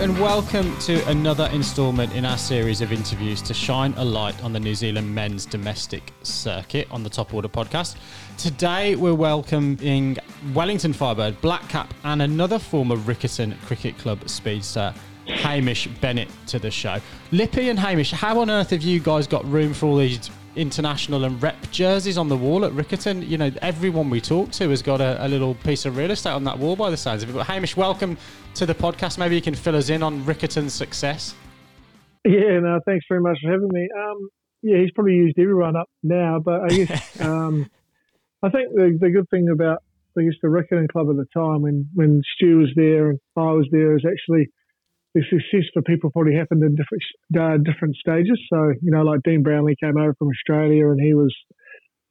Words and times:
and 0.00 0.18
welcome 0.18 0.76
to 0.78 1.06
another 1.08 1.48
instalment 1.52 2.12
in 2.14 2.24
our 2.24 2.36
series 2.36 2.80
of 2.80 2.90
interviews 2.90 3.40
to 3.40 3.54
shine 3.54 3.94
a 3.96 4.04
light 4.04 4.42
on 4.42 4.52
the 4.52 4.58
New 4.58 4.74
Zealand 4.74 5.14
men's 5.14 5.46
domestic 5.46 6.12
circuit 6.24 6.88
on 6.90 7.04
the 7.04 7.08
Top 7.08 7.32
Order 7.32 7.48
podcast. 7.48 7.96
Today, 8.36 8.96
we're 8.96 9.14
welcoming 9.14 10.16
Wellington 10.52 10.92
Firebird, 10.92 11.40
Black 11.40 11.68
Cap, 11.68 11.94
and 12.02 12.22
another 12.22 12.58
former 12.58 12.96
Riccarton 12.96 13.56
Cricket 13.66 13.96
Club 13.98 14.28
speedster, 14.28 14.92
Hamish 15.26 15.86
Bennett, 16.00 16.28
to 16.48 16.58
the 16.58 16.72
show. 16.72 16.98
Lippy 17.30 17.68
and 17.68 17.78
Hamish, 17.78 18.10
how 18.10 18.40
on 18.40 18.50
earth 18.50 18.70
have 18.70 18.82
you 18.82 18.98
guys 18.98 19.28
got 19.28 19.44
room 19.44 19.72
for 19.72 19.86
all 19.86 19.96
these 19.96 20.28
international 20.56 21.24
and 21.24 21.40
rep 21.42 21.56
jerseys 21.70 22.18
on 22.18 22.28
the 22.28 22.36
wall 22.36 22.64
at 22.64 22.72
Riccarton? 22.72 23.26
You 23.26 23.38
know, 23.38 23.52
everyone 23.62 24.10
we 24.10 24.20
talk 24.20 24.50
to 24.52 24.70
has 24.70 24.82
got 24.82 25.00
a, 25.00 25.24
a 25.24 25.28
little 25.28 25.54
piece 25.54 25.84
of 25.84 25.96
real 25.96 26.10
estate 26.10 26.32
on 26.32 26.42
that 26.44 26.58
wall 26.58 26.74
by 26.74 26.90
the 26.90 26.96
sounds 26.96 27.22
of 27.22 27.30
it. 27.30 27.32
But 27.32 27.46
Hamish, 27.46 27.76
welcome 27.76 28.18
to 28.54 28.66
the 28.66 28.74
podcast. 28.74 29.18
Maybe 29.18 29.34
you 29.34 29.42
can 29.42 29.54
fill 29.54 29.76
us 29.76 29.88
in 29.88 30.02
on 30.02 30.24
Riccarton's 30.24 30.72
success. 30.72 31.34
Yeah, 32.24 32.60
no, 32.60 32.80
thanks 32.86 33.04
very 33.08 33.20
much 33.20 33.38
for 33.42 33.50
having 33.50 33.68
me. 33.70 33.88
Um, 33.96 34.28
yeah, 34.62 34.78
he's 34.78 34.90
probably 34.92 35.14
used 35.14 35.38
everyone 35.38 35.76
up 35.76 35.88
now, 36.02 36.40
but 36.42 36.62
I 36.62 36.68
guess 36.68 37.20
um, 37.20 37.70
I 38.42 38.48
think 38.50 38.68
the, 38.74 38.98
the 39.00 39.10
good 39.10 39.28
thing 39.30 39.48
about 39.52 39.82
I 40.16 40.22
guess 40.22 40.34
the 40.42 40.48
Riccarton 40.48 40.88
club 40.88 41.08
at 41.10 41.16
the 41.16 41.26
time 41.34 41.62
when 41.62 41.88
when 41.94 42.22
Stu 42.34 42.58
was 42.58 42.70
there 42.76 43.10
and 43.10 43.18
I 43.36 43.52
was 43.52 43.68
there 43.72 43.96
is 43.96 44.04
actually 44.06 44.48
the 45.14 45.22
success 45.28 45.68
for 45.72 45.82
people 45.82 46.10
probably 46.10 46.34
happened 46.34 46.62
in 46.62 46.76
different 46.76 47.02
uh, 47.38 47.58
different 47.62 47.96
stages. 47.96 48.40
So 48.52 48.72
you 48.80 48.90
know, 48.90 49.02
like 49.02 49.20
Dean 49.24 49.42
Brownlie 49.42 49.76
came 49.82 49.98
over 49.98 50.14
from 50.18 50.28
Australia 50.28 50.88
and 50.88 51.00
he 51.00 51.14
was 51.14 51.34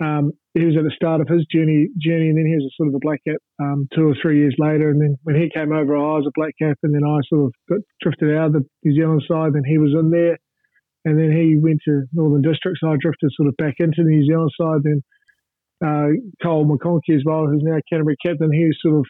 um, 0.03 0.31
he 0.53 0.65
was 0.65 0.75
at 0.77 0.83
the 0.83 0.93
start 0.95 1.21
of 1.21 1.27
his 1.27 1.45
journey, 1.49 1.87
journey, 1.97 2.29
and 2.29 2.37
then 2.37 2.45
he 2.45 2.55
was 2.55 2.67
a 2.67 2.75
sort 2.75 2.89
of 2.89 2.95
a 2.95 3.01
black 3.01 3.21
cap 3.27 3.39
um, 3.61 3.87
two 3.95 4.09
or 4.09 4.15
three 4.21 4.39
years 4.39 4.55
later. 4.59 4.89
And 4.89 5.01
then 5.01 5.15
when 5.23 5.35
he 5.35 5.49
came 5.49 5.71
over, 5.71 5.95
I 5.95 6.19
was 6.19 6.27
a 6.27 6.35
black 6.35 6.53
cap, 6.61 6.77
and 6.83 6.93
then 6.93 7.03
I 7.03 7.17
sort 7.29 7.47
of 7.47 7.51
got 7.69 7.79
drifted 8.01 8.35
out 8.35 8.47
of 8.47 8.53
the 8.53 8.63
New 8.83 8.95
Zealand 8.95 9.23
side. 9.27 9.53
Then 9.53 9.63
he 9.65 9.77
was 9.77 9.95
in 9.97 10.11
there, 10.11 10.37
and 11.05 11.17
then 11.17 11.31
he 11.31 11.57
went 11.57 11.79
to 11.85 12.03
Northern 12.11 12.41
Districts. 12.41 12.81
So 12.83 12.91
I 12.91 12.97
drifted 12.99 13.31
sort 13.33 13.49
of 13.49 13.57
back 13.57 13.75
into 13.79 14.03
the 14.03 14.11
New 14.11 14.25
Zealand 14.27 14.51
side. 14.59 14.81
Then 14.83 14.99
uh, 15.79 16.09
Cole 16.43 16.67
McConchie 16.67 17.15
as 17.15 17.23
well, 17.25 17.47
who's 17.47 17.63
now 17.63 17.79
Canterbury 17.89 18.17
captain, 18.23 18.51
he's 18.51 18.75
sort 18.81 18.99
of 18.99 19.05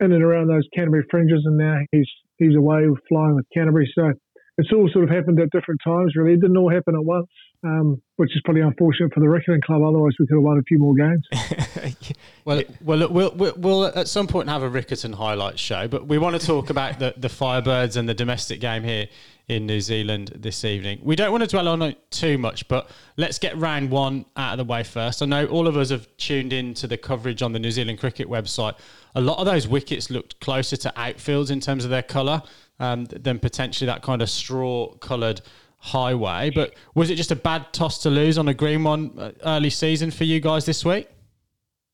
in 0.00 0.12
and 0.12 0.24
around 0.24 0.48
those 0.48 0.66
Canterbury 0.74 1.04
fringes, 1.10 1.42
and 1.44 1.58
now 1.58 1.78
he's 1.92 2.08
he's 2.38 2.56
away 2.56 2.86
flying 3.08 3.36
with 3.36 3.46
Canterbury. 3.52 3.90
So 3.94 4.12
it's 4.60 4.72
all 4.72 4.88
sort 4.92 5.04
of 5.04 5.10
happened 5.10 5.40
at 5.40 5.50
different 5.50 5.80
times. 5.82 6.14
Really, 6.14 6.34
it 6.34 6.40
didn't 6.40 6.56
all 6.56 6.70
happen 6.70 6.94
at 6.94 7.04
once 7.04 7.28
um, 7.62 8.00
which 8.16 8.34
is 8.34 8.40
probably 8.44 8.62
unfortunate 8.62 9.12
for 9.12 9.20
the 9.20 9.26
Riccarton 9.26 9.62
club. 9.62 9.82
Otherwise, 9.82 10.12
we 10.18 10.26
could 10.26 10.36
have 10.36 10.42
won 10.42 10.58
a 10.58 10.62
few 10.62 10.78
more 10.78 10.94
games. 10.94 11.26
well, 12.44 12.62
well, 12.82 12.98
look, 12.98 13.10
we'll, 13.10 13.32
we'll, 13.34 13.54
we'll 13.56 13.84
at 13.86 14.08
some 14.08 14.26
point 14.26 14.48
have 14.48 14.62
a 14.62 14.70
Riccarton 14.70 15.14
highlights 15.14 15.60
show, 15.60 15.88
but 15.88 16.06
we 16.06 16.18
want 16.18 16.40
to 16.40 16.46
talk 16.46 16.70
about 16.70 16.98
the, 16.98 17.14
the 17.16 17.28
Firebirds 17.28 17.96
and 17.96 18.08
the 18.08 18.14
domestic 18.14 18.60
game 18.60 18.82
here 18.82 19.08
in 19.50 19.66
New 19.66 19.80
Zealand 19.80 20.30
this 20.36 20.64
evening. 20.64 21.00
We 21.02 21.16
don't 21.16 21.32
want 21.32 21.42
to 21.42 21.48
dwell 21.48 21.66
on 21.66 21.82
it 21.82 21.98
too 22.12 22.38
much, 22.38 22.68
but 22.68 22.88
let's 23.16 23.36
get 23.36 23.56
round 23.56 23.90
one 23.90 24.24
out 24.36 24.52
of 24.52 24.58
the 24.58 24.72
way 24.72 24.84
first. 24.84 25.22
I 25.22 25.26
know 25.26 25.44
all 25.46 25.66
of 25.66 25.76
us 25.76 25.90
have 25.90 26.06
tuned 26.18 26.52
in 26.52 26.72
to 26.74 26.86
the 26.86 26.96
coverage 26.96 27.42
on 27.42 27.52
the 27.52 27.58
New 27.58 27.72
Zealand 27.72 27.98
Cricket 27.98 28.28
website. 28.28 28.74
A 29.16 29.20
lot 29.20 29.38
of 29.38 29.46
those 29.46 29.66
wickets 29.66 30.08
looked 30.08 30.38
closer 30.38 30.76
to 30.76 30.92
outfields 30.96 31.50
in 31.50 31.58
terms 31.58 31.82
of 31.82 31.90
their 31.90 32.04
colour 32.04 32.42
um, 32.78 33.06
than 33.06 33.40
potentially 33.40 33.86
that 33.86 34.02
kind 34.02 34.22
of 34.22 34.30
straw 34.30 34.94
coloured 34.98 35.40
highway. 35.78 36.50
But 36.50 36.74
was 36.94 37.10
it 37.10 37.16
just 37.16 37.32
a 37.32 37.36
bad 37.36 37.72
toss 37.72 38.00
to 38.04 38.10
lose 38.10 38.38
on 38.38 38.46
a 38.46 38.54
green 38.54 38.84
one 38.84 39.18
uh, 39.18 39.32
early 39.44 39.70
season 39.70 40.12
for 40.12 40.22
you 40.22 40.38
guys 40.38 40.64
this 40.64 40.84
week? 40.84 41.08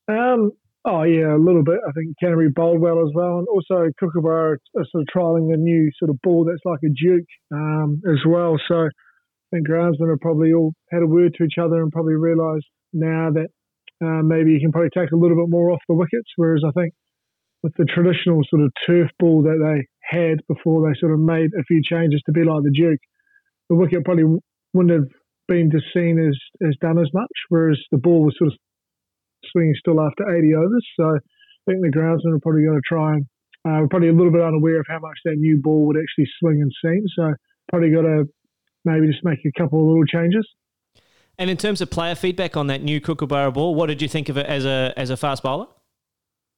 Um, 0.08 0.52
oh 0.86 1.02
yeah, 1.02 1.34
a 1.34 1.38
little 1.38 1.64
bit. 1.64 1.78
I 1.86 1.92
think 1.92 2.16
Canterbury 2.20 2.50
bowled 2.54 2.80
well 2.80 3.00
as 3.00 3.12
well, 3.14 3.38
and 3.38 3.48
also 3.48 3.90
Kookaburra 4.00 4.56
are 4.76 4.84
sort 4.90 5.02
of 5.02 5.08
trialing 5.14 5.52
a 5.52 5.56
new 5.56 5.90
sort 5.98 6.10
of 6.10 6.20
ball 6.22 6.44
that's 6.44 6.64
like 6.64 6.80
a 6.84 6.88
Duke 6.88 7.26
um, 7.52 8.00
as 8.08 8.20
well. 8.26 8.56
So 8.68 8.86
I 8.86 9.48
think 9.52 9.68
groundsmen 9.68 10.10
have 10.10 10.20
probably 10.20 10.52
all 10.52 10.72
had 10.90 11.02
a 11.02 11.06
word 11.06 11.34
to 11.34 11.44
each 11.44 11.58
other 11.60 11.82
and 11.82 11.92
probably 11.92 12.14
realised 12.14 12.66
now 12.92 13.30
that 13.32 13.48
uh, 14.04 14.22
maybe 14.22 14.52
you 14.52 14.60
can 14.60 14.72
probably 14.72 14.90
take 14.96 15.10
a 15.10 15.16
little 15.16 15.36
bit 15.36 15.50
more 15.50 15.70
off 15.70 15.80
the 15.88 15.94
wickets. 15.94 16.30
Whereas 16.36 16.62
I 16.66 16.70
think 16.70 16.94
with 17.62 17.74
the 17.76 17.84
traditional 17.84 18.42
sort 18.48 18.62
of 18.62 18.72
turf 18.86 19.10
ball 19.18 19.42
that 19.42 19.58
they 19.58 19.86
had 20.02 20.38
before 20.46 20.86
they 20.86 20.98
sort 20.98 21.12
of 21.12 21.18
made 21.18 21.50
a 21.58 21.64
few 21.64 21.82
changes 21.82 22.22
to 22.26 22.32
be 22.32 22.44
like 22.44 22.62
the 22.62 22.70
Duke, 22.70 23.00
the 23.68 23.76
wicket 23.76 24.04
probably 24.04 24.38
wouldn't 24.72 24.94
have 24.94 25.08
been 25.48 25.70
just 25.70 25.86
seen 25.94 26.18
as, 26.18 26.36
as 26.66 26.76
done 26.80 26.98
as 26.98 27.08
much, 27.12 27.30
whereas 27.48 27.78
the 27.90 27.98
ball 27.98 28.24
was 28.24 28.36
sort 28.38 28.52
of 28.52 28.58
swinging 29.52 29.74
still 29.78 30.00
after 30.00 30.28
80 30.28 30.54
overs. 30.54 30.86
So 30.98 31.04
I 31.16 31.70
think 31.70 31.82
the 31.82 31.90
groundsmen 31.90 32.36
are 32.36 32.40
probably 32.40 32.64
going 32.64 32.80
to 32.80 32.88
try 32.88 33.14
and 33.14 33.26
uh, 33.66 33.80
we're 33.80 33.88
probably 33.88 34.08
a 34.08 34.12
little 34.12 34.30
bit 34.30 34.42
unaware 34.42 34.78
of 34.78 34.86
how 34.88 35.00
much 35.00 35.18
that 35.24 35.34
new 35.36 35.58
ball 35.60 35.86
would 35.86 35.96
actually 35.96 36.30
swing 36.38 36.62
and 36.62 36.70
seam. 36.82 37.02
So 37.16 37.34
probably 37.68 37.90
got 37.90 38.02
to 38.02 38.24
maybe 38.84 39.08
just 39.08 39.24
make 39.24 39.40
a 39.44 39.60
couple 39.60 39.80
of 39.80 39.86
little 39.88 40.04
changes. 40.04 40.46
And 41.38 41.50
in 41.50 41.56
terms 41.56 41.80
of 41.80 41.90
player 41.90 42.14
feedback 42.14 42.56
on 42.56 42.68
that 42.68 42.82
new 42.82 43.00
Kookaburra 43.00 43.52
ball, 43.52 43.74
what 43.74 43.86
did 43.86 44.00
you 44.00 44.08
think 44.08 44.28
of 44.28 44.36
it 44.36 44.46
as 44.46 44.64
a 44.64 44.94
as 44.96 45.10
a 45.10 45.16
fast 45.16 45.42
bowler? 45.42 45.66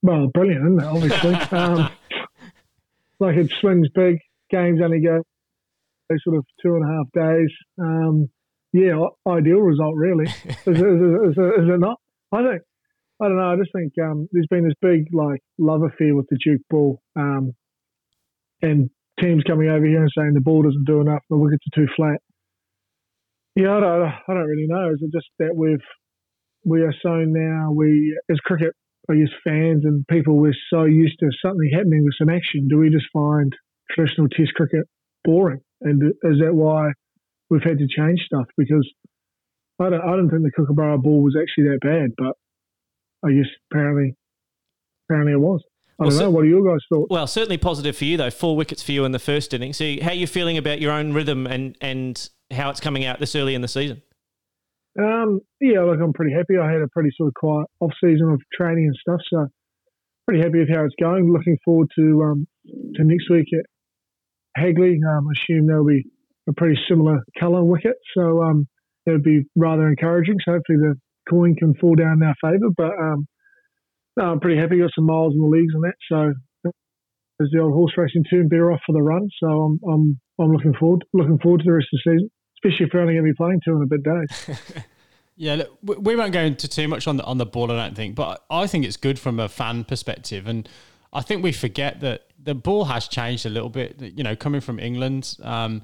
Well, 0.02 0.28
brilliant, 0.32 0.64
isn't 0.64 0.80
it? 0.80 0.86
Obviously, 0.86 1.34
um, 1.58 1.90
like 3.18 3.36
it 3.36 3.50
swings 3.60 3.88
big. 3.94 4.18
Games 4.50 4.80
only 4.82 5.00
go 5.00 5.22
sort 6.24 6.36
of 6.36 6.44
two 6.62 6.74
and 6.76 6.84
a 6.84 6.88
half 6.88 7.06
days. 7.12 7.50
Um, 7.78 8.28
yeah, 8.72 8.98
ideal 9.26 9.60
result, 9.60 9.94
really. 9.96 10.24
is, 10.46 10.56
is, 10.66 10.76
is, 10.76 11.38
is, 11.38 11.68
it 11.68 11.80
not? 11.80 11.98
I 12.32 12.42
think, 12.42 12.62
I 13.20 13.28
don't 13.28 13.36
know. 13.36 13.52
I 13.52 13.56
just 13.56 13.72
think 13.72 13.92
um, 14.02 14.28
there's 14.32 14.46
been 14.50 14.64
this 14.64 14.74
big 14.80 15.06
like 15.12 15.40
love 15.58 15.82
affair 15.82 16.14
with 16.14 16.26
the 16.30 16.38
Duke 16.42 16.62
ball, 16.70 17.00
um, 17.16 17.52
and 18.62 18.90
teams 19.20 19.42
coming 19.44 19.68
over 19.68 19.84
here 19.84 20.02
and 20.02 20.10
saying 20.16 20.34
the 20.34 20.40
ball 20.40 20.62
doesn't 20.62 20.84
do 20.84 21.00
enough, 21.00 21.22
the 21.30 21.36
wickets 21.36 21.64
are 21.72 21.80
too 21.80 21.88
flat. 21.96 22.20
Yeah, 23.56 23.76
I 23.76 23.80
don't, 23.80 24.02
I 24.02 24.34
don't 24.34 24.46
really 24.46 24.66
know. 24.68 24.90
Is 24.90 25.00
it 25.02 25.10
just 25.12 25.26
that 25.40 25.56
we've 25.56 25.82
we 26.64 26.82
are 26.82 26.94
so 27.02 27.24
now 27.26 27.72
we 27.72 28.16
as 28.30 28.38
cricket, 28.40 28.72
I 29.10 29.14
guess 29.14 29.28
fans 29.42 29.84
and 29.84 30.06
people, 30.06 30.36
we're 30.36 30.54
so 30.70 30.84
used 30.84 31.18
to 31.20 31.30
something 31.44 31.70
happening 31.72 32.04
with 32.04 32.14
some 32.18 32.28
action. 32.28 32.68
Do 32.68 32.78
we 32.78 32.90
just 32.90 33.06
find 33.12 33.52
traditional 33.90 34.28
Test 34.28 34.54
cricket 34.54 34.86
boring? 35.24 35.60
And 35.80 36.02
is 36.02 36.38
that 36.40 36.54
why 36.54 36.90
we've 37.50 37.62
had 37.62 37.78
to 37.78 37.88
change 37.88 38.20
stuff? 38.26 38.46
Because 38.56 38.88
I 39.80 39.90
don't, 39.90 40.00
I 40.00 40.16
don't 40.16 40.30
think 40.30 40.42
the 40.42 40.50
Kookaburra 40.50 40.98
ball 40.98 41.22
was 41.22 41.36
actually 41.40 41.70
that 41.70 41.80
bad, 41.80 42.10
but 42.16 42.34
I 43.26 43.32
guess 43.32 43.46
apparently, 43.70 44.14
apparently 45.08 45.32
it 45.32 45.40
was. 45.40 45.62
I 46.00 46.04
well, 46.04 46.10
don't 46.10 46.18
know. 46.20 46.30
What 46.30 46.44
are 46.44 46.48
your 46.48 46.64
guys' 46.64 46.84
thoughts? 46.92 47.08
Well, 47.10 47.26
certainly 47.26 47.58
positive 47.58 47.96
for 47.96 48.04
you 48.04 48.16
though. 48.16 48.30
Four 48.30 48.56
wickets 48.56 48.82
for 48.82 48.92
you 48.92 49.04
in 49.04 49.12
the 49.12 49.18
first 49.18 49.52
inning. 49.52 49.72
So, 49.72 49.84
how 50.02 50.10
are 50.10 50.14
you 50.14 50.28
feeling 50.28 50.56
about 50.56 50.80
your 50.80 50.92
own 50.92 51.12
rhythm 51.12 51.46
and 51.46 51.76
and 51.80 52.28
how 52.52 52.70
it's 52.70 52.80
coming 52.80 53.04
out 53.04 53.18
this 53.18 53.34
early 53.34 53.54
in 53.54 53.62
the 53.62 53.68
season? 53.68 54.02
Um, 54.98 55.40
yeah, 55.60 55.82
look, 55.82 56.00
I'm 56.00 56.12
pretty 56.12 56.34
happy. 56.34 56.56
I 56.56 56.70
had 56.70 56.82
a 56.82 56.88
pretty 56.88 57.10
sort 57.16 57.28
of 57.28 57.34
quiet 57.34 57.66
off 57.80 57.92
season 58.02 58.30
of 58.30 58.40
training 58.52 58.86
and 58.86 58.96
stuff, 59.00 59.20
so 59.32 59.48
pretty 60.26 60.42
happy 60.42 60.58
with 60.58 60.70
how 60.70 60.84
it's 60.84 60.94
going. 61.00 61.32
Looking 61.32 61.58
forward 61.64 61.88
to 61.96 62.22
um, 62.22 62.46
to 62.94 63.04
next 63.04 63.28
week 63.30 63.46
at 63.52 63.66
Hagley. 64.56 65.00
Um, 65.08 65.28
I 65.28 65.32
assume 65.32 65.66
there'll 65.66 65.84
be 65.84 66.04
a 66.48 66.52
pretty 66.52 66.78
similar 66.88 67.24
colour 67.38 67.64
wicket, 67.64 67.96
so 68.16 68.42
um, 68.42 68.68
it 69.08 69.12
would 69.12 69.22
be 69.22 69.44
rather 69.56 69.88
encouraging. 69.88 70.36
So 70.44 70.52
hopefully 70.52 70.78
the 70.78 70.94
coin 71.28 71.54
can 71.56 71.74
fall 71.74 71.94
down 71.94 72.22
in 72.22 72.22
our 72.22 72.34
favour. 72.40 72.70
But 72.76 72.92
um, 72.98 73.26
no, 74.16 74.24
I'm 74.32 74.40
pretty 74.40 74.60
happy. 74.60 74.78
Got 74.78 74.90
some 74.94 75.06
miles 75.06 75.34
in 75.34 75.40
the 75.40 75.46
leagues 75.46 75.74
and 75.74 75.84
that. 75.84 75.94
So 76.10 76.32
as 77.40 77.48
the 77.52 77.60
old 77.60 77.72
horse 77.72 77.92
racing 77.96 78.24
term, 78.24 78.48
better 78.48 78.72
off 78.72 78.80
for 78.86 78.92
the 78.92 79.02
run. 79.02 79.28
So 79.42 79.46
I'm 79.46 79.80
I'm 79.88 80.20
I'm 80.40 80.52
looking 80.52 80.74
forward 80.74 81.04
looking 81.12 81.38
forward 81.38 81.60
to 81.60 81.64
the 81.64 81.72
rest 81.72 81.88
of 81.92 82.00
the 82.04 82.12
season, 82.12 82.30
especially 82.56 82.86
if 82.86 82.92
we're 82.92 83.00
only 83.00 83.14
going 83.14 83.26
to 83.26 83.32
be 83.32 83.36
playing 83.36 83.60
two 83.64 83.76
in 83.76 83.82
a 83.82 83.86
bit 83.86 84.02
days. 84.02 84.84
Yeah, 85.40 85.54
look, 85.54 86.04
we 86.04 86.16
won't 86.16 86.32
go 86.32 86.40
into 86.40 86.66
too 86.66 86.88
much 86.88 87.06
on 87.06 87.16
the 87.16 87.22
on 87.22 87.38
the 87.38 87.46
ball, 87.46 87.70
I 87.70 87.76
don't 87.76 87.94
think, 87.94 88.16
but 88.16 88.44
I 88.50 88.66
think 88.66 88.84
it's 88.84 88.96
good 88.96 89.20
from 89.20 89.38
a 89.38 89.48
fan 89.48 89.84
perspective, 89.84 90.48
and 90.48 90.68
I 91.12 91.22
think 91.22 91.44
we 91.44 91.52
forget 91.52 92.00
that 92.00 92.26
the 92.42 92.56
ball 92.56 92.86
has 92.86 93.06
changed 93.06 93.46
a 93.46 93.48
little 93.48 93.68
bit. 93.68 94.00
You 94.00 94.24
know, 94.24 94.34
coming 94.34 94.60
from 94.60 94.80
England, 94.80 95.36
um, 95.44 95.82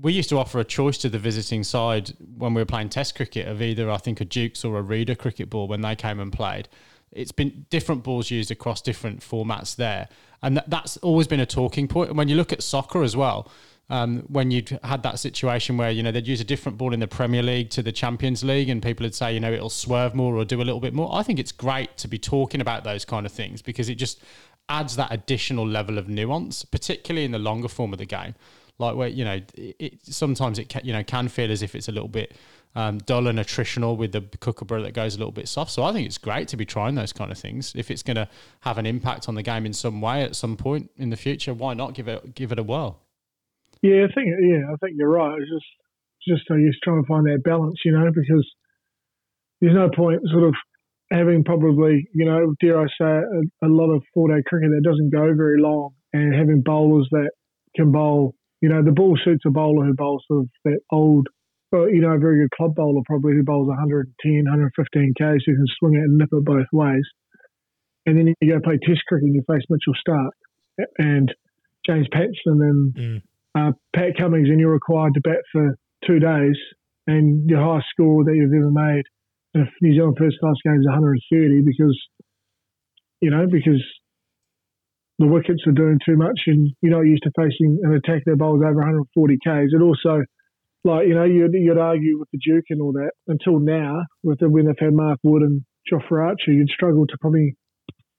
we 0.00 0.12
used 0.12 0.28
to 0.30 0.38
offer 0.38 0.58
a 0.58 0.64
choice 0.64 0.98
to 0.98 1.08
the 1.08 1.18
visiting 1.18 1.64
side 1.64 2.12
when 2.38 2.54
we 2.54 2.62
were 2.62 2.66
playing 2.66 2.88
Test 2.88 3.14
cricket 3.14 3.46
of 3.46 3.60
either 3.60 3.90
I 3.90 3.98
think 3.98 4.20
a 4.20 4.24
Dukes 4.24 4.64
or 4.64 4.78
a 4.78 4.82
Reader 4.82 5.14
cricket 5.14 5.50
ball 5.50 5.68
when 5.68 5.82
they 5.82 5.94
came 5.94 6.18
and 6.18 6.32
played. 6.32 6.68
It's 7.10 7.32
been 7.32 7.66
different 7.68 8.02
balls 8.02 8.30
used 8.30 8.50
across 8.50 8.80
different 8.80 9.20
formats 9.20 9.76
there, 9.76 10.08
and 10.42 10.56
that, 10.56 10.70
that's 10.70 10.96
always 10.98 11.26
been 11.26 11.40
a 11.40 11.46
talking 11.46 11.86
point. 11.86 12.08
And 12.08 12.16
when 12.16 12.28
you 12.28 12.36
look 12.36 12.54
at 12.54 12.62
soccer 12.62 13.02
as 13.02 13.14
well, 13.14 13.50
um, 13.90 14.20
when 14.28 14.50
you'd 14.50 14.78
had 14.82 15.02
that 15.02 15.18
situation 15.18 15.76
where 15.76 15.90
you 15.90 16.02
know 16.02 16.10
they'd 16.10 16.26
use 16.26 16.40
a 16.40 16.44
different 16.44 16.78
ball 16.78 16.94
in 16.94 17.00
the 17.00 17.06
Premier 17.06 17.42
League 17.42 17.68
to 17.70 17.82
the 17.82 17.92
Champions 17.92 18.42
League, 18.42 18.70
and 18.70 18.82
people 18.82 19.04
would 19.04 19.14
say 19.14 19.34
you 19.34 19.40
know 19.40 19.52
it'll 19.52 19.68
swerve 19.68 20.14
more 20.14 20.34
or 20.34 20.46
do 20.46 20.62
a 20.62 20.64
little 20.64 20.80
bit 20.80 20.94
more. 20.94 21.14
I 21.14 21.22
think 21.22 21.38
it's 21.38 21.52
great 21.52 21.98
to 21.98 22.08
be 22.08 22.18
talking 22.18 22.62
about 22.62 22.82
those 22.82 23.04
kind 23.04 23.26
of 23.26 23.32
things 23.32 23.60
because 23.60 23.90
it 23.90 23.96
just 23.96 24.22
adds 24.70 24.96
that 24.96 25.12
additional 25.12 25.66
level 25.68 25.98
of 25.98 26.08
nuance, 26.08 26.64
particularly 26.64 27.26
in 27.26 27.32
the 27.32 27.38
longer 27.38 27.68
form 27.68 27.92
of 27.92 27.98
the 27.98 28.06
game. 28.06 28.34
Like 28.78 28.96
where 28.96 29.08
you 29.08 29.24
know 29.24 29.40
it, 29.54 29.76
it 29.78 29.98
sometimes 30.02 30.58
it 30.58 30.68
can, 30.68 30.82
you 30.84 30.92
know 30.92 31.02
can 31.04 31.28
feel 31.28 31.50
as 31.50 31.62
if 31.62 31.74
it's 31.74 31.88
a 31.88 31.92
little 31.92 32.08
bit 32.08 32.34
um, 32.74 32.98
dull 32.98 33.26
and 33.26 33.38
attritional 33.38 33.96
with 33.96 34.12
the 34.12 34.22
kookaburra 34.40 34.82
that 34.82 34.94
goes 34.94 35.14
a 35.14 35.18
little 35.18 35.32
bit 35.32 35.46
soft. 35.46 35.70
So 35.70 35.84
I 35.84 35.92
think 35.92 36.06
it's 36.06 36.18
great 36.18 36.48
to 36.48 36.56
be 36.56 36.64
trying 36.64 36.94
those 36.94 37.12
kind 37.12 37.30
of 37.30 37.38
things. 37.38 37.74
If 37.76 37.90
it's 37.90 38.02
going 38.02 38.16
to 38.16 38.28
have 38.60 38.78
an 38.78 38.86
impact 38.86 39.28
on 39.28 39.34
the 39.34 39.42
game 39.42 39.66
in 39.66 39.74
some 39.74 40.00
way 40.00 40.22
at 40.22 40.34
some 40.34 40.56
point 40.56 40.90
in 40.96 41.10
the 41.10 41.16
future, 41.16 41.52
why 41.52 41.74
not 41.74 41.94
give 41.94 42.08
it 42.08 42.34
give 42.34 42.52
it 42.52 42.58
a 42.58 42.62
whirl? 42.62 43.00
Yeah, 43.82 44.06
I 44.08 44.12
think 44.14 44.28
yeah, 44.40 44.72
I 44.72 44.76
think 44.80 44.96
you're 44.96 45.10
right. 45.10 45.38
It's 45.38 45.50
just 45.50 45.66
just 46.28 46.50
I 46.50 46.56
guess 46.60 46.74
trying 46.82 47.02
to 47.02 47.06
find 47.06 47.26
that 47.26 47.42
balance, 47.44 47.80
you 47.84 47.92
know, 47.92 48.10
because 48.12 48.46
there's 49.60 49.74
no 49.74 49.90
point 49.94 50.20
sort 50.30 50.44
of 50.44 50.54
having 51.12 51.44
probably, 51.44 52.08
you 52.14 52.24
know, 52.24 52.54
dare 52.60 52.80
I 52.80 52.86
say, 52.86 53.04
a, 53.04 53.66
a 53.66 53.68
lot 53.68 53.90
of 53.90 54.02
four 54.14 54.28
day 54.28 54.42
cricket 54.46 54.70
that 54.70 54.82
doesn't 54.82 55.10
go 55.10 55.34
very 55.34 55.60
long 55.60 55.90
and 56.12 56.34
having 56.34 56.62
bowlers 56.62 57.06
that 57.12 57.30
can 57.76 57.92
bowl, 57.92 58.34
you 58.62 58.68
know, 58.68 58.82
the 58.82 58.92
ball 58.92 59.18
suits 59.22 59.42
a 59.44 59.50
bowler 59.50 59.86
who 59.86 59.94
bowls 59.94 60.24
sort 60.28 60.44
of 60.44 60.48
that 60.64 60.78
old, 60.92 61.26
well, 61.72 61.90
you 61.90 62.00
know, 62.00 62.12
a 62.12 62.18
very 62.18 62.42
good 62.42 62.52
club 62.56 62.74
bowler 62.76 63.02
probably 63.04 63.34
who 63.34 63.42
bowls 63.42 63.66
110, 63.66 64.06
115 64.46 65.14
Ks 65.18 65.42
who 65.44 65.56
can 65.56 65.66
swing 65.78 65.96
it 65.96 66.06
and 66.06 66.16
nip 66.16 66.28
it 66.30 66.44
both 66.44 66.70
ways. 66.72 67.02
And 68.06 68.16
then 68.16 68.34
you 68.40 68.52
go 68.52 68.60
play 68.62 68.78
Test 68.86 69.02
cricket 69.08 69.26
and 69.26 69.34
you 69.34 69.42
face 69.50 69.62
Mitchell 69.68 69.98
Starc 69.98 70.30
and 70.98 71.34
James 71.84 72.06
Pattinson 72.14 72.62
and 72.62 72.94
mm. 72.94 73.22
uh, 73.56 73.72
Pat 73.94 74.16
Cummins, 74.16 74.48
and 74.48 74.60
you're 74.60 74.72
required 74.72 75.14
to 75.14 75.20
bat 75.20 75.42
for 75.50 75.76
two 76.06 76.20
days, 76.20 76.56
and 77.06 77.50
your 77.50 77.62
highest 77.62 77.86
score 77.90 78.24
that 78.24 78.34
you've 78.34 78.54
ever 78.54 78.70
made 78.70 79.02
in 79.54 79.62
a 79.62 79.64
New 79.82 79.94
Zealand 79.94 80.16
first 80.18 80.38
class 80.38 80.54
game 80.64 80.78
is 80.78 80.86
130 80.86 81.62
because, 81.66 81.98
you 83.20 83.30
know, 83.30 83.46
because 83.50 83.82
the 85.22 85.28
wickets 85.28 85.62
are 85.68 85.72
doing 85.72 86.00
too 86.04 86.16
much 86.16 86.40
and 86.48 86.74
you're 86.82 86.96
not 86.96 87.06
used 87.06 87.22
to 87.22 87.30
facing 87.38 87.78
an 87.84 87.94
attack 87.94 88.22
that 88.26 88.38
bowls 88.38 88.60
over 88.60 88.74
140 88.74 89.36
Ks. 89.36 89.70
It 89.70 89.80
also, 89.80 90.24
like, 90.82 91.06
you 91.06 91.14
know, 91.14 91.22
you'd, 91.22 91.54
you'd 91.54 91.78
argue 91.78 92.18
with 92.18 92.28
the 92.32 92.40
Duke 92.44 92.64
and 92.70 92.82
all 92.82 92.92
that 92.92 93.12
until 93.28 93.60
now, 93.60 94.02
with 94.24 94.40
the, 94.40 94.50
when 94.50 94.66
they've 94.66 94.74
had 94.76 94.92
Mark 94.92 95.20
Wood 95.22 95.42
and 95.42 95.62
Jofra 95.86 96.26
Archer, 96.26 96.50
you'd 96.50 96.70
struggle 96.70 97.06
to 97.06 97.16
probably 97.20 97.54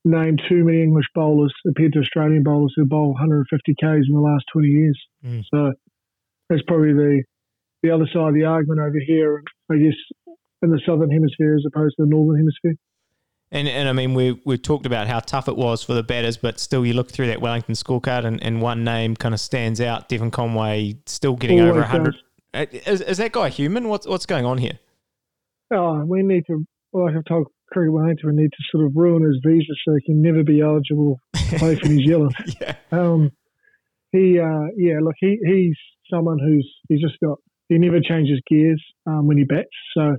name 0.06 0.38
too 0.48 0.64
many 0.64 0.82
English 0.82 1.08
bowlers 1.14 1.54
compared 1.66 1.92
to 1.94 2.00
Australian 2.00 2.44
bowlers 2.44 2.74
who 2.78 2.86
bowl 2.86 3.12
150 3.12 3.74
Ks 3.74 4.08
in 4.08 4.16
the 4.16 4.22
last 4.22 4.46
20 4.54 4.68
years. 4.70 5.00
Mm. 5.26 5.44
So 5.54 5.74
that's 6.50 6.64
probably 6.68 6.94
the 6.94 7.24
the 7.84 7.92
other 7.92 8.08
side 8.14 8.30
of 8.30 8.34
the 8.34 8.46
argument 8.46 8.80
over 8.80 9.00
here, 9.06 9.44
I 9.70 9.76
guess, 9.76 10.00
in 10.62 10.72
the 10.72 10.80
southern 10.86 11.12
hemisphere 11.12 11.56
as 11.56 11.66
opposed 11.68 11.96
to 11.98 12.06
the 12.06 12.10
northern 12.10 12.38
hemisphere. 12.38 12.76
And, 13.54 13.68
and 13.68 13.88
I 13.88 13.94
mean, 13.94 14.16
we 14.16 14.32
we 14.46 14.58
talked 14.58 14.88
about 14.88 15.08
how 15.08 15.20
tough 15.20 15.48
it 15.48 15.56
was 15.56 15.84
for 15.84 15.94
the 15.94 16.02
batters, 16.02 16.38
but 16.38 16.60
still, 16.60 16.84
you 16.84 16.94
look 16.94 17.12
through 17.12 17.28
that 17.28 17.40
Wellington 17.40 17.76
scorecard, 17.76 18.26
and, 18.26 18.42
and 18.42 18.62
one 18.64 18.84
name 18.84 19.16
kind 19.16 19.34
of 19.36 19.40
stands 19.40 19.80
out: 19.80 20.10
Devon 20.10 20.32
Conway, 20.32 20.96
still 21.06 21.36
getting 21.36 21.62
Always 21.62 21.72
over 21.72 21.84
hundred. 21.84 22.16
Uh, 22.56 22.66
is, 22.72 23.02
is 23.02 23.18
that 23.20 23.32
guy 23.32 23.50
human? 23.50 23.90
What's 23.90 24.08
what's 24.08 24.26
going 24.26 24.44
on 24.44 24.58
here? 24.58 24.80
Oh, 25.72 26.04
we 26.04 26.24
need 26.24 26.46
to. 26.48 26.66
Like 26.94 27.16
I've 27.16 27.26
told 27.26 27.48
Cricket 27.72 27.94
Wellington, 27.94 28.36
we 28.36 28.42
need 28.42 28.52
to 28.52 28.64
sort 28.72 28.88
of 28.88 28.94
ruin 28.96 29.24
his 29.24 29.40
visa 29.46 29.74
so 29.86 29.94
he 29.94 30.02
can 30.04 30.20
never 30.24 30.44
be 30.44 30.62
eligible 30.62 31.20
to 31.36 31.60
play 31.60 31.76
for 31.76 31.88
New 31.88 32.04
Zealand. 32.08 32.36
yeah. 32.60 32.76
Um, 32.92 33.30
he, 34.12 34.40
uh, 34.40 34.68
yeah, 34.78 35.00
look, 35.02 35.16
he, 35.20 35.40
he's 35.46 35.78
someone 36.12 36.40
who's 36.40 36.72
he's 36.90 37.02
just 37.02 37.20
got 37.24 37.38
he 37.70 37.78
never 37.78 38.00
changes 38.00 38.42
gears 38.50 38.84
um, 39.06 39.28
when 39.28 39.38
he 39.38 39.44
bats. 39.44 39.70
So 39.96 40.18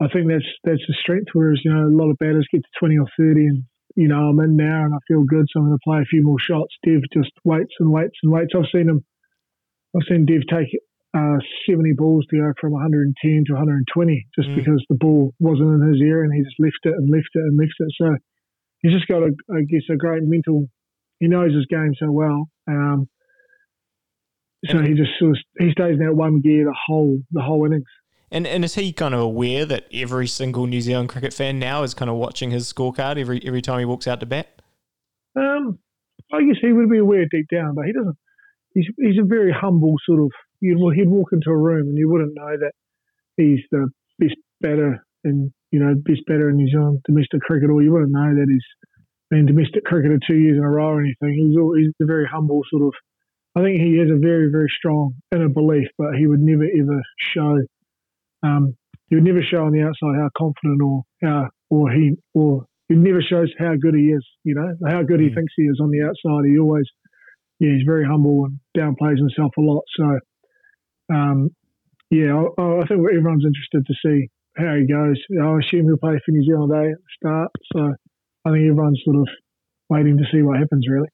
I 0.00 0.08
think 0.08 0.28
that's 0.28 0.46
that's 0.64 0.82
a 0.88 0.94
strength. 1.02 1.28
Whereas 1.32 1.60
you 1.64 1.72
know 1.72 1.86
a 1.86 1.96
lot 1.96 2.10
of 2.10 2.18
batters 2.18 2.46
get 2.52 2.62
to 2.62 2.78
twenty 2.78 2.98
or 2.98 3.06
thirty, 3.18 3.46
and 3.46 3.64
you 3.96 4.08
know 4.08 4.28
I'm 4.28 4.40
in 4.40 4.56
now 4.56 4.84
and 4.84 4.94
I 4.94 4.98
feel 5.08 5.24
good, 5.24 5.46
so 5.50 5.60
I'm 5.60 5.66
going 5.66 5.78
to 5.78 5.84
play 5.84 5.98
a 5.98 6.10
few 6.10 6.22
more 6.22 6.38
shots. 6.38 6.74
Dev 6.86 7.02
just 7.12 7.32
waits 7.44 7.74
and 7.80 7.90
waits 7.90 8.16
and 8.22 8.32
waits. 8.32 8.52
I've 8.56 8.70
seen 8.72 8.88
him. 8.88 9.04
I've 9.96 10.06
seen 10.08 10.26
Dev 10.26 10.42
take 10.50 10.68
uh, 11.16 11.38
70 11.68 11.94
balls 11.94 12.26
to 12.30 12.36
go 12.36 12.52
from 12.60 12.72
110 12.72 13.44
to 13.46 13.52
120 13.54 14.26
just 14.36 14.48
mm. 14.48 14.56
because 14.56 14.84
the 14.88 14.96
ball 14.96 15.32
wasn't 15.40 15.82
in 15.82 15.88
his 15.88 16.00
ear 16.02 16.22
and 16.22 16.32
he 16.34 16.42
just 16.42 16.60
left 16.60 16.84
it 16.84 16.92
and 16.92 17.10
left 17.10 17.32
it 17.34 17.40
and 17.40 17.58
left 17.58 17.74
it. 17.80 17.88
So 17.96 18.16
he's 18.82 18.92
just 18.92 19.08
got, 19.08 19.22
a, 19.22 19.32
I 19.50 19.62
guess, 19.62 19.88
a 19.90 19.96
great 19.96 20.22
mental. 20.24 20.66
He 21.18 21.28
knows 21.28 21.54
his 21.54 21.66
game 21.66 21.94
so 21.98 22.10
well. 22.10 22.48
Um, 22.68 23.08
so 24.66 24.82
he 24.82 24.94
just 24.94 25.10
sort 25.18 25.32
of, 25.32 25.38
he 25.58 25.70
stays 25.72 25.96
in 25.98 26.04
that 26.04 26.14
one 26.14 26.40
gear 26.40 26.64
the 26.64 26.76
whole 26.86 27.18
the 27.30 27.42
whole 27.42 27.64
innings. 27.64 27.86
And 28.30 28.46
and 28.46 28.64
is 28.64 28.74
he 28.74 28.92
kind 28.92 29.14
of 29.14 29.20
aware 29.20 29.64
that 29.64 29.86
every 29.92 30.26
single 30.26 30.66
New 30.66 30.80
Zealand 30.80 31.08
cricket 31.08 31.32
fan 31.32 31.58
now 31.58 31.82
is 31.82 31.94
kind 31.94 32.10
of 32.10 32.16
watching 32.16 32.50
his 32.50 32.70
scorecard 32.70 33.18
every 33.18 33.40
every 33.44 33.62
time 33.62 33.78
he 33.78 33.84
walks 33.84 34.06
out 34.06 34.20
to 34.20 34.26
bat? 34.26 34.60
Um, 35.36 35.78
I 36.32 36.42
guess 36.42 36.56
he 36.60 36.72
would 36.72 36.90
be 36.90 36.98
aware 36.98 37.26
deep 37.30 37.46
down, 37.50 37.74
but 37.74 37.86
he 37.86 37.92
doesn't. 37.92 38.16
He's 38.74 38.86
he's 38.98 39.18
a 39.18 39.24
very 39.24 39.52
humble 39.52 39.94
sort 40.04 40.20
of. 40.20 40.30
You'd, 40.60 40.78
he'd 40.94 41.08
walk 41.08 41.28
into 41.32 41.50
a 41.50 41.56
room 41.56 41.88
and 41.88 41.96
you 41.96 42.10
wouldn't 42.10 42.34
know 42.34 42.56
that 42.58 42.72
he's 43.36 43.60
the 43.70 43.88
best 44.18 44.34
batter 44.60 45.04
in 45.24 45.52
you 45.70 45.78
know 45.78 45.94
best 45.94 46.26
batter 46.26 46.50
in 46.50 46.56
New 46.56 46.68
Zealand 46.68 47.00
domestic 47.06 47.40
cricket, 47.42 47.70
or 47.70 47.82
you 47.82 47.92
wouldn't 47.92 48.12
know 48.12 48.34
that 48.34 48.46
he's 48.48 48.88
been 49.30 49.46
domestic 49.46 49.84
cricketer 49.84 50.18
two 50.26 50.36
years 50.36 50.56
in 50.56 50.64
a 50.64 50.68
row 50.68 50.88
or 50.88 51.00
anything. 51.00 51.34
He's 51.34 51.56
all, 51.58 51.74
he's 51.76 51.92
a 52.00 52.06
very 52.06 52.26
humble 52.30 52.62
sort 52.70 52.82
of 52.82 52.94
I 53.58 53.62
think 53.62 53.80
he 53.80 53.98
has 53.98 54.10
a 54.10 54.18
very, 54.18 54.50
very 54.50 54.70
strong 54.78 55.14
inner 55.34 55.48
belief, 55.48 55.88
but 55.96 56.14
he 56.16 56.26
would 56.26 56.40
never 56.40 56.64
ever 56.64 57.02
show. 57.34 57.58
Um, 58.42 58.74
he 59.08 59.16
would 59.16 59.24
never 59.24 59.42
show 59.42 59.64
on 59.64 59.72
the 59.72 59.82
outside 59.82 60.16
how 60.16 60.28
confident 60.36 60.82
or 60.82 61.02
how 61.22 61.48
or 61.70 61.90
he 61.90 62.14
or 62.34 62.64
he 62.88 62.94
never 62.94 63.20
shows 63.22 63.52
how 63.58 63.74
good 63.80 63.94
he 63.94 64.08
is. 64.08 64.24
You 64.44 64.54
know 64.54 64.88
how 64.88 65.02
good 65.02 65.20
he 65.20 65.28
mm. 65.28 65.34
thinks 65.34 65.52
he 65.56 65.64
is 65.64 65.80
on 65.80 65.90
the 65.90 66.02
outside. 66.02 66.48
He 66.48 66.58
always, 66.58 66.86
yeah, 67.60 67.72
he's 67.72 67.86
very 67.86 68.04
humble 68.04 68.46
and 68.46 68.58
downplays 68.76 69.18
himself 69.18 69.52
a 69.58 69.60
lot. 69.60 69.82
So, 69.96 70.18
um, 71.14 71.50
yeah, 72.10 72.34
I, 72.58 72.62
I, 72.62 72.86
think 72.86 73.00
everyone's 73.00 73.44
interested 73.44 73.86
to 73.86 73.94
see 74.04 74.28
how 74.56 74.74
he 74.76 74.86
goes. 74.86 75.16
I 75.30 75.58
assume 75.58 75.86
he'll 75.86 75.98
play 75.98 76.18
for 76.24 76.32
New 76.32 76.44
Zealand 76.44 76.72
A 76.72 76.92
at 76.92 76.98
the 76.98 77.16
start. 77.16 77.50
So, 77.74 77.94
I 78.44 78.50
think 78.52 78.70
everyone's 78.70 79.02
sort 79.04 79.16
of 79.16 79.28
waiting 79.90 80.16
to 80.18 80.24
see 80.32 80.42
what 80.42 80.58
happens. 80.58 80.86
Really. 80.88 81.08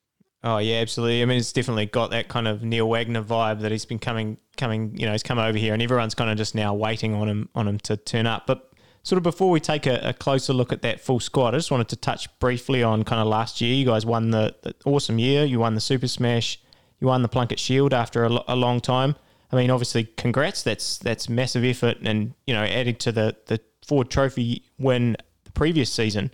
Oh 0.44 0.58
yeah, 0.58 0.76
absolutely. 0.76 1.23
I 1.23 1.25
mean, 1.25 1.38
it's 1.38 1.52
definitely 1.52 1.87
got 1.87 2.11
that 2.11 2.29
kind 2.29 2.46
of 2.46 2.62
Neil 2.62 2.87
Wagner 2.87 3.23
vibe 3.23 3.62
that 3.62 3.73
he's 3.73 3.87
been 3.87 3.99
coming, 3.99 4.37
coming. 4.58 4.94
You 4.94 5.06
know, 5.06 5.12
he's 5.12 5.23
come 5.23 5.38
over 5.38 5.56
here, 5.56 5.73
and 5.73 5.82
everyone's 5.82 6.14
kind 6.14 6.31
of 6.31 6.37
just 6.37 6.55
now 6.55 6.75
waiting 6.75 7.14
on 7.14 7.31
him, 7.31 7.49
on 7.55 7.67
him 7.67 7.79
to 7.81 7.96
turn 7.96 8.26
up. 8.26 8.46
But 8.46 8.70
sort 9.05 9.17
of 9.17 9.23
before 9.23 9.50
we 9.50 9.58
take 9.58 9.87
a, 9.87 10.00
a 10.05 10.12
closer 10.12 10.52
look 10.52 10.70
at 10.70 10.82
that 10.82 11.00
full 11.00 11.19
squad, 11.19 11.55
I 11.55 11.58
just 11.58 11.70
wanted 11.70 11.88
to 11.88 11.96
touch 11.96 12.29
briefly 12.41 12.82
on 12.82 13.05
kind 13.05 13.23
of 13.23 13.26
last 13.26 13.62
year. 13.62 13.75
You 13.75 13.87
guys 13.87 14.05
won 14.05 14.32
the, 14.32 14.55
the 14.62 14.75
awesome 14.85 15.19
year. 15.19 15.46
You 15.46 15.61
won 15.61 15.75
the 15.75 15.81
Super 15.81 16.08
Smash. 16.08 16.61
You 17.00 17.06
won 17.06 17.23
the 17.23 17.29
Plunket 17.31 17.58
Shield 17.58 17.94
after 17.94 18.25
a, 18.25 18.38
a 18.47 18.55
long 18.55 18.82
time. 18.82 19.17
I 19.50 19.56
mean, 19.56 19.70
obviously, 19.70 20.05
congrats. 20.19 20.62
That's 20.62 20.99
that's 20.99 21.26
massive 21.26 21.64
effort, 21.64 21.97
and 22.02 22.35
you 22.47 22.52
know, 22.52 22.64
adding 22.64 22.97
to 22.97 23.12
the 23.12 23.35
the 23.47 23.61
Ford 23.87 24.11
Trophy 24.11 24.66
win 24.78 25.16
the 25.45 25.52
previous 25.52 25.90
season 25.90 26.33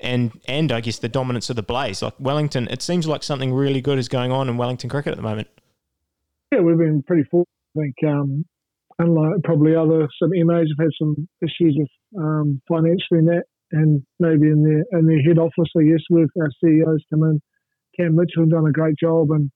and 0.00 0.38
and 0.46 0.72
I 0.72 0.80
guess 0.80 0.98
the 0.98 1.08
dominance 1.08 1.50
of 1.50 1.56
the 1.56 1.62
Blaze. 1.62 2.02
Like 2.02 2.14
Wellington, 2.18 2.68
it 2.68 2.82
seems 2.82 3.06
like 3.06 3.22
something 3.22 3.52
really 3.52 3.80
good 3.80 3.98
is 3.98 4.08
going 4.08 4.32
on 4.32 4.48
in 4.48 4.56
Wellington 4.56 4.90
cricket 4.90 5.12
at 5.12 5.16
the 5.16 5.22
moment. 5.22 5.48
Yeah, 6.52 6.60
we've 6.60 6.78
been 6.78 7.02
pretty 7.02 7.24
fortunate. 7.30 7.48
I 7.76 7.80
think, 7.80 7.94
um, 8.06 8.44
unlike 8.98 9.42
probably 9.44 9.74
other 9.76 10.08
some 10.20 10.30
MAs 10.32 10.68
have 10.76 10.84
had 10.86 10.90
some 10.98 11.28
issues 11.42 11.76
with 11.76 12.22
um, 12.22 12.60
financially 12.68 13.20
in 13.20 13.26
that, 13.26 13.44
and 13.72 14.02
maybe 14.18 14.48
in 14.48 14.64
their 14.64 14.98
in 14.98 15.06
their 15.06 15.20
head 15.22 15.38
office, 15.38 15.70
I 15.76 15.82
guess, 15.82 16.02
with 16.10 16.30
our 16.40 16.50
CEOs 16.62 17.04
come 17.10 17.22
in. 17.24 17.40
Cam 17.98 18.14
Mitchell 18.14 18.46
done 18.46 18.66
a 18.66 18.72
great 18.72 18.94
job 18.98 19.30
and 19.32 19.50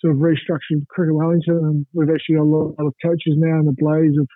sort 0.00 0.14
of 0.14 0.20
restructured 0.20 0.86
Cricket 0.88 1.14
Wellington, 1.14 1.58
and 1.58 1.86
we've 1.92 2.10
actually 2.10 2.36
got 2.36 2.42
a 2.42 2.44
lot 2.44 2.74
of 2.78 2.94
coaches 3.02 3.34
now 3.36 3.58
in 3.58 3.66
the 3.66 3.74
Blaze 3.76 4.16
of 4.18 4.28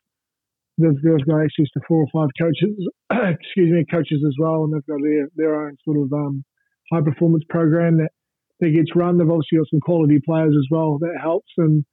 they've, 0.83 1.03
they've 1.03 1.27
got 1.27 1.43
access 1.43 1.67
to 1.75 1.81
four 1.87 2.05
or 2.05 2.11
five 2.13 2.31
coaches, 2.39 2.77
excuse 3.11 3.71
me, 3.71 3.85
coaches 3.91 4.23
as 4.27 4.35
well, 4.39 4.65
and 4.65 4.75
they've 4.75 4.87
got 4.87 5.01
their, 5.03 5.29
their 5.37 5.67
own 5.67 5.77
sort 5.85 5.99
of 5.99 6.13
um, 6.13 6.45
high 6.93 7.01
performance 7.01 7.45
program 7.49 7.99
that, 7.99 8.11
that 8.61 8.71
gets 8.71 8.95
run. 8.95 9.19
They've 9.19 9.31
obviously 9.31 9.59
got 9.59 9.71
some 9.71 9.81
quality 9.81 10.21
players 10.25 10.55
as 10.57 10.67
well 10.71 10.99
that 10.99 11.19
helps. 11.21 11.51
And 11.59 11.85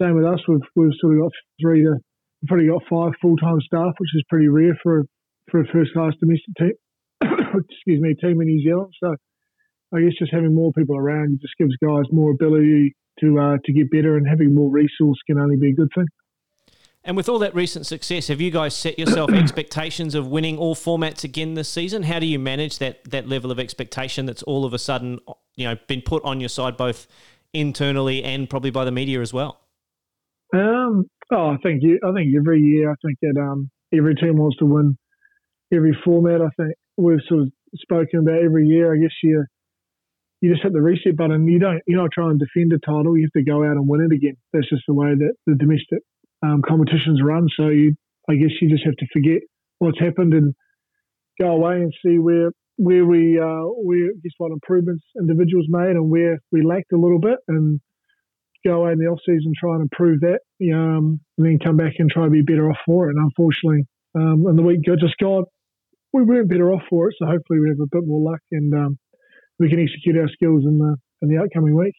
same 0.00 0.16
with 0.16 0.24
us, 0.24 0.40
we've 0.48 0.66
we've 0.76 0.96
sort 1.00 1.14
of 1.16 1.22
got 1.22 1.32
three 1.60 1.82
to 1.84 1.96
we've 2.42 2.48
probably 2.48 2.68
got 2.68 2.82
five 2.88 3.12
full 3.20 3.36
time 3.36 3.60
staff, 3.60 3.94
which 3.98 4.14
is 4.14 4.24
pretty 4.28 4.48
rare 4.48 4.78
for 4.82 5.04
for 5.50 5.60
a 5.60 5.66
first 5.72 5.92
class 5.92 6.12
domestic 6.20 6.54
team. 6.58 6.72
excuse 7.22 8.00
me, 8.00 8.14
team 8.14 8.40
in 8.40 8.48
New 8.48 8.62
Zealand. 8.62 8.92
So 9.02 9.14
I 9.94 10.00
guess 10.00 10.12
just 10.18 10.32
having 10.32 10.54
more 10.54 10.72
people 10.72 10.96
around 10.96 11.40
just 11.42 11.54
gives 11.58 11.76
guys 11.76 12.04
more 12.12 12.30
ability 12.30 12.94
to 13.20 13.38
uh, 13.38 13.56
to 13.64 13.72
get 13.72 13.90
better, 13.90 14.16
and 14.16 14.26
having 14.26 14.54
more 14.54 14.70
resource 14.70 15.18
can 15.26 15.38
only 15.38 15.56
be 15.56 15.70
a 15.70 15.74
good 15.74 15.90
thing. 15.94 16.06
And 17.02 17.16
with 17.16 17.28
all 17.28 17.38
that 17.38 17.54
recent 17.54 17.86
success, 17.86 18.28
have 18.28 18.40
you 18.40 18.50
guys 18.50 18.76
set 18.76 18.98
yourself 18.98 19.30
expectations 19.32 20.14
of 20.14 20.26
winning 20.26 20.58
all 20.58 20.74
formats 20.74 21.24
again 21.24 21.54
this 21.54 21.68
season? 21.68 22.02
How 22.02 22.18
do 22.18 22.26
you 22.26 22.38
manage 22.38 22.78
that 22.78 23.04
that 23.04 23.28
level 23.28 23.50
of 23.50 23.58
expectation 23.58 24.26
that's 24.26 24.42
all 24.42 24.64
of 24.64 24.74
a 24.74 24.78
sudden, 24.78 25.18
you 25.56 25.64
know, 25.64 25.76
been 25.88 26.02
put 26.02 26.22
on 26.24 26.40
your 26.40 26.48
side 26.50 26.76
both 26.76 27.06
internally 27.52 28.22
and 28.22 28.48
probably 28.48 28.70
by 28.70 28.84
the 28.84 28.92
media 28.92 29.20
as 29.20 29.32
well? 29.32 29.60
Um, 30.52 31.04
oh, 31.32 31.50
I 31.50 31.56
think 31.62 31.82
you, 31.82 31.98
I 32.04 32.12
think 32.12 32.34
every 32.36 32.60
year, 32.60 32.90
I 32.90 32.94
think 33.04 33.18
that 33.22 33.40
um, 33.40 33.70
every 33.94 34.14
team 34.14 34.36
wants 34.36 34.58
to 34.58 34.66
win 34.66 34.98
every 35.72 35.96
format. 36.04 36.42
I 36.42 36.50
think 36.56 36.74
we've 36.96 37.18
sort 37.28 37.42
of 37.42 37.52
spoken 37.76 38.20
about 38.20 38.42
every 38.42 38.66
year. 38.66 38.92
I 38.92 38.98
guess 38.98 39.14
you 39.22 39.44
you 40.42 40.50
just 40.50 40.62
hit 40.62 40.72
the 40.72 40.82
reset 40.82 41.16
button. 41.16 41.46
You 41.46 41.58
don't 41.58 41.80
you're 41.86 42.00
not 42.00 42.10
trying 42.12 42.38
to 42.38 42.44
defend 42.44 42.72
a 42.72 42.78
title. 42.78 43.16
You 43.16 43.24
have 43.24 43.42
to 43.42 43.50
go 43.50 43.64
out 43.64 43.76
and 43.76 43.88
win 43.88 44.02
it 44.02 44.14
again. 44.14 44.36
That's 44.52 44.68
just 44.68 44.82
the 44.86 44.94
way 44.94 45.14
that 45.14 45.32
the 45.46 45.54
domestic 45.54 46.02
um, 46.42 46.62
competitions 46.66 47.20
run. 47.22 47.46
So 47.56 47.68
you, 47.68 47.94
I 48.28 48.34
guess 48.34 48.50
you 48.60 48.68
just 48.68 48.84
have 48.84 48.96
to 48.96 49.06
forget 49.12 49.42
what's 49.78 49.98
happened 49.98 50.34
and 50.34 50.54
go 51.40 51.48
away 51.48 51.76
and 51.76 51.92
see 52.04 52.18
where 52.18 52.52
where 52.76 53.04
we 53.04 53.38
uh, 53.38 53.64
where 53.84 54.12
guess 54.22 54.32
what 54.38 54.52
improvements 54.52 55.04
individuals 55.18 55.66
made 55.68 55.96
and 55.96 56.10
where 56.10 56.38
we 56.50 56.62
lacked 56.62 56.92
a 56.92 56.96
little 56.96 57.20
bit 57.20 57.38
and 57.48 57.80
go 58.64 58.82
away 58.82 58.92
in 58.92 58.98
the 58.98 59.06
off 59.06 59.18
season 59.26 59.52
try 59.58 59.74
and 59.74 59.82
improve 59.82 60.20
that 60.20 60.40
um, 60.72 61.20
and 61.36 61.46
then 61.46 61.58
come 61.62 61.76
back 61.76 61.94
and 61.98 62.10
try 62.10 62.24
to 62.24 62.30
be 62.30 62.42
better 62.42 62.70
off 62.70 62.76
for 62.86 63.08
it. 63.08 63.16
And 63.16 63.24
unfortunately, 63.24 63.84
um, 64.14 64.44
in 64.48 64.56
the 64.56 64.62
week 64.62 64.80
just 64.84 65.16
gone, 65.20 65.44
we 66.12 66.22
weren't 66.22 66.48
better 66.48 66.72
off 66.72 66.82
for 66.88 67.08
it. 67.08 67.16
So 67.18 67.26
hopefully 67.26 67.60
we 67.60 67.68
have 67.68 67.80
a 67.80 67.88
bit 67.90 68.06
more 68.06 68.20
luck 68.32 68.40
and 68.50 68.74
um, 68.74 68.98
we 69.58 69.68
can 69.68 69.80
execute 69.80 70.16
our 70.16 70.28
skills 70.28 70.64
in 70.64 70.78
the 70.78 70.96
in 71.22 71.28
the 71.28 71.42
upcoming 71.42 71.76
week. 71.76 71.94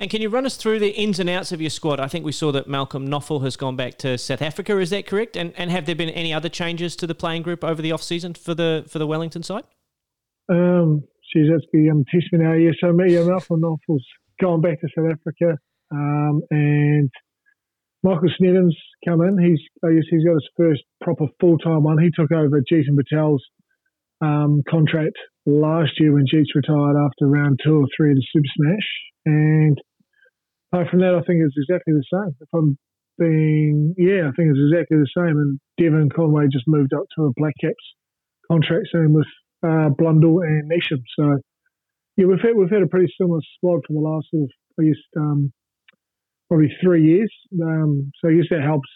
And 0.00 0.08
can 0.08 0.22
you 0.22 0.30
run 0.30 0.46
us 0.46 0.56
through 0.56 0.78
the 0.78 0.92
ins 0.92 1.20
and 1.20 1.28
outs 1.28 1.52
of 1.52 1.60
your 1.60 1.68
squad? 1.68 2.00
I 2.00 2.08
think 2.08 2.24
we 2.24 2.32
saw 2.32 2.50
that 2.52 2.66
Malcolm 2.66 3.06
Nofal 3.06 3.42
has 3.44 3.54
gone 3.54 3.76
back 3.76 3.98
to 3.98 4.16
South 4.16 4.40
Africa. 4.40 4.78
Is 4.78 4.88
that 4.88 5.06
correct? 5.06 5.36
And 5.36 5.52
and 5.58 5.70
have 5.70 5.84
there 5.84 5.94
been 5.94 6.08
any 6.08 6.32
other 6.32 6.48
changes 6.48 6.96
to 6.96 7.06
the 7.06 7.14
playing 7.14 7.42
group 7.42 7.62
over 7.62 7.82
the 7.82 7.92
off 7.92 8.02
season 8.02 8.32
for 8.32 8.54
the 8.54 8.86
for 8.88 8.98
the 8.98 9.06
Wellington 9.06 9.42
side? 9.42 9.64
Um, 10.50 11.04
geez, 11.30 11.48
that's 11.52 11.66
the 11.74 11.90
um, 11.90 12.06
test 12.10 12.32
me 12.32 12.38
now. 12.38 12.54
Yeah, 12.54 12.70
so 12.80 12.94
me, 12.94 13.14
Malcolm 13.22 13.60
Nofal's 13.60 14.06
gone 14.40 14.62
back 14.62 14.80
to 14.80 14.88
South 14.96 15.12
Africa, 15.12 15.58
um, 15.90 16.40
and 16.50 17.10
Michael 18.02 18.30
Snedden's 18.40 18.76
come 19.06 19.20
in. 19.20 19.36
He's 19.36 19.60
I 19.84 19.92
guess 19.92 20.08
he's 20.08 20.24
got 20.24 20.32
his 20.32 20.48
first 20.56 20.82
proper 21.02 21.26
full 21.40 21.58
time 21.58 21.82
one. 21.82 21.98
He 21.98 22.10
took 22.10 22.32
over 22.32 22.62
Jeetan 22.62 22.96
Patel's 22.96 23.44
um, 24.22 24.62
contract 24.66 25.18
last 25.44 25.92
year 26.00 26.14
when 26.14 26.24
Jeets 26.24 26.54
retired 26.54 26.96
after 26.96 27.26
round 27.26 27.60
two 27.62 27.82
or 27.82 27.86
three 27.94 28.12
of 28.12 28.16
the 28.16 28.26
Super 28.32 28.48
Smash, 28.56 28.88
and 29.26 29.78
apart 30.72 30.88
from 30.90 31.00
that, 31.00 31.14
I 31.14 31.22
think 31.26 31.42
it's 31.42 31.56
exactly 31.56 31.94
the 31.94 32.04
same. 32.12 32.34
If 32.40 32.48
I'm 32.54 32.78
being, 33.18 33.94
yeah, 33.98 34.28
I 34.28 34.32
think 34.32 34.50
it's 34.50 34.72
exactly 34.72 34.98
the 34.98 35.14
same. 35.16 35.36
And 35.36 35.60
Devon 35.78 36.08
Conway 36.14 36.46
just 36.50 36.66
moved 36.66 36.94
up 36.94 37.04
to 37.16 37.26
a 37.26 37.32
Black 37.36 37.54
Caps 37.60 37.74
contract, 38.50 38.88
same 38.92 39.12
with 39.12 39.26
uh, 39.62 39.90
Blundell 39.90 40.40
and 40.40 40.70
Neesham. 40.70 41.02
So, 41.18 41.38
yeah, 42.16 42.26
we've 42.26 42.40
had 42.40 42.56
we've 42.56 42.70
had 42.70 42.82
a 42.82 42.88
pretty 42.88 43.12
similar 43.20 43.40
squad 43.56 43.80
for 43.86 43.92
the 43.92 44.00
last 44.00 44.26
sort 44.30 44.44
of, 44.44 44.50
I 44.78 44.82
guess, 44.84 45.02
um, 45.16 45.52
probably 46.48 46.70
three 46.82 47.04
years. 47.04 47.32
Um, 47.62 48.10
so 48.20 48.28
I 48.28 48.34
guess 48.34 48.48
that 48.50 48.62
helps 48.62 48.88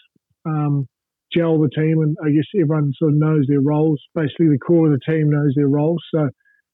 um, 0.45 0.87
gel 1.33 1.59
the 1.59 1.69
team, 1.69 1.99
and 1.99 2.15
I 2.23 2.29
guess 2.29 2.47
everyone 2.55 2.91
sort 2.97 3.13
of 3.13 3.19
knows 3.19 3.45
their 3.47 3.61
roles. 3.61 4.01
Basically, 4.15 4.47
the 4.47 4.59
core 4.59 4.91
of 4.91 4.93
the 4.93 5.11
team 5.11 5.29
knows 5.29 5.53
their 5.55 5.69
roles. 5.69 6.03
So 6.13 6.21
I 6.21 6.29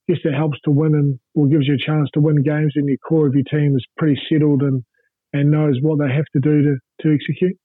guess 0.08 0.22
that 0.24 0.34
helps 0.34 0.60
to 0.66 0.72
win 0.72 0.94
and 0.94 1.20
or 1.36 1.48
gives 1.48 1.68
you 1.68 1.76
a 1.76 1.86
chance 1.86 2.10
to 2.14 2.22
win 2.22 2.44
games, 2.44 2.74
and 2.76 2.88
your 2.88 2.98
core 2.98 3.28
of 3.28 3.34
your 3.34 3.46
team 3.50 3.76
is 3.76 3.86
pretty 3.98 4.20
settled 4.30 4.62
and 4.62 4.84
and 5.34 5.52
knows 5.52 5.78
what 5.82 6.00
they 6.00 6.14
have 6.14 6.26
to 6.34 6.40
do 6.40 6.62
to, 6.62 6.76
to 7.02 7.14
execute. 7.14 7.58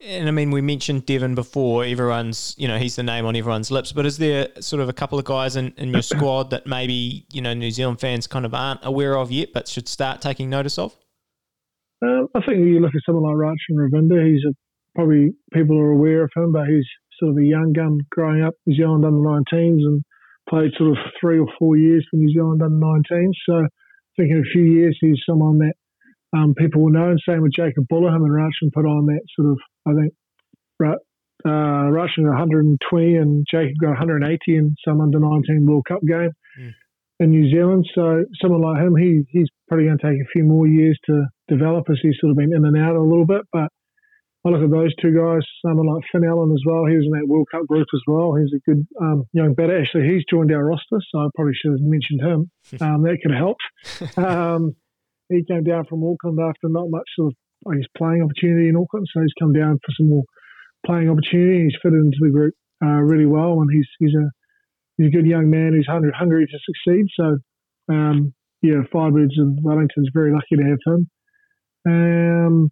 And 0.00 0.28
I 0.28 0.30
mean, 0.30 0.50
we 0.50 0.60
mentioned 0.60 1.06
Devon 1.06 1.34
before. 1.34 1.84
Everyone's, 1.84 2.54
you 2.58 2.68
know, 2.68 2.76
he's 2.76 2.96
the 2.96 3.02
name 3.02 3.24
on 3.24 3.34
everyone's 3.34 3.70
lips. 3.70 3.92
But 3.92 4.04
is 4.04 4.18
there 4.18 4.48
sort 4.60 4.82
of 4.82 4.90
a 4.90 4.92
couple 4.92 5.18
of 5.18 5.24
guys 5.24 5.56
in, 5.56 5.72
in 5.78 5.90
your 5.90 6.02
squad 6.14 6.50
that 6.50 6.66
maybe, 6.66 7.26
you 7.32 7.40
know, 7.40 7.54
New 7.54 7.70
Zealand 7.70 8.00
fans 8.00 8.26
kind 8.26 8.44
of 8.44 8.52
aren't 8.52 8.80
aware 8.82 9.16
of 9.16 9.32
yet, 9.32 9.50
but 9.54 9.68
should 9.68 9.88
start 9.88 10.20
taking 10.20 10.50
notice 10.50 10.78
of? 10.78 10.94
Um, 12.02 12.28
I 12.34 12.40
think 12.44 12.58
you 12.58 12.80
look 12.80 12.94
at 12.94 13.00
someone 13.06 13.24
like 13.24 13.36
Rachin 13.36 13.78
Ravindra, 13.78 14.30
he's 14.30 14.44
a, 14.46 14.52
probably 14.94 15.30
people 15.54 15.78
are 15.78 15.92
aware 15.92 16.24
of 16.24 16.30
him, 16.36 16.52
but 16.52 16.66
he's 16.66 16.86
sort 17.18 17.30
of 17.30 17.38
a 17.38 17.44
young 17.44 17.72
gun 17.72 18.00
growing 18.10 18.42
up 18.42 18.52
New 18.66 18.76
Zealand 18.76 19.06
under 19.06 19.18
19s 19.18 19.80
and 19.80 20.04
played 20.48 20.72
sort 20.76 20.90
of 20.90 20.98
three 21.18 21.38
or 21.38 21.48
four 21.58 21.78
years 21.78 22.06
for 22.10 22.18
New 22.18 22.32
Zealand 22.32 22.60
under 22.62 22.76
19s. 22.76 23.32
So 23.48 23.54
I 23.54 23.68
think 24.16 24.30
in 24.30 24.38
a 24.38 24.52
few 24.52 24.62
years 24.62 24.98
he's 25.00 25.22
someone 25.26 25.58
that 25.58 25.72
um, 26.36 26.54
people 26.54 26.82
will 26.82 26.92
know. 26.92 27.10
And 27.10 27.20
same 27.26 27.42
with 27.42 27.52
Jakob 27.52 27.86
Bhula, 27.90 28.14
him 28.14 28.24
and 28.24 28.32
Rachin 28.32 28.72
put 28.72 28.84
on 28.84 29.06
that 29.06 29.22
sort 29.36 29.52
of, 29.52 29.58
I 29.86 29.94
think, 29.94 30.12
uh, 31.46 31.92
Rachin 31.92 32.24
got 32.24 32.42
120 32.42 33.16
and 33.16 33.46
Jacob 33.48 33.74
got 33.80 33.90
180 33.90 34.40
in 34.56 34.74
some 34.84 35.00
under 35.00 35.20
19 35.20 35.66
World 35.66 35.84
Cup 35.86 36.00
game 36.00 36.32
mm. 36.58 36.72
in 37.20 37.30
New 37.30 37.50
Zealand. 37.50 37.86
So 37.94 38.24
someone 38.40 38.62
like 38.62 38.82
him, 38.82 38.96
he 38.96 39.22
he's 39.30 39.48
probably 39.68 39.86
going 39.86 39.98
to 39.98 40.06
take 40.06 40.20
a 40.20 40.30
few 40.32 40.44
more 40.44 40.66
years 40.66 40.98
to 41.06 41.26
develop 41.48 41.86
as 41.90 41.98
he's 42.02 42.16
sort 42.20 42.30
of 42.30 42.36
been 42.36 42.54
in 42.54 42.64
and 42.64 42.76
out 42.76 42.96
a 42.96 43.02
little 43.02 43.26
bit. 43.26 43.42
But 43.52 43.68
I 44.44 44.48
look 44.48 44.62
at 44.62 44.70
those 44.70 44.94
two 44.96 45.14
guys, 45.14 45.42
someone 45.64 45.86
like 45.86 46.04
Finn 46.10 46.24
Allen 46.24 46.52
as 46.52 46.62
well. 46.66 46.86
He 46.86 46.96
was 46.96 47.06
in 47.06 47.12
that 47.12 47.28
World 47.28 47.48
Cup 47.50 47.66
group 47.66 47.86
as 47.94 48.02
well. 48.06 48.34
He's 48.34 48.52
a 48.54 48.70
good 48.70 48.86
um, 49.00 49.24
young 49.32 49.54
batter. 49.54 49.80
Actually, 49.80 50.08
he's 50.08 50.24
joined 50.30 50.52
our 50.52 50.64
roster, 50.64 50.98
so 51.10 51.18
I 51.18 51.28
probably 51.34 51.54
should 51.54 51.72
have 51.72 51.80
mentioned 51.80 52.22
him. 52.22 52.50
Um, 52.80 53.02
that 53.02 53.18
could 53.22 53.30
have 53.30 53.38
helped. 53.38 53.62
Um, 54.18 54.74
he 55.28 55.44
came 55.44 55.64
down 55.64 55.84
from 55.86 56.04
Auckland 56.04 56.38
after 56.40 56.68
not 56.68 56.90
much 56.90 57.08
sort 57.16 57.32
of, 57.32 57.74
guess, 57.74 57.88
playing 57.96 58.22
opportunity 58.22 58.68
in 58.68 58.76
Auckland. 58.76 59.06
So 59.12 59.20
he's 59.20 59.34
come 59.40 59.52
down 59.52 59.78
for 59.84 59.92
some 59.96 60.08
more 60.08 60.24
playing 60.84 61.10
opportunity. 61.10 61.64
He's 61.64 61.78
fitted 61.82 61.98
into 61.98 62.18
the 62.20 62.30
group 62.30 62.54
uh, 62.84 63.00
really 63.02 63.26
well, 63.26 63.60
and 63.60 63.70
he's 63.72 63.88
he's 63.98 64.14
a 64.14 64.30
he's 64.96 65.08
a 65.08 65.16
good 65.16 65.26
young 65.26 65.50
man 65.50 65.72
who's 65.72 65.86
hungry, 65.88 66.12
hungry 66.14 66.46
to 66.46 66.58
succeed. 66.64 67.06
So, 67.16 67.38
um, 67.92 68.34
yeah, 68.62 68.82
Firebirds 68.92 69.36
and 69.36 69.58
Wellington's 69.62 70.10
very 70.14 70.32
lucky 70.32 70.56
to 70.56 70.62
have 70.62 70.78
him. 70.86 71.10
Um, 71.88 72.70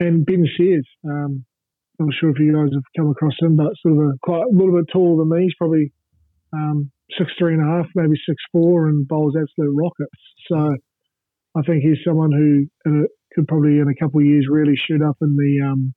and 0.00 0.24
Ben 0.24 0.46
Sears, 0.56 0.86
um, 1.04 1.44
I'm 1.98 2.06
not 2.06 2.14
sure 2.20 2.30
if 2.30 2.38
you 2.38 2.52
guys 2.52 2.72
have 2.72 2.82
come 2.96 3.10
across 3.10 3.34
him, 3.40 3.56
but 3.56 3.72
sort 3.82 3.96
of 3.96 4.00
a 4.00 4.12
quite 4.22 4.44
a 4.44 4.54
little 4.54 4.76
bit 4.76 4.86
taller 4.92 5.18
than 5.18 5.36
me. 5.36 5.44
He's 5.44 5.54
probably 5.58 5.92
um, 6.52 6.90
six 7.18 7.32
three 7.38 7.54
and 7.54 7.62
a 7.62 7.66
half, 7.66 7.86
maybe 7.94 8.14
six 8.28 8.36
four, 8.52 8.88
and 8.88 9.06
bowls 9.08 9.34
absolute 9.36 9.74
rockets. 9.74 10.20
So 10.50 10.76
I 11.58 11.62
think 11.62 11.82
he's 11.82 11.98
someone 12.06 12.30
who 12.30 12.66
uh, 12.88 13.06
could 13.34 13.48
probably 13.48 13.78
in 13.78 13.88
a 13.88 13.94
couple 13.94 14.20
of 14.20 14.26
years 14.26 14.46
really 14.48 14.76
shoot 14.76 15.02
up 15.02 15.16
in 15.20 15.36
the 15.36 15.66
um, 15.66 15.94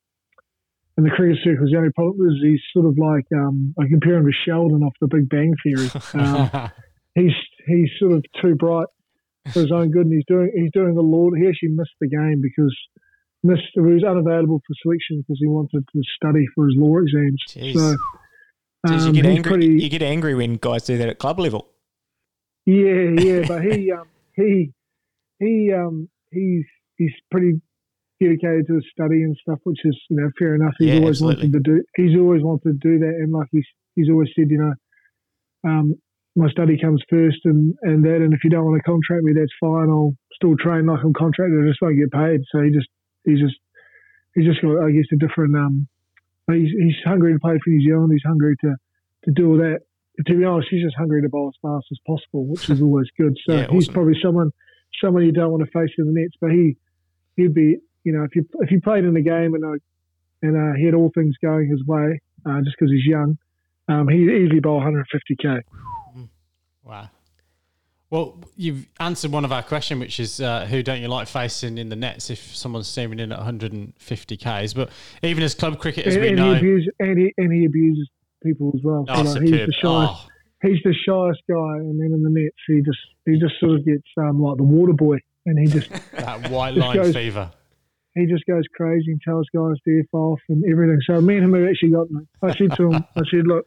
in 0.98 1.04
the 1.04 1.10
cricket 1.12 1.38
circles. 1.44 1.70
The 1.72 1.78
only 1.78 1.92
problem 1.92 2.28
is 2.28 2.42
he's 2.42 2.62
sort 2.74 2.88
of 2.88 2.98
like 2.98 3.26
um, 3.36 3.74
I 3.80 3.88
compare 3.88 4.16
him 4.16 4.26
to 4.26 4.32
Sheldon 4.46 4.84
off 4.84 4.94
The 5.00 5.08
Big 5.08 5.30
Bang 5.30 5.54
Theory. 5.64 5.90
Um, 6.14 6.72
he's 7.16 7.34
he's 7.68 7.90
sort 8.00 8.14
of 8.14 8.24
too 8.42 8.56
bright 8.56 8.88
for 9.54 9.62
his 9.62 9.72
own 9.72 9.92
good, 9.92 10.06
and 10.06 10.14
he's 10.14 10.26
doing 10.28 10.52
he's 10.56 10.72
doing 10.74 10.96
the 10.96 11.02
Lord. 11.02 11.34
He 11.38 11.48
actually 11.48 11.70
missed 11.70 11.96
the 12.00 12.08
game 12.08 12.42
because 12.42 12.76
missed 13.44 13.70
he 13.74 13.82
was 13.82 14.04
unavailable 14.04 14.62
for 14.66 14.74
selection 14.82 15.22
because 15.22 15.38
he 15.40 15.48
wanted 15.48 15.84
to 15.94 16.02
study 16.16 16.46
for 16.56 16.66
his 16.68 16.76
law 16.78 16.98
exams. 16.98 17.44
Jeez. 17.50 17.74
So. 17.74 17.98
Jeez, 18.88 19.02
you 19.02 19.08
um, 19.08 19.14
get 19.14 19.26
angry. 19.28 19.44
Pretty, 19.44 19.68
you 19.84 19.90
get 19.90 20.02
angry 20.02 20.34
when 20.34 20.56
guys 20.56 20.86
do 20.86 20.98
that 20.98 21.08
at 21.08 21.20
club 21.20 21.40
level. 21.40 21.68
Yeah, 22.66 23.12
yeah, 23.18 23.46
but 23.48 23.64
he 23.64 23.92
um, 23.92 24.08
he 24.36 24.72
he 25.42 25.74
um, 25.74 26.08
he's 26.32 26.66
he's 26.98 27.12
pretty 27.30 27.60
dedicated 28.22 28.68
to 28.68 28.76
his 28.76 28.86
study 28.94 29.24
and 29.24 29.36
stuff, 29.42 29.60
which 29.64 29.80
is 29.84 29.98
you 30.10 30.18
know 30.18 30.30
fair 30.38 30.56
enough. 30.56 30.74
He's 30.78 30.90
yeah, 30.90 30.96
always 30.96 31.18
absolutely. 31.18 31.50
wanted 31.50 31.64
to 31.64 31.72
do. 31.72 31.84
He's 31.98 32.18
always 32.18 32.42
wanted 32.44 32.64
to 32.64 32.78
do 32.80 33.00
that, 33.00 33.16
and 33.20 33.32
like 33.34 33.48
he's 33.52 33.66
he's 33.96 34.10
always 34.10 34.30
said, 34.36 34.50
you 34.50 34.60
know, 34.60 34.74
um, 35.70 35.96
my 36.36 36.50
study 36.50 36.78
comes 36.80 37.02
first, 37.10 37.40
and 37.46 37.74
and 37.82 38.06
that, 38.06 38.18
and 38.18 38.34
if 38.34 38.44
you 38.44 38.50
don't 38.50 38.66
want 38.66 38.78
to 38.78 38.90
contract 38.90 39.24
me, 39.24 39.34
that's 39.34 39.52
fine. 39.60 39.90
I'll 39.90 40.16
still 40.34 40.56
train 40.56 40.86
like 40.86 41.04
I'm 41.04 41.14
contracted. 41.14 41.60
I 41.60 41.68
just 41.68 41.82
won't 41.82 41.98
get 41.98 42.12
paid. 42.12 42.42
So 42.52 42.62
he 42.62 42.70
just 42.70 42.88
he's 43.26 43.40
just 43.40 43.58
he's 44.36 44.46
just 44.46 44.62
got 44.62 44.86
I 44.86 44.92
guess 44.92 45.10
a 45.12 45.18
different. 45.18 45.56
Um, 45.58 45.88
he's 46.54 46.70
he's 46.70 47.02
hungry 47.04 47.34
to 47.34 47.40
play 47.40 47.58
for 47.64 47.70
New 47.70 47.82
Zealand. 47.82 48.12
He's 48.14 48.26
hungry 48.26 48.56
to 48.62 48.76
to 49.26 49.32
do 49.32 49.52
all 49.52 49.58
that. 49.58 49.82
To 50.28 50.38
be 50.38 50.46
honest, 50.46 50.68
he's 50.70 50.84
just 50.84 50.96
hungry 50.96 51.22
to 51.24 51.30
bowl 51.30 51.50
as 51.50 51.58
fast 51.62 51.88
as 51.90 51.98
possible, 52.06 52.46
which 52.46 52.70
is 52.70 52.82
always 52.86 53.08
good. 53.18 53.36
So 53.48 53.56
yeah, 53.56 53.68
he's 53.72 53.88
probably 53.88 54.16
someone 54.22 54.52
someone 55.04 55.26
you 55.26 55.32
don't 55.32 55.52
want 55.52 55.64
to 55.64 55.72
face 55.72 55.94
in 55.98 56.06
the 56.06 56.20
nets. 56.20 56.34
But 56.40 56.52
he 56.52 56.78
he'd 57.36 57.54
be 57.54 57.78
you 58.04 58.14
know 58.14 58.24
if 58.24 58.36
you 58.36 58.46
if 58.60 58.72
you 58.72 58.82
played 58.82 59.04
in 59.04 59.14
the 59.14 59.22
game 59.22 59.54
and 59.54 59.66
uh, 59.66 59.78
and 60.42 60.58
uh, 60.58 60.76
he 60.78 60.86
had 60.86 60.94
all 60.94 61.12
things 61.14 61.36
going 61.42 61.70
his 61.70 61.84
way 61.86 62.20
uh, 62.46 62.60
just 62.64 62.76
because 62.78 62.92
he's 62.92 63.06
young, 63.06 63.38
um, 63.88 64.08
he 64.08 64.24
easily 64.24 64.60
bowl 64.60 64.82
150k. 64.82 65.62
Wow. 66.84 67.10
Well, 68.10 68.38
you've 68.58 68.88
answered 69.00 69.32
one 69.32 69.46
of 69.46 69.54
our 69.54 69.64
question, 69.64 69.98
which 69.98 70.20
is 70.20 70.42
uh, 70.42 70.66
who 70.66 70.84
don't 70.84 71.02
you 71.02 71.08
like 71.08 71.30
facing 71.30 71.78
in 71.78 71.88
the 71.88 71.96
nets 71.96 72.30
if 72.30 72.54
someone's 72.54 72.90
steaming 72.90 73.20
in 73.20 73.32
at 73.32 73.38
150 73.38 74.38
k's? 74.38 74.74
But 74.74 74.90
even 75.24 75.44
as 75.44 75.56
club 75.56 75.80
cricketers, 75.80 76.16
and, 76.16 76.22
we 76.22 76.28
and 76.30 76.38
know, 76.38 76.52
he 76.52 76.58
abuses, 76.58 76.94
and, 77.00 77.18
he, 77.18 77.34
and 77.38 77.54
he 77.54 77.64
abuses 77.66 78.10
people 78.44 78.74
as 78.76 78.82
well. 78.84 79.06
Oh, 79.08 79.24
so, 79.24 79.40
like, 79.40 79.44
he's 79.44 79.52
the 79.52 79.72
shyest. 79.72 80.14
Oh. 80.14 80.28
He's 80.62 80.78
the 80.84 80.94
shyest 80.94 81.42
guy, 81.50 81.78
and 81.78 82.00
then 82.00 82.14
in 82.14 82.22
the 82.22 82.30
nets, 82.30 82.56
he 82.68 82.82
just 82.82 83.00
he 83.26 83.40
just 83.40 83.60
sort 83.60 83.80
of 83.80 83.86
gets 83.86 84.08
um, 84.18 84.42
like 84.42 84.58
the 84.58 84.64
water 84.64 84.94
boy, 84.94 85.18
and 85.46 85.58
he 85.58 85.66
just 85.66 85.90
that 86.12 86.50
white 86.52 86.76
line 86.76 86.96
goes, 86.96 87.14
fever. 87.14 87.52
He 88.14 88.26
just 88.28 88.46
goes 88.46 88.64
crazy 88.76 89.12
and 89.12 89.22
tells 89.22 89.48
guys 89.56 89.78
to 89.86 90.00
f 90.00 90.14
off 90.14 90.40
and 90.50 90.64
everything. 90.70 91.00
So 91.08 91.20
me 91.20 91.38
and 91.38 91.46
him 91.46 91.54
have 91.54 91.70
actually 91.70 91.92
got. 91.92 92.08
I 92.44 92.56
said 92.56 92.76
to 92.78 92.92
him, 92.92 93.06
I 93.16 93.22
said, 93.32 93.48
look, 93.48 93.66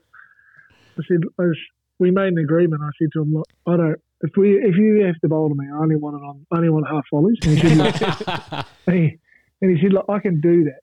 I 0.99 1.03
said, 1.09 1.21
I 1.39 1.43
was, 1.43 1.59
we 1.99 2.11
made 2.11 2.29
an 2.29 2.39
agreement. 2.39 2.83
I 2.85 2.91
said 2.99 3.09
to 3.15 3.23
him, 3.23 3.35
look, 3.35 3.49
I 3.67 3.77
don't. 3.77 4.01
If 4.21 4.31
we 4.37 4.55
if 4.55 4.77
you 4.77 5.05
have 5.05 5.19
to 5.23 5.29
bowl 5.29 5.49
to 5.49 5.55
me, 5.55 5.67
I 5.73 5.79
only 5.79 5.97
want 5.97 6.17
it 6.17 6.25
on. 6.25 6.47
I 6.53 6.59
only 6.59 6.71
want 6.71 6.87
half 6.89 7.05
volleys. 7.11 7.39
And 7.43 7.59
he 7.59 7.69
said, 7.69 7.77
look, 7.77 8.67
and, 8.87 8.97
he, 8.97 9.19
and 9.61 9.77
he 9.77 9.83
said, 9.83 9.93
look, 9.93 10.07
I 10.09 10.21
can 10.21 10.41
do 10.41 10.65
that. 10.65 10.81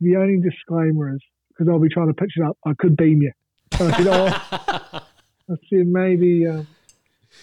The 0.00 0.16
only 0.16 0.38
disclaimer 0.40 1.14
is 1.14 1.20
because 1.48 1.68
I'll 1.68 1.80
be 1.80 1.88
trying 1.88 2.08
to 2.08 2.14
pitch 2.14 2.32
it 2.36 2.44
up. 2.44 2.56
I 2.64 2.72
could 2.78 2.96
beam 2.96 3.22
you. 3.22 3.32
So 3.76 3.88
I 3.88 3.96
said, 3.96 4.06
oh. 4.08 5.00
I 5.50 5.54
said 5.68 5.86
maybe. 5.86 6.46
Um, 6.46 6.66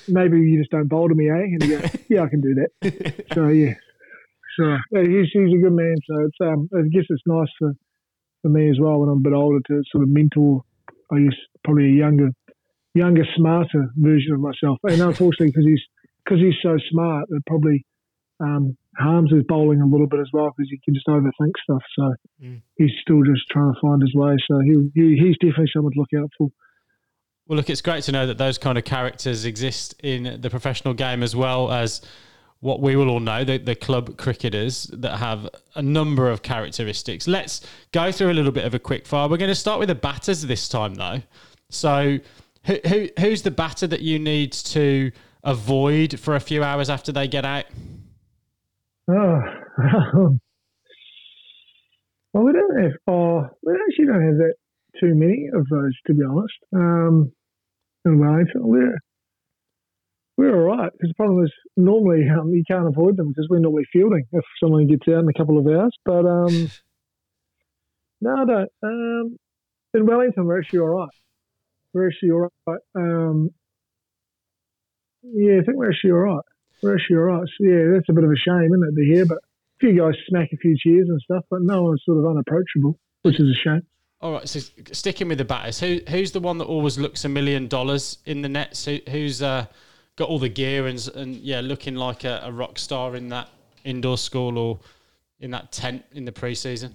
maybe 0.08 0.38
you 0.38 0.60
just 0.60 0.72
don't 0.72 0.88
bowl 0.88 1.10
to 1.10 1.16
me, 1.16 1.30
eh? 1.30 1.34
And 1.34 1.64
he 1.64 1.70
goes, 1.70 1.96
yeah, 2.10 2.24
I 2.24 2.30
can 2.30 2.42
do 2.42 2.56
that. 2.56 3.26
so 3.34 3.48
yeah, 3.48 3.74
so 4.58 4.78
he's 4.92 5.30
he's 5.34 5.54
a 5.54 5.62
good 5.62 5.74
man. 5.74 5.96
So 6.08 6.26
it's 6.26 6.38
um, 6.42 6.70
I 6.74 6.82
guess 6.92 7.06
it's 7.10 7.24
nice 7.26 7.50
for 7.60 7.74
for 8.42 8.50
me 8.50 8.70
as 8.70 8.78
well 8.80 9.00
when 9.00 9.10
I'm 9.10 9.18
a 9.18 9.30
bit 9.30 9.34
older 9.34 9.60
to 9.68 9.82
sort 9.92 10.04
of 10.04 10.10
mentor. 10.10 10.64
I 11.12 11.20
guess 11.20 11.38
probably 11.64 11.88
a 11.88 11.98
younger, 11.98 12.30
younger, 12.94 13.26
smarter 13.36 13.92
version 13.98 14.34
of 14.34 14.40
myself. 14.40 14.80
And 14.84 15.02
unfortunately, 15.02 15.48
because 15.48 15.66
he's 15.66 15.82
because 16.24 16.40
he's 16.40 16.60
so 16.64 16.78
smart, 16.90 17.28
it 17.30 17.44
probably 17.46 17.86
um, 18.40 18.78
harms 18.98 19.32
his 19.32 19.44
bowling 19.48 19.82
a 19.82 19.86
little 19.86 20.08
bit 20.08 20.22
as 20.22 20.30
well 20.32 20.52
because 20.56 20.70
he 20.70 20.80
can 20.84 20.94
just 20.94 21.08
overthink 21.08 21.52
stuff. 21.64 21.84
So 21.98 22.14
mm. 22.42 22.62
he's 22.78 22.92
still 23.02 23.24
just 23.24 23.44
trying 23.52 23.74
to 23.74 23.80
find 23.82 24.02
his 24.02 24.16
way. 24.16 24.38
So 24.50 24.60
he, 24.60 24.90
he 24.96 25.20
he's 25.20 25.38
definitely 25.38 25.72
someone 25.74 25.94
to 25.94 26.00
look 26.00 26.16
out 26.18 26.32
for. 26.38 26.50
Well, 27.52 27.58
look, 27.58 27.70
it's 27.70 27.82
great 27.82 28.06
to 28.06 28.14
know 28.14 28.26
that 28.28 28.38
those 28.38 28.58
kind 28.58 28.78
of 28.78 28.86
characters 28.86 29.44
exist 29.44 29.94
in 30.02 30.40
the 30.40 30.50
professional 30.50 30.94
game 30.94 31.22
as 31.22 31.36
well 31.36 31.70
as 31.70 32.00
what 32.62 32.80
we 32.80 32.96
will 32.96 33.10
all 33.10 33.20
know 33.20 33.44
the, 33.44 33.58
the 33.58 33.76
club 33.76 34.16
cricketers 34.16 34.84
that 34.94 35.18
have 35.18 35.50
a 35.76 35.82
number 35.82 36.30
of 36.30 36.44
characteristics. 36.44 37.28
Let's 37.28 37.60
go 37.92 38.10
through 38.10 38.32
a 38.32 38.36
little 38.36 38.54
bit 38.54 38.64
of 38.64 38.74
a 38.74 38.80
quick 38.80 39.06
fire. 39.06 39.28
We're 39.28 39.36
going 39.36 39.52
to 39.52 39.56
start 39.56 39.80
with 39.80 39.90
the 39.90 39.96
batters 39.96 40.44
this 40.44 40.70
time, 40.70 40.96
though. 40.96 41.24
So, 41.68 42.20
who, 42.64 42.78
who 42.88 43.10
who's 43.20 43.42
the 43.42 43.52
batter 43.52 43.86
that 43.86 44.00
you 44.00 44.18
need 44.18 44.54
to 44.54 45.12
avoid 45.44 46.22
for 46.22 46.38
a 46.38 46.40
few 46.40 46.64
hours 46.64 46.90
after 46.90 47.12
they 47.12 47.28
get 47.28 47.44
out? 47.44 47.66
Oh, 49.10 49.42
well, 52.32 52.46
we 52.46 52.54
don't 52.54 52.82
have. 52.82 52.94
Oh, 53.08 53.42
we 53.62 53.74
actually 53.74 54.06
don't 54.06 54.26
have 54.26 54.38
that 54.38 54.54
too 55.02 55.16
many 55.16 55.50
of 55.54 55.68
those, 55.70 56.00
to 56.08 56.14
be 56.14 56.22
honest. 56.24 56.54
Um, 56.74 57.34
in 58.06 58.20
Wellington, 58.20 58.68
we're 58.68 58.98
we're 60.38 60.56
all 60.56 60.78
right 60.78 60.92
because 60.92 61.10
the 61.10 61.16
problem 61.16 61.44
is 61.44 61.52
normally 61.78 62.24
um, 62.30 62.50
you 62.50 62.64
can't 62.68 62.88
avoid 62.88 63.18
them 63.18 63.30
because 63.30 63.48
we're 63.50 63.60
normally 63.60 63.84
fielding 63.92 64.26
if 64.32 64.44
someone 64.62 64.88
gets 64.88 65.08
out 65.08 65.20
in 65.20 65.30
a 65.30 65.38
couple 65.38 65.58
of 65.58 65.68
hours. 65.68 65.92
But 66.06 66.26
um, 66.26 66.72
no, 68.22 68.36
I 68.36 68.46
don't. 68.46 68.70
Um, 68.84 69.38
in 69.94 70.06
Wellington, 70.06 70.46
we're 70.46 70.60
actually 70.60 70.80
all 70.80 70.88
right. 70.88 71.10
We're 71.94 72.08
actually 72.08 72.32
all 72.32 72.50
right. 72.66 72.80
Um, 72.96 73.50
yeah, 75.24 75.60
I 75.62 75.64
think 75.64 75.78
we're 75.78 75.92
actually 75.92 76.12
all 76.12 76.20
right. 76.20 76.46
We're 76.82 76.96
actually 76.96 77.18
all 77.18 77.24
right. 77.24 77.48
So, 77.48 77.68
yeah, 77.68 77.94
that's 77.94 78.10
a 78.10 78.14
bit 78.14 78.24
of 78.24 78.32
a 78.32 78.36
shame, 78.36 78.72
isn't 78.74 78.88
it, 78.88 78.96
to 78.96 79.06
hear? 79.06 79.26
But 79.26 79.38
a 79.38 79.80
few 79.80 79.98
guys 79.98 80.16
smack 80.28 80.50
a 80.54 80.58
few 80.58 80.76
cheers 80.78 81.10
and 81.10 81.20
stuff, 81.22 81.44
but 81.50 81.62
no 81.62 81.84
one's 81.84 82.02
sort 82.06 82.18
of 82.18 82.26
unapproachable, 82.26 82.98
which 83.22 83.40
is 83.40 83.50
a 83.50 83.60
shame. 83.62 83.86
All 84.22 84.34
right, 84.34 84.48
so 84.48 84.60
sticking 84.92 85.30
with 85.30 85.40
the 85.40 85.46
batters, 85.46 85.80
who 85.80 86.00
who's 86.10 86.32
the 86.32 86.40
one 86.40 86.60
that 86.60 86.66
always 86.66 87.00
looks 87.00 87.26
a 87.26 87.30
million 87.30 87.68
dollars 87.68 88.20
in 88.26 88.44
the 88.44 88.50
nets? 88.50 88.86
Who, 88.86 89.00
who's 89.10 89.42
uh, 89.42 89.66
got 90.16 90.30
all 90.30 90.38
the 90.38 90.50
gear 90.50 90.86
and 90.86 91.10
and 91.16 91.36
yeah, 91.38 91.60
looking 91.62 91.96
like 91.96 92.24
a, 92.24 92.42
a 92.44 92.52
rock 92.52 92.78
star 92.78 93.16
in 93.16 93.30
that 93.30 93.50
indoor 93.84 94.20
school 94.20 94.60
or 94.60 94.80
in 95.40 95.50
that 95.52 95.72
tent 95.72 96.06
in 96.14 96.26
the 96.26 96.32
preseason? 96.32 96.94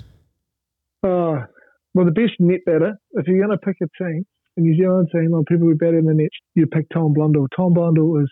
Uh, 1.02 1.46
well, 1.94 2.04
the 2.04 2.12
best 2.12 2.34
net 2.38 2.60
batter, 2.64 2.96
if 3.14 3.26
you're 3.26 3.44
going 3.44 3.50
to 3.50 3.58
pick 3.58 3.76
a 3.82 4.04
team, 4.04 4.24
a 4.56 4.60
New 4.60 4.76
Zealand 4.76 5.08
team 5.12 5.34
or 5.34 5.42
people 5.44 5.66
who 5.66 5.74
bat 5.74 5.94
in 5.94 6.04
the 6.04 6.14
net, 6.14 6.30
you 6.54 6.66
pick 6.66 6.88
Tom 6.90 7.12
Blundell. 7.12 7.48
Tom 7.56 7.74
Blundell 7.74 8.18
is 8.22 8.30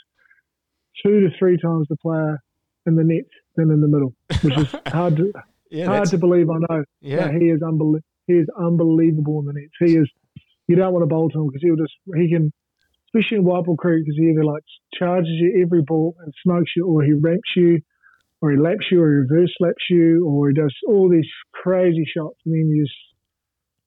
two 1.04 1.20
to 1.20 1.28
three 1.36 1.58
times 1.58 1.88
the 1.90 1.96
player 1.96 2.38
in 2.86 2.94
the 2.94 3.02
net 3.02 3.24
than 3.56 3.72
in 3.72 3.80
the 3.80 3.88
middle, 3.88 4.14
which 4.42 4.56
is 4.56 4.68
hard 4.86 5.16
to 5.16 5.32
yeah, 5.70 5.86
hard 5.86 6.08
to 6.10 6.18
believe. 6.18 6.48
I 6.48 6.58
know. 6.70 6.84
Yeah, 7.00 7.32
he 7.32 7.46
is 7.46 7.60
unbelievable. 7.60 8.04
He 8.26 8.35
is 8.35 8.47
unbelievable 8.59 9.40
in 9.40 9.47
the 9.47 9.52
nets. 9.52 9.75
He 9.78 9.97
is. 9.97 10.11
You 10.66 10.76
don't 10.76 10.93
want 10.93 11.02
to 11.02 11.07
bowl 11.07 11.28
to 11.28 11.40
him 11.40 11.47
because 11.49 11.62
he'll 11.62 11.76
just 11.76 11.93
he 12.16 12.31
can 12.31 12.52
especially 13.14 13.38
in 13.38 13.45
ball 13.45 13.76
cricket, 13.76 14.04
because 14.04 14.19
he 14.19 14.31
either 14.31 14.45
like 14.45 14.62
charges 14.99 15.31
you 15.31 15.62
every 15.62 15.83
ball 15.83 16.16
and 16.21 16.33
smokes 16.43 16.73
you, 16.76 16.87
or 16.87 17.02
he 17.02 17.12
ramps 17.12 17.50
you, 17.57 17.81
or 18.40 18.50
he 18.50 18.59
laps 18.59 18.87
you, 18.90 19.00
or 19.00 19.09
he 19.09 19.35
reverse 19.35 19.54
laps 19.61 19.85
you, 19.88 20.26
or 20.26 20.49
he 20.49 20.54
does 20.54 20.75
all 20.87 21.09
these 21.09 21.28
crazy 21.52 22.04
shots. 22.04 22.37
I 22.47 22.50
mean, 22.50 22.69
you 22.69 22.85
just, 22.85 22.95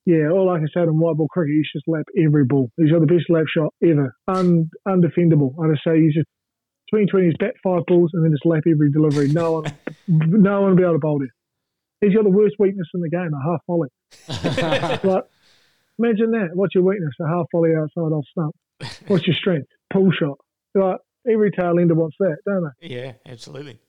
yeah, 0.05 0.29
all 0.29 0.47
like 0.47 0.61
I 0.61 0.65
say 0.73 0.83
in 0.83 0.99
white 0.99 1.17
ball 1.17 1.27
cricket, 1.27 1.55
he's 1.55 1.69
just 1.73 1.87
lap 1.87 2.05
every 2.17 2.45
ball. 2.45 2.71
He's 2.77 2.91
got 2.91 3.01
the 3.01 3.07
best 3.07 3.29
lap 3.29 3.45
shot 3.47 3.73
ever, 3.83 4.15
Un, 4.27 4.69
undefendable. 4.87 5.53
I 5.61 5.71
just 5.71 5.83
say 5.83 5.99
he's 5.99 6.15
just 6.15 6.27
between 6.89 7.07
twenties, 7.07 7.33
bat 7.39 7.55
five 7.63 7.85
balls, 7.85 8.11
and 8.13 8.23
then 8.23 8.31
just 8.31 8.45
lap 8.45 8.63
every 8.65 8.91
delivery. 8.91 9.27
No 9.29 9.53
one, 9.53 9.73
no 10.07 10.61
one 10.61 10.71
will 10.71 10.77
be 10.77 10.83
able 10.83 10.93
to 10.93 10.99
bowl 10.99 11.21
him. 11.21 11.29
He's 11.99 12.13
got 12.13 12.23
the 12.23 12.29
worst 12.29 12.55
weakness 12.59 12.87
in 12.93 13.01
the 13.01 13.09
game, 13.09 13.31
a 13.33 13.43
half 13.43 13.59
volley. 13.67 13.89
But 14.27 15.29
imagine 15.99 16.31
that. 16.31 16.49
What's 16.53 16.75
your 16.75 16.83
weakness? 16.83 17.13
A 17.21 17.27
half 17.27 17.47
volley 17.51 17.71
outside 17.75 18.13
off 18.13 18.25
stump. 18.31 18.55
What's 19.07 19.27
your 19.27 19.35
strength? 19.35 19.67
Pull 19.91 20.11
shot. 20.11 20.37
Like 20.75 20.99
every 21.29 21.51
tail 21.51 21.79
ender 21.79 21.95
wants 21.95 22.17
that, 22.19 22.37
don't 22.45 22.63
they? 22.81 22.87
Yeah, 22.87 23.13
absolutely. 23.25 23.79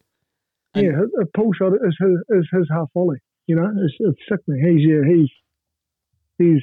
And 0.75 0.87
yeah, 0.87 1.23
a 1.23 1.27
pull 1.37 1.53
shot 1.53 1.73
is 1.73 1.97
his, 1.99 2.19
is 2.31 2.49
his 2.53 2.69
half 2.71 2.89
volley. 2.95 3.19
You 3.47 3.57
know, 3.57 3.71
it's, 3.77 3.95
it's 4.01 4.19
sickening. 4.29 4.77
He's 4.77 4.89
yeah, 4.89 5.01
he's 5.07 5.31
he's 6.39 6.63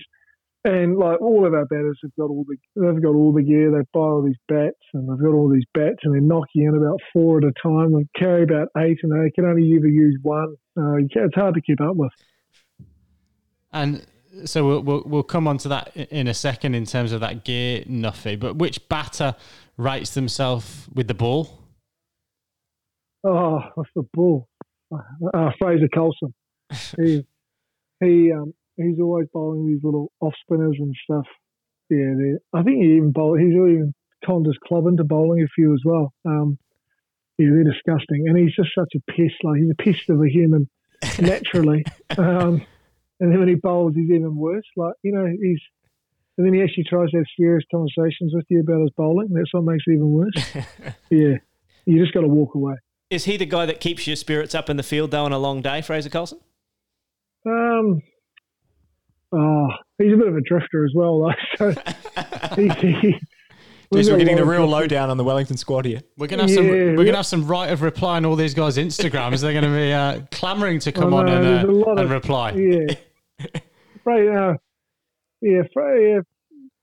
and 0.65 0.97
like 0.97 1.21
all 1.21 1.45
of 1.45 1.53
our 1.53 1.65
batters 1.65 1.99
have 2.01 2.15
got 2.17 2.31
all 2.31 2.43
the 2.47 2.57
they've 2.75 3.01
got 3.01 3.13
all 3.13 3.33
the 3.33 3.43
gear. 3.43 3.71
They 3.71 3.85
buy 3.93 3.99
all 3.99 4.23
these 4.23 4.39
bats 4.47 4.81
and 4.93 5.07
they've 5.07 5.23
got 5.23 5.35
all 5.35 5.49
these 5.49 5.65
bats 5.73 5.99
and 6.03 6.15
they 6.15 6.19
knock 6.19 6.47
you 6.53 6.67
in 6.67 6.75
about 6.75 6.99
four 7.13 7.37
at 7.37 7.43
a 7.43 7.53
time 7.61 7.93
and 7.93 8.07
carry 8.15 8.43
about 8.43 8.69
eight 8.77 8.97
and 9.03 9.11
they 9.11 9.29
can 9.31 9.45
only 9.45 9.75
ever 9.77 9.87
use 9.87 10.17
one. 10.23 10.55
Uh, 10.77 10.97
it's 10.97 11.35
hard 11.35 11.53
to 11.53 11.61
keep 11.61 11.79
up 11.81 11.95
with. 11.95 12.11
And 13.75 14.05
so 14.45 14.65
we'll, 14.65 14.81
we'll, 14.81 15.03
we'll 15.05 15.23
come 15.23 15.47
on 15.47 15.57
to 15.59 15.67
that 15.69 15.95
in 15.95 16.27
a 16.27 16.33
second 16.33 16.75
in 16.75 16.85
terms 16.85 17.11
of 17.11 17.19
that 17.19 17.43
gear, 17.43 17.83
Nuffy. 17.83 18.39
But 18.39 18.55
which 18.55 18.88
batter 18.89 19.35
rates 19.77 20.13
themselves 20.13 20.88
with 20.93 21.07
the 21.07 21.13
ball? 21.13 21.59
Oh, 23.23 23.59
what's 23.75 23.89
the 23.95 24.03
ball? 24.13 24.47
Uh, 24.91 25.51
Fraser 25.59 25.89
Colson. 25.93 26.33
he 26.97 27.25
he 27.99 28.31
um, 28.31 28.53
he's 28.77 28.99
always 28.99 29.27
bowling 29.33 29.67
these 29.67 29.83
little 29.83 30.11
off 30.21 30.33
spinners 30.41 30.77
and 30.79 30.95
stuff. 31.03 31.25
Yeah, 31.89 32.13
I 32.53 32.63
think 32.63 32.81
he 32.81 32.93
even 32.93 33.11
bowl. 33.11 33.38
He's 33.38 33.53
even 33.53 33.93
conned 34.25 34.45
his 34.45 34.57
club 34.65 34.88
into 34.88 35.03
bowling 35.03 35.43
a 35.43 35.47
few 35.53 35.73
as 35.73 35.81
well. 35.83 36.13
Um, 36.25 36.57
they're 37.38 37.63
disgusting, 37.63 38.25
and 38.27 38.38
he's 38.38 38.55
just 38.55 38.69
such 38.73 38.93
a 38.95 39.11
pest. 39.11 39.35
Like 39.43 39.59
he's 39.59 39.71
a 39.71 39.83
pest 39.83 40.09
of 40.09 40.21
a 40.21 40.29
human 40.29 40.69
naturally. 41.19 41.83
um, 42.17 42.65
and 43.25 43.33
then 43.33 43.39
when 43.39 43.47
he 43.47 43.55
bowls, 43.55 43.95
he's 43.95 44.11
even 44.11 44.35
worse. 44.35 44.65
Like, 44.77 44.93
you 45.01 45.11
know, 45.11 45.25
he's, 45.25 45.59
and 46.38 46.45
then 46.45 46.53
he 46.53 46.61
actually 46.61 46.83
tries 46.83 47.09
to 47.09 47.17
have 47.17 47.25
serious 47.35 47.63
conversations 47.71 48.33
with 48.35 48.45
you 48.49 48.59
about 48.59 48.81
his 48.81 48.91
bowling. 48.95 49.29
That's 49.31 49.51
what 49.51 49.63
makes 49.63 49.83
it 49.88 49.93
even 49.93 50.11
worse. 50.11 50.55
yeah. 51.09 51.38
You 51.88 51.99
just 51.99 52.13
got 52.13 52.21
to 52.21 52.27
walk 52.27 52.53
away. 52.53 52.75
Is 53.09 53.25
he 53.25 53.35
the 53.35 53.47
guy 53.47 53.65
that 53.65 53.79
keeps 53.79 54.05
your 54.05 54.15
spirits 54.15 54.53
up 54.53 54.69
in 54.69 54.77
the 54.77 54.83
field, 54.83 55.09
though, 55.09 55.25
on 55.25 55.33
a 55.33 55.39
long 55.39 55.63
day, 55.63 55.81
Fraser 55.81 56.09
Colson? 56.09 56.38
Um, 57.47 58.03
oh, 59.31 59.67
he's 59.97 60.13
a 60.13 60.17
bit 60.17 60.27
of 60.27 60.38
a 60.38 60.41
drifter 60.41 60.85
as 60.85 60.91
well, 60.93 61.21
though. 61.21 61.73
So 62.55 62.55
he, 62.55 62.69
he, 62.69 63.19
Jeez, 63.93 64.11
we're 64.11 64.17
getting 64.17 64.35
the 64.35 64.45
real 64.45 64.65
lowdown 64.65 65.09
on 65.09 65.17
the 65.17 65.23
Wellington 65.23 65.57
squad 65.57 65.85
here. 65.85 66.01
We're 66.17 66.27
gonna 66.27 66.43
have 66.43 66.49
yeah, 66.49 66.55
some. 66.55 66.67
We're 66.67 67.05
gonna 67.05 67.17
have 67.17 67.25
some 67.25 67.47
right 67.47 67.71
of 67.71 67.81
reply 67.81 68.17
on 68.17 68.25
all 68.25 68.35
these 68.35 68.53
guys' 68.53 68.77
Instagrams. 68.77 69.41
They're 69.41 69.53
gonna 69.53 69.75
be 69.75 69.93
uh, 69.93 70.21
clamoring 70.31 70.79
to 70.79 70.91
come 70.91 71.13
on 71.13 71.27
and, 71.27 71.45
uh, 71.45 71.91
and 71.91 71.99
of, 71.99 72.09
reply. 72.09 72.51
Yeah, 72.51 72.95
Fraser. 74.03 74.37
Uh, 74.37 74.53
yeah, 75.41 75.61
Fraser. 75.73 76.25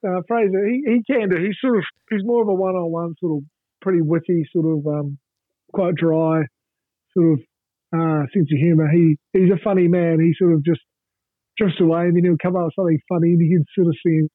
Uh, 0.06 0.20
Fraser. 0.26 0.66
He, 0.66 0.82
he 0.86 1.02
can 1.06 1.28
do. 1.28 1.36
He's 1.36 1.56
sort 1.60 1.78
of. 1.78 1.84
He's 2.10 2.24
more 2.24 2.42
of 2.42 2.48
a 2.48 2.54
one-on-one 2.54 3.14
sort 3.20 3.38
of 3.38 3.44
pretty 3.80 4.00
witty, 4.02 4.44
sort 4.52 4.66
of 4.66 4.86
um, 4.86 5.18
quite 5.72 5.94
dry, 5.94 6.42
sort 7.16 7.32
of 7.32 7.38
uh, 7.94 8.26
sense 8.32 8.48
of 8.52 8.58
humour. 8.58 8.88
He 8.90 9.16
he's 9.32 9.50
a 9.52 9.62
funny 9.62 9.88
man. 9.88 10.18
He 10.20 10.34
sort 10.38 10.54
of 10.54 10.64
just 10.64 10.80
drifts 11.58 11.80
away 11.80 12.02
and 12.02 12.16
then 12.16 12.24
he'll 12.24 12.36
come 12.42 12.56
up 12.56 12.64
with 12.64 12.74
something 12.74 12.98
funny 13.08 13.32
and 13.32 13.40
you 13.40 13.58
can 13.58 13.66
sort 13.74 13.88
of 13.88 13.96
see 14.04 14.20
him 14.20 14.28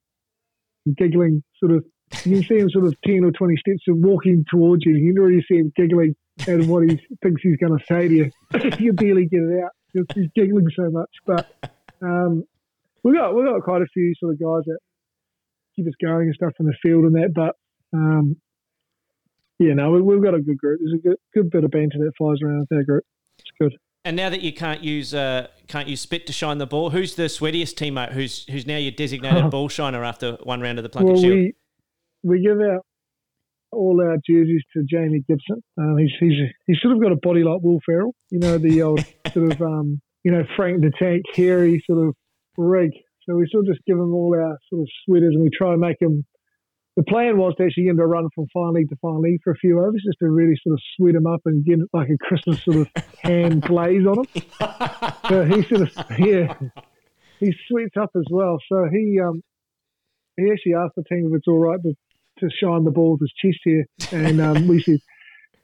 giggling, 0.97 1.43
sort 1.60 1.71
of 1.71 1.84
you 2.23 2.38
can 2.38 2.43
see 2.43 2.60
him 2.60 2.69
sort 2.69 2.86
of 2.86 2.93
10 3.06 3.25
or 3.25 3.32
20 3.32 3.56
steps 3.58 3.82
and 3.88 4.06
walking 4.06 4.45
towards 4.49 4.86
you. 4.86 4.95
You 4.95 5.13
can 5.13 5.21
already 5.21 5.43
see 5.49 5.58
him 5.58 5.73
giggling 5.75 6.15
at 6.47 6.63
what 6.65 6.84
he 6.84 6.99
thinks 7.21 7.41
he's 7.41 7.58
going 7.58 7.77
to 7.77 7.84
say 7.86 8.08
to 8.08 8.13
you. 8.13 8.32
you 8.80 8.93
barely 8.93 9.25
get 9.25 9.41
it 9.41 9.63
out 9.63 9.71
he's 10.13 10.30
giggling 10.36 10.67
so 10.75 10.89
much. 10.89 11.10
But 11.25 11.47
um, 12.02 12.44
we've, 13.04 13.16
got, 13.16 13.36
we've 13.36 13.46
got 13.46 13.62
quite 13.64 13.82
a 13.82 13.88
few 13.94 14.14
sort 14.20 14.34
of 14.34 14.40
guys 14.40 14.64
that 14.66 14.80
keep 15.76 15.88
us 15.88 15.94
going 16.02 16.28
and 16.28 16.36
stuff 16.36 16.54
in 16.60 16.66
the 16.66 16.76
field 16.82 17.06
and 17.06 17.16
that. 17.16 17.34
But 17.34 17.56
um, 17.94 18.36
yeah, 19.60 19.74
no, 19.74 19.92
we, 19.92 20.14
have 20.14 20.24
got 20.24 20.36
a 20.36 20.42
good 20.42 20.58
group. 20.58 20.80
There's 20.82 21.00
a 21.00 21.08
good, 21.08 21.18
good 21.34 21.50
bit 21.50 21.64
of 21.64 21.72
banter 21.72 21.98
that 22.00 22.12
flies 22.18 22.38
around 22.44 22.68
with 22.70 22.78
our 22.78 22.84
group. 22.84 23.04
It's 23.40 23.52
good. 23.60 23.76
And 24.06 24.16
now 24.16 24.30
that 24.30 24.42
you 24.42 24.54
can't 24.54 24.84
use 24.84 25.14
uh, 25.14 25.48
can't 25.68 25.88
use 25.90 26.00
spit 26.00 26.28
to 26.28 26.34
shine 26.34 26.60
the 26.60 26.66
ball, 26.68 26.92
who's 26.92 27.16
the 27.16 27.24
sweatiest 27.24 27.74
teammate? 27.74 28.14
Who's 28.14 28.46
who's 28.46 28.66
now 28.66 28.78
your 28.78 28.92
designated 28.92 29.52
ball 29.52 29.68
shiner 29.68 30.04
after 30.04 30.38
one 30.44 30.62
round 30.62 30.80
of 30.80 30.84
the 30.84 30.90
Plunket 30.90 31.14
well, 31.14 31.22
Shield? 31.22 31.34
We, 31.34 31.54
we 32.24 32.42
give 32.42 32.62
out 32.62 32.86
all 33.72 34.02
our 34.02 34.16
jerseys 34.26 34.64
to 34.74 34.84
Jamie 34.90 35.24
Gibson. 35.28 35.62
Um, 35.78 35.98
he's, 35.98 36.12
he's 36.20 36.38
he's 36.68 36.78
sort 36.82 36.96
of 36.96 37.02
got 37.02 37.12
a 37.12 37.18
body 37.18 37.44
like 37.44 37.62
Will 37.62 37.80
Ferrell, 37.86 38.16
you 38.30 38.40
know, 38.40 38.58
the 38.58 38.82
old 38.82 39.04
sort 39.34 39.52
of 39.52 39.62
um, 39.62 40.00
you 40.28 40.34
know 40.34 40.44
Frank 40.58 40.82
the 40.82 40.92
Tank, 41.00 41.24
hairy 41.34 41.82
sort 41.90 42.06
of 42.06 42.13
rig. 42.58 42.92
So 43.24 43.36
we 43.38 43.48
sort 43.50 43.63
of 43.63 43.74
just 43.74 43.86
give 43.88 43.98
him 43.98 44.13
all 44.13 44.36
our 44.36 44.58
sort 44.70 44.82
of 44.82 44.88
sweaters, 45.06 45.34
and 45.34 45.42
we 45.42 45.50
try 45.58 45.72
and 45.72 45.80
make 45.80 45.96
him 46.02 46.26
the 46.98 47.04
plan 47.04 47.38
was 47.38 47.54
to 47.56 47.63
actually 47.63 47.84
get 47.84 47.92
him 47.92 47.98
to 47.98 48.06
run 48.06 48.28
from 48.36 48.46
league 48.74 48.90
to 48.90 49.10
league 49.20 49.40
for 49.42 49.54
a 49.54 49.56
few 49.56 49.80
overs, 49.80 50.04
just 50.06 50.20
to 50.20 50.30
really 50.30 50.56
sort 50.62 50.74
of 50.74 50.82
sweet 50.98 51.16
him 51.16 51.28
up 51.28 51.40
and 51.46 51.63
get 51.63 51.80
like 51.94 52.10
a 52.10 52.18
Christmas 52.18 52.62
sort 52.62 52.76
of 52.76 52.90
hand 53.24 53.62
glaze 53.68 54.06
on 54.06 54.18
him. 54.18 54.44
so 55.30 55.46
he 55.46 55.63
sort 55.63 55.82
of 55.84 56.20
yeah, 56.20 56.54
he 57.40 57.54
sweets 57.70 57.96
up 57.96 58.10
as 58.13 58.26
well. 58.30 58.58
So 58.68 58.86
he 58.92 59.22
um 59.26 59.42
he 60.36 60.52
actually 60.52 60.74
asked 60.74 60.96
the 60.98 61.04
team 61.04 61.30
if 61.32 61.38
it's 61.38 61.48
all 61.48 61.60
right 61.60 61.80
to, 61.82 61.94
to 62.40 62.50
shine 62.62 62.84
the 62.84 62.92
ball 62.92 63.13
with 63.13 63.22
his 63.22 63.34
chest 63.42 63.60
here, 63.63 63.86
and 64.12 64.42
um, 64.42 64.68
we 64.68 64.82
said 64.82 65.00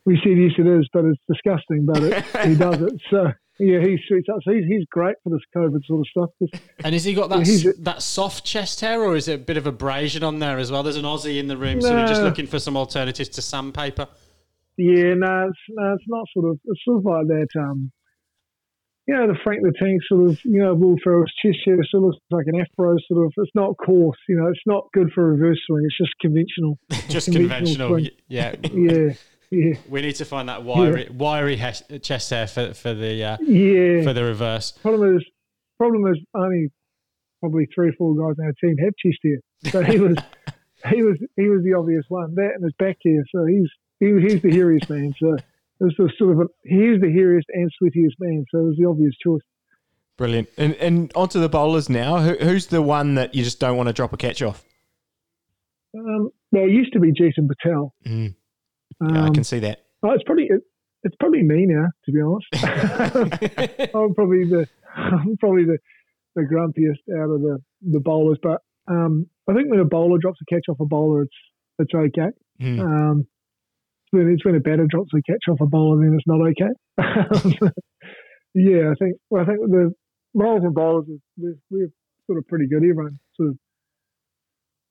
we 0.06 0.22
said 0.24 0.38
yes 0.38 0.54
it 0.58 0.68
is, 0.68 0.88
but 0.94 1.04
it's 1.04 1.20
disgusting, 1.28 1.86
but 1.86 2.02
it, 2.02 2.48
he 2.48 2.56
does 2.56 2.82
it. 2.82 2.94
So 3.10 3.34
yeah, 3.60 3.80
he 3.82 3.98
sweets 4.08 4.28
up. 4.30 4.40
So 4.44 4.52
he's, 4.52 4.66
he's 4.66 4.86
great 4.90 5.16
for 5.24 5.30
this 5.30 5.42
COVID 5.56 5.86
sort 5.86 6.02
of 6.02 6.08
stuff. 6.08 6.62
And 6.84 6.94
has 6.94 7.04
he 7.04 7.14
got 7.14 7.30
that 7.30 7.40
Yeah, 7.40 7.46
he's 7.46 7.76
that 7.80 8.02
soft 8.02 8.44
chest 8.44 8.82
hair, 8.82 9.02
or 9.02 9.16
is 9.16 9.28
it 9.28 9.36
a 9.36 9.44
bit 9.44 9.58
of 9.58 9.68
abrasion 9.68 10.24
on 10.24 10.40
there 10.40 10.58
as 10.58 10.72
well? 10.72 10.84
There's 10.84 10.96
an 10.98 11.04
Aussie 11.06 11.40
in 11.40 11.48
the 11.48 11.58
room, 11.58 11.82
sort 11.82 12.00
of 12.00 12.08
just 12.08 12.22
looking 12.22 12.48
for 12.48 12.60
some 12.60 12.76
alternatives 12.76 13.30
to 13.30 13.42
sandpaper. 13.42 14.08
Yeah, 14.78 15.14
no, 15.14 15.50
it's, 15.50 15.60
no, 15.70 15.94
it's 15.94 16.06
not 16.08 16.26
sort 16.34 16.50
of. 16.50 16.60
It's 16.66 16.82
sort 16.84 16.98
of 16.98 17.06
like 17.06 17.28
that. 17.28 17.48
Um, 17.60 17.92
you 19.08 19.14
know, 19.14 19.28
the 19.28 19.38
Frank 19.44 19.62
the 19.62 19.74
Tank 19.78 20.02
sort 20.08 20.30
of. 20.30 20.40
You 20.44 20.64
know, 20.64 20.74
Will 20.74 20.96
Ferrell's 21.04 21.32
chest 21.44 21.60
hair 21.66 21.78
sort 21.92 22.04
of 22.04 22.08
looks 22.08 22.18
like 22.32 22.46
an 22.48 22.60
afro 22.60 22.96
sort 23.08 23.26
of. 23.26 23.34
It's 23.38 23.52
not 23.54 23.76
coarse. 23.78 24.18
You 24.28 24.38
know, 24.38 24.48
it's 24.48 24.62
not 24.66 24.88
good 24.94 25.12
for 25.14 25.28
reverse 25.28 25.60
swing. 25.68 25.84
It's 25.86 25.98
just 25.98 26.14
conventional. 26.20 26.80
Just 27.10 27.32
Conventional 27.32 27.98
conventional. 27.98 28.18
Yeah. 28.28 28.56
Yeah, 28.72 29.14
yeah, 29.54 29.76
We 29.90 30.02
need 30.02 30.16
to 30.16 30.26
find 30.26 30.50
that 30.50 30.64
wiry, 30.64 31.08
wiry 31.12 31.56
hes- 31.58 31.84
chest 32.02 32.30
hair 32.30 32.48
for, 32.48 32.74
for 32.74 32.94
the 32.94 33.24
uh, 33.24 33.38
yeah. 33.42 34.04
for 34.04 34.14
the 34.14 34.24
reverse. 34.24 34.72
problem 34.72 35.18
is, 35.18 35.26
problem 35.78 36.06
is 36.12 36.20
only 36.34 36.72
probably 37.40 37.68
three 37.74 37.90
or 37.90 37.94
four 37.94 38.16
guys 38.16 38.36
in 38.40 38.46
our 38.46 38.54
team 38.62 38.78
have 38.78 38.94
chest 38.98 39.20
hair. 39.24 39.72
So 39.72 39.84
he 39.84 40.00
was, 40.00 40.18
he 40.90 41.04
was, 41.04 41.18
he 41.36 41.50
was 41.50 41.64
the 41.64 41.74
obvious 41.78 42.06
one. 42.10 42.36
That 42.36 42.52
and 42.56 42.64
his 42.64 42.74
back 42.80 42.98
hair. 43.06 43.24
So 43.34 43.46
he's 43.46 43.70
he, 44.00 44.08
he's 44.22 44.42
the 44.42 44.50
hairiest 44.50 44.90
man. 44.90 45.14
So 45.20 45.36
it 45.36 45.94
was 46.00 46.14
sort 46.18 46.32
of 46.32 46.40
a, 46.40 46.46
he's 46.64 47.00
the 47.00 47.08
hairiest 47.08 47.46
and 47.50 47.72
sweatiest 47.82 48.16
man. 48.20 48.46
So 48.52 48.60
it 48.60 48.64
was 48.64 48.76
the 48.78 48.86
obvious 48.86 49.14
choice. 49.24 49.42
Brilliant. 50.18 50.50
And 50.58 50.76
and 50.76 51.12
onto 51.16 51.40
the 51.40 51.50
bowlers 51.50 51.90
now. 51.90 52.20
Who, 52.20 52.36
who's 52.36 52.68
the 52.68 52.82
one 52.82 53.16
that 53.16 53.34
you 53.36 53.44
just 53.44 53.60
don't 53.60 53.78
want 53.78 53.88
to 53.88 53.94
drop 53.94 54.14
a 54.14 54.18
catch 54.18 54.42
off? 54.42 54.64
Um, 55.96 56.30
well, 56.52 56.64
it 56.64 56.72
used 56.72 56.94
to 56.94 57.00
be 57.00 57.12
Jeetan 57.12 57.48
Patel. 57.48 57.94
Mm. 58.06 58.36
Um, 59.04 59.16
Yeah, 59.16 59.26
I 59.26 59.30
can 59.30 59.44
see 59.44 59.60
that. 59.60 59.80
oh, 60.04 60.12
it's 60.12 60.24
probably 60.24 60.46
it, 60.46 60.62
it's 61.04 61.16
probably 61.20 61.44
me 61.44 61.66
now, 61.68 61.88
to 62.06 62.12
be 62.12 62.22
honest. 62.22 62.48
I'm 63.96 64.14
probably 64.14 64.46
the 64.46 64.68
I'm 64.96 65.38
probably 65.38 65.66
the, 65.66 65.78
the 66.36 66.44
grumpiest 66.44 67.02
out 67.20 67.30
of 67.30 67.42
the, 67.42 67.60
the 67.82 68.00
bowlers. 68.00 68.38
But 68.42 68.62
um, 68.88 69.28
I 69.50 69.54
think 69.54 69.70
when 69.70 69.80
a 69.80 69.86
bowler 69.86 70.18
drops 70.20 70.40
a 70.42 70.54
catch 70.54 70.66
off 70.70 70.80
a 70.80 70.86
bowler, 70.86 71.24
it's 71.24 71.36
it's 71.80 71.94
okay. 71.94 72.30
Mm. 72.62 72.80
Um, 72.80 73.28
when 74.12 74.30
it's 74.30 74.46
when 74.46 74.56
a 74.56 74.60
batter 74.60 74.86
drops 74.88 75.12
a 75.14 75.22
catch 75.30 75.44
off 75.50 75.60
a 75.62 75.66
bowler, 75.66 76.00
then 76.00 76.16
it's 76.16 76.28
not 76.28 76.42
okay. 76.50 76.72
yeah, 78.54 78.92
I 78.92 78.96
think 79.00 79.18
well, 79.30 79.44
I 79.44 79.46
think 79.46 79.60
the 79.60 79.92
bowlers 80.34 80.64
and 80.64 80.74
bowlers 80.74 81.06
we're, 81.38 81.56
we're 81.70 81.90
sort 82.28 82.38
of 82.38 82.48
pretty 82.48 82.68
good. 82.68 82.84
Everyone 82.84 83.18
sort 83.36 83.50
of 83.50 83.58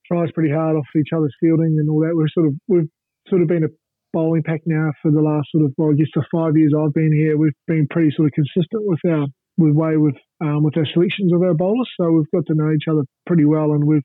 tries 0.07 0.33
pretty 0.33 0.53
hard 0.53 0.77
off 0.77 0.87
each 0.97 1.13
other's 1.17 1.35
fielding 1.41 1.77
and 1.79 1.89
all 1.89 2.01
that. 2.01 2.15
We're 2.15 2.29
sort 2.29 2.49
of 2.49 2.55
we've 2.67 2.91
sort 3.29 3.43
of 3.43 3.49
been 3.49 3.65
a 3.65 3.69
bowling 4.13 4.43
pack 4.43 4.61
now 4.67 4.93
for 5.03 5.11
the 5.11 5.21
last 5.21 5.49
sort 5.53 5.65
of 5.65 5.73
well, 5.77 5.91
I 5.91 5.95
guess 5.95 6.09
the 6.15 6.25
five 6.33 6.57
years 6.57 6.73
I've 6.77 6.95
been 6.95 7.13
here. 7.13 7.37
We've 7.37 7.53
been 7.67 7.87
pretty 7.91 8.13
sort 8.17 8.27
of 8.27 8.33
consistent 8.33 8.83
with 8.87 9.01
our 9.09 9.27
with 9.59 9.75
way 9.75 9.97
with 9.97 10.17
um, 10.41 10.63
with 10.63 10.77
our 10.77 10.87
selections 10.93 11.33
of 11.33 11.43
our 11.43 11.55
bowlers. 11.55 11.89
So 12.01 12.11
we've 12.11 12.31
got 12.35 12.47
to 12.47 12.55
know 12.55 12.73
each 12.73 12.89
other 12.91 13.03
pretty 13.27 13.45
well, 13.45 13.73
and 13.73 13.85
we've 13.85 14.03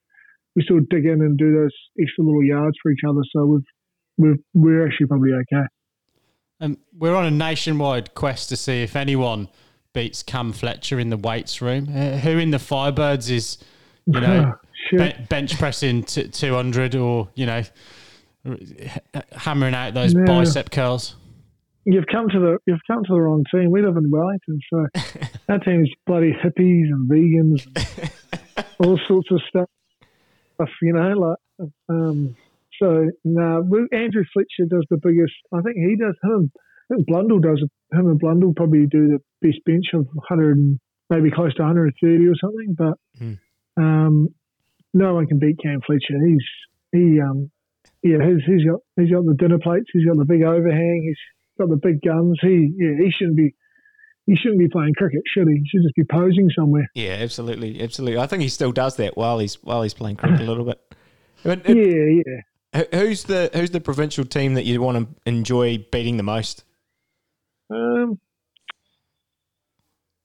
we 0.55 0.63
sort 0.67 0.79
of 0.79 0.89
dig 0.89 1.05
in 1.05 1.21
and 1.21 1.37
do 1.37 1.53
those 1.53 1.73
extra 2.01 2.23
little 2.23 2.43
yards 2.43 2.77
for 2.81 2.91
each 2.91 3.01
other. 3.07 3.21
So 3.35 3.45
we've 3.45 3.67
we've 4.17 4.43
we're 4.53 4.87
actually 4.87 5.07
probably 5.07 5.33
okay. 5.33 5.65
And 6.59 6.77
we're 6.97 7.15
on 7.15 7.25
a 7.25 7.31
nationwide 7.31 8.15
quest 8.15 8.49
to 8.49 8.57
see 8.57 8.81
if 8.81 8.95
anyone 8.95 9.47
beats 9.93 10.23
Cam 10.23 10.51
Fletcher 10.53 10.99
in 10.99 11.09
the 11.09 11.17
weights 11.17 11.61
room. 11.61 11.87
Uh, 11.89 12.17
who 12.17 12.37
in 12.37 12.51
the 12.51 12.57
Firebirds 12.57 13.29
is, 13.29 13.57
you 14.07 14.19
know, 14.19 14.53
ben- 14.91 15.25
bench 15.29 15.57
pressing 15.57 16.03
t- 16.03 16.27
200 16.27 16.95
or, 16.95 17.29
you 17.35 17.45
know, 17.45 17.61
hammering 19.33 19.73
out 19.73 19.93
those 19.93 20.13
No. 20.13 20.25
bicep 20.25 20.71
curls? 20.71 21.15
You've 21.85 22.07
come 22.11 22.27
to 22.29 22.39
the 22.39 22.57
you've 22.65 22.81
come 22.85 23.03
to 23.05 23.13
the 23.13 23.21
wrong 23.21 23.45
team. 23.53 23.71
We 23.71 23.81
live 23.81 23.95
in 23.95 24.11
Wellington, 24.11 24.59
so 24.71 24.85
our 25.49 25.59
team's 25.59 25.89
bloody 26.05 26.33
hippies 26.33 26.89
and 26.91 27.09
vegans, 27.09 27.65
and 27.65 28.65
all 28.79 28.99
sorts 29.07 29.29
of 29.31 29.41
stuff. 29.47 29.69
You 30.81 30.93
know, 30.93 31.13
like 31.59 31.69
um, 31.89 32.35
so. 32.81 33.09
No, 33.23 33.61
nah, 33.61 33.97
Andrew 33.97 34.23
Fletcher 34.33 34.67
does 34.69 34.85
the 34.89 34.97
biggest. 35.01 35.33
I 35.53 35.61
think 35.61 35.77
he 35.77 35.95
does. 35.95 36.15
Him, 36.23 36.51
I 36.91 36.95
think 36.95 37.07
Blundell 37.07 37.39
does. 37.39 37.63
Him 37.93 38.07
and 38.07 38.19
Blundell 38.19 38.53
probably 38.55 38.85
do 38.85 39.07
the 39.07 39.19
best 39.41 39.63
bench 39.65 39.85
of 39.93 40.07
100, 40.13 40.57
and 40.57 40.79
maybe 41.09 41.31
close 41.31 41.53
to 41.55 41.61
130 41.61 42.27
or 42.27 42.35
something. 42.35 42.75
But 42.77 42.97
Hmm. 43.17 43.81
um, 43.81 44.27
no 44.93 45.13
one 45.13 45.27
can 45.27 45.39
beat 45.39 45.57
Cam 45.63 45.79
Fletcher. 45.85 46.19
He's 46.25 46.43
he 46.91 47.21
um 47.21 47.49
yeah 48.07 48.25
he's, 48.25 48.43
he's 48.45 48.65
got 48.65 48.79
he's 48.95 49.11
got 49.11 49.25
the 49.25 49.35
dinner 49.37 49.59
plates. 49.59 49.87
He's 49.91 50.05
got 50.05 50.17
the 50.17 50.25
big 50.25 50.43
overhang. 50.43 51.03
He's 51.05 51.17
got 51.59 51.69
the 51.69 51.75
big 51.81 52.01
guns. 52.01 52.39
He 52.41 52.73
yeah 52.77 52.95
he 53.03 53.11
shouldn't 53.11 53.37
be 53.37 53.53
he 54.25 54.35
shouldn't 54.35 54.59
be 54.59 54.67
playing 54.67 54.93
cricket, 54.93 55.21
should 55.25 55.47
he? 55.47 55.55
He 55.55 55.63
should 55.69 55.83
just 55.83 55.95
be 55.95 56.03
posing 56.03 56.49
somewhere. 56.53 56.89
Yeah, 56.93 57.17
absolutely, 57.19 57.81
absolutely. 57.81 58.19
I 58.19 58.27
think 58.27 58.41
he 58.43 58.49
still 58.49 58.73
does 58.73 58.97
that 58.97 59.15
while 59.15 59.39
he's 59.39 59.55
while 59.63 59.83
he's 59.83 59.93
playing 59.93 60.17
cricket 60.17 60.41
a 60.41 60.43
little 60.43 60.65
bit. 60.65 60.81
But, 61.43 61.69
uh, 61.69 61.73
Yeah, 61.73 62.21
yeah. 62.25 62.83
Who's 62.93 63.23
the 63.23 63.49
who's 63.53 63.71
the 63.71 63.79
provincial 63.79 64.25
team 64.25 64.55
that 64.55 64.65
you 64.65 64.81
want 64.81 64.97
to 64.97 65.29
enjoy 65.29 65.77
beating 65.91 66.17
the 66.17 66.23
most? 66.23 66.65
Um, 67.69 68.19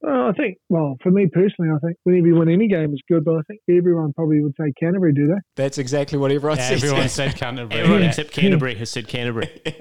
well, 0.03 0.29
I 0.29 0.33
think 0.33 0.59
well 0.69 0.97
for 1.03 1.11
me 1.11 1.27
personally, 1.29 1.71
I 1.75 1.79
think 1.79 1.97
whenever 2.05 2.27
you 2.27 2.35
win 2.35 2.49
any 2.51 2.69
game 2.69 2.93
is 2.93 3.01
good, 3.09 3.25
but 3.25 3.37
I 3.37 3.43
think 3.49 3.61
everyone 3.71 4.13
probably 4.13 4.41
would 4.43 4.55
say 4.61 4.73
Canterbury, 4.79 5.13
do 5.15 5.29
they? 5.29 5.41
That's 5.57 5.79
exactly 5.79 6.19
what 6.19 6.31
everyone 6.33 6.59
says. 6.59 6.83
Everyone 6.85 7.09
said 7.21 7.37
Canterbury. 7.37 7.81
Everyone 7.81 8.03
yeah. 8.03 8.09
except 8.09 8.33
Canterbury 8.33 8.75
has 8.77 8.91
said 8.91 9.09
Canterbury. 9.09 9.49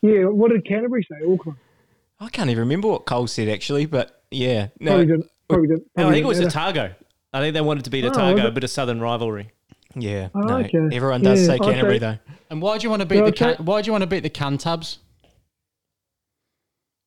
Yeah. 0.00 0.26
What 0.26 0.52
did 0.52 0.64
Canterbury 0.64 1.04
say? 1.10 1.26
Auckland. 1.28 1.58
I 2.20 2.28
can't 2.28 2.50
even 2.50 2.60
remember 2.60 2.86
what 2.88 3.04
Cole 3.04 3.26
said 3.26 3.48
actually, 3.48 3.86
but 3.86 4.22
yeah, 4.30 4.68
no, 4.78 4.90
Probably 4.92 5.06
didn't. 5.06 5.30
Probably 5.48 5.66
didn't. 5.68 5.82
No, 5.96 6.02
I 6.02 6.02
Probably 6.02 6.14
think 6.14 6.24
it 6.24 6.28
was 6.28 6.38
didn't 6.38 6.56
Otago. 6.56 6.94
I 7.32 7.40
think 7.40 7.54
they 7.54 7.60
wanted 7.60 7.84
to 7.84 7.90
beat 7.90 8.04
Oh, 8.04 8.08
Otago, 8.10 8.34
was 8.36 8.44
a 8.44 8.50
bit 8.52 8.62
of 8.64 8.70
southern 8.70 9.00
rivalry. 9.00 9.50
yeah, 9.96 10.28
Oh, 10.36 10.40
no. 10.40 10.58
okay. 10.58 10.78
Everyone 10.92 11.22
does 11.22 11.40
Yeah, 11.40 11.46
say 11.54 11.58
Canterbury 11.58 11.96
say- 11.96 11.98
though. 11.98 12.18
And 12.50 12.62
why 12.62 12.78
do 12.78 12.84
you 12.84 12.90
want 12.90 13.00
to 13.02 13.06
beat 13.06 13.16
Yeah, 13.16 13.22
the 13.22 13.28
okay. 13.30 13.54
can- 13.56 13.64
why 13.66 13.82
do 13.82 13.86
you 13.86 13.92
want 13.92 14.02
to 14.02 14.06
beat 14.06 14.20
the 14.22 14.30
Cantabs? 14.30 14.98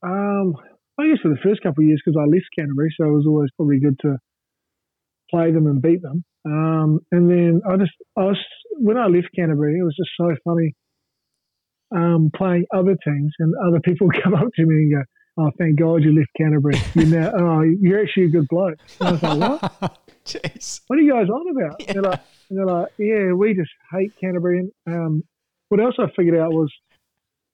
Um, 0.04 0.56
I 1.02 1.08
guess 1.10 1.22
for 1.22 1.30
the 1.30 1.42
first 1.44 1.62
couple 1.62 1.84
of 1.84 1.88
years 1.88 2.02
because 2.04 2.20
I 2.20 2.26
left 2.26 2.46
Canterbury, 2.58 2.94
so 2.98 3.06
it 3.08 3.12
was 3.12 3.26
always 3.28 3.50
probably 3.58 3.80
good 3.80 3.98
to 4.02 4.18
play 5.30 5.52
them 5.52 5.68
and 5.68 5.82
beat 5.82 6.02
them. 6.02 6.24
Um, 6.46 7.00
and 7.12 7.30
then 7.30 7.62
I 7.70 7.78
just, 7.78 7.92
I 8.18 8.22
was 8.22 8.38
when 8.78 8.98
I 8.98 9.08
left 9.08 9.30
Canterbury, 9.36 9.80
it 9.80 9.84
was 9.84 9.96
just 9.96 10.12
so 10.18 10.36
funny 10.44 10.74
um, 11.96 12.32
playing 12.36 12.66
other 12.74 12.96
teams 13.04 13.32
and 13.40 13.54
other 13.68 13.80
people 13.82 14.08
come 14.24 14.34
up 14.34 14.48
to 14.56 14.66
me 14.66 14.76
and 14.76 14.94
go, 14.94 15.02
"Oh, 15.40 15.52
thank 15.58 15.80
God 15.80 16.04
you 16.04 16.16
left 16.16 16.30
Canterbury. 16.38 16.76
You 16.96 17.06
now, 17.06 17.32
oh, 17.38 17.62
you're 17.62 18.02
actually 18.02 18.26
a 18.26 18.30
good 18.30 18.48
bloke." 18.50 18.78
And 19.00 19.10
I 19.10 19.12
was 19.12 19.24
like, 19.24 19.40
"What? 19.62 19.98
Jeez. 20.26 20.82
What 20.88 21.00
are 21.00 21.02
you 21.02 21.12
guys 21.12 21.28
on 21.30 21.58
about?" 21.58 21.82
And 21.88 21.96
they're 21.96 22.12
like, 22.12 22.22
and 22.50 22.60
they're 22.60 22.66
like, 22.66 22.90
"Yeah, 22.98 23.34
we 23.34 23.54
just 23.54 23.72
hate 23.92 24.12
Canterbury." 24.20 24.72
And 24.86 24.96
um, 24.96 25.24
what 25.70 25.82
else 25.82 25.96
I 26.00 26.06
figured 26.16 26.40
out 26.40 26.52
was 26.52 26.72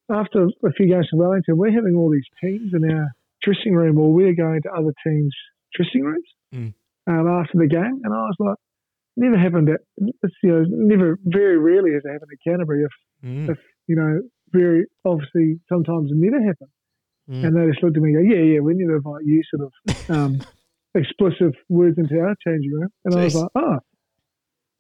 after 0.10 0.48
a 0.66 0.72
few 0.72 0.88
games 0.88 1.08
in 1.12 1.20
Wellington, 1.20 1.58
we're 1.58 1.72
having 1.72 1.96
all 1.96 2.10
these 2.10 2.28
teams 2.42 2.74
in 2.74 2.90
our 2.90 3.08
dressing 3.48 3.74
room, 3.74 3.98
or 3.98 4.12
we're 4.14 4.36
going 4.36 4.62
to 4.64 4.70
other 4.80 4.94
teams' 5.06 5.36
dressing 5.76 6.04
rooms 6.04 6.28
Mm. 6.54 6.74
um, 7.08 7.26
after 7.40 7.58
the 7.58 7.68
game, 7.68 7.98
and 8.04 8.12
I 8.14 8.22
was 8.30 8.36
like, 8.40 8.58
"Never 9.18 9.38
happened 9.38 9.70
at 9.70 9.82
it's, 10.24 10.36
you 10.44 10.52
know, 10.52 10.64
never 10.68 11.18
very 11.26 11.58
rarely 11.58 11.92
has 11.94 12.04
it 12.06 12.12
happened 12.16 12.32
at 12.36 12.40
Canterbury. 12.48 12.84
If 12.84 12.96
Mm. 13.28 13.50
if 13.54 13.60
you 13.88 13.96
know, 13.96 14.22
very 14.52 14.86
obviously 15.06 15.60
sometimes 15.68 16.12
it 16.12 16.18
never 16.18 16.40
happened." 16.50 16.72
Mm. 17.30 17.44
And 17.46 17.52
they 17.56 17.66
just 17.72 17.84
looked 17.84 17.98
at 17.98 18.04
me 18.04 18.14
and 18.14 18.18
go, 18.30 18.34
"Yeah, 18.36 18.44
yeah, 18.52 18.60
we 18.62 18.74
need 18.76 18.88
to 18.88 18.96
invite 19.02 19.26
you." 19.26 19.42
Sort 19.52 19.64
of 19.68 19.72
um, 20.16 20.32
explicit 20.96 21.54
words 21.70 21.98
into 21.98 22.20
our 22.20 22.36
changing 22.46 22.72
room, 22.72 22.90
and 23.06 23.14
I 23.16 23.24
was 23.26 23.36
like, 23.36 23.52
"Oh." 23.56 23.78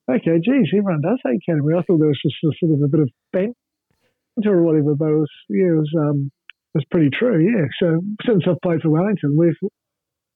Okay, 0.10 0.40
geez, 0.40 0.70
everyone 0.74 1.02
does 1.02 1.20
hate 1.26 1.42
Canterbury. 1.46 1.76
I 1.78 1.82
thought 1.82 1.98
there 2.00 2.08
was 2.08 2.22
just 2.24 2.36
a, 2.46 2.52
sort 2.60 2.72
of 2.76 2.82
a 2.82 2.88
bit 2.88 3.02
of 3.02 3.10
banter 3.34 4.54
or 4.58 4.64
whatever, 4.64 4.96
but 4.96 5.10
it 5.10 5.20
was 5.20 5.32
yeah, 5.50 5.68
it 5.76 5.80
was 5.84 5.92
um, 6.00 6.32
was 6.78 6.86
pretty 6.92 7.10
true. 7.10 7.40
Yeah. 7.44 7.66
So 7.82 8.02
since 8.26 8.44
I've 8.48 8.62
played 8.62 8.82
for 8.82 8.90
Wellington, 8.90 9.36
we've 9.38 9.58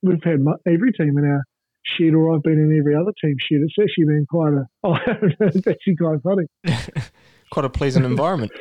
we've 0.04 0.23
had 0.23 0.39
mu- 0.41 0.58
every 0.67 0.91
team 0.91 1.17
in 1.17 1.25
our 1.25 1.43
shed, 1.86 2.13
or 2.13 2.34
I've 2.36 2.43
been 2.43 2.60
in 2.60 2.77
every 2.77 2.95
other 2.95 3.12
team 3.23 3.36
shed. 3.39 3.60
It's 3.63 3.75
actually 3.82 4.06
been 4.06 4.25
quite 4.30 4.54
a 4.54 4.65
oh, 4.84 4.97
it's 5.39 5.67
actually 5.67 5.95
quite 5.95 6.19
funny. 6.23 6.45
Quite 7.51 7.65
a 7.65 7.69
pleasant 7.69 8.06
environment. 8.06 8.51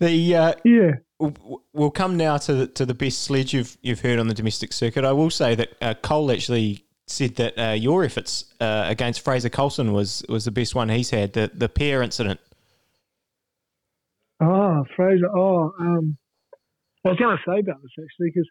The 0.00 0.34
uh, 0.34 0.54
Yeah. 0.64 0.90
we'll- 1.20 1.62
we'll 1.72 1.90
come 1.92 2.16
now 2.16 2.36
to 2.38 2.52
the, 2.54 2.66
to 2.66 2.84
the 2.84 2.94
best 2.94 3.22
sledge 3.22 3.54
you've 3.54 3.76
you've 3.80 4.00
heard 4.00 4.18
on 4.18 4.26
the 4.26 4.34
domestic 4.34 4.72
circuit. 4.72 5.04
I 5.04 5.12
will 5.12 5.30
say 5.30 5.54
that 5.54 5.68
uh, 5.80 5.94
Cole 6.02 6.32
actually 6.32 6.84
said 7.06 7.36
that 7.36 7.56
uh, 7.56 7.72
your 7.74 8.02
efforts 8.04 8.46
uh, 8.60 8.84
against 8.88 9.20
Fraser 9.20 9.50
Colson 9.50 9.92
was 9.92 10.24
was 10.28 10.44
the 10.46 10.50
best 10.50 10.74
one 10.74 10.88
he's 10.88 11.10
had. 11.10 11.32
The 11.34 11.50
the 11.54 11.68
pair 11.68 12.02
incident. 12.02 12.40
Oh, 14.40 14.84
Fraser. 14.96 15.28
Oh, 15.34 15.72
um, 15.78 16.16
I 17.04 17.10
was 17.10 17.18
going 17.18 17.36
to 17.36 17.42
say 17.48 17.60
about 17.60 17.80
this 17.82 17.96
actually 17.96 18.30
because 18.34 18.48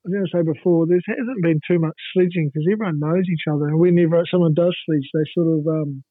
I 0.00 0.08
was 0.08 0.12
going 0.14 0.26
to 0.26 0.32
say 0.32 0.42
before 0.42 0.86
there 0.86 1.00
hasn't 1.06 1.42
been 1.42 1.60
too 1.68 1.78
much 1.78 1.96
sledging 2.14 2.48
because 2.48 2.66
everyone 2.72 3.00
knows 3.00 3.28
each 3.28 3.44
other, 3.50 3.68
and 3.68 3.78
whenever 3.78 4.24
someone 4.30 4.54
does 4.54 4.74
sledge, 4.86 5.08
they 5.12 5.28
sort 5.34 5.60
of 5.60 5.66
um, 5.66 6.02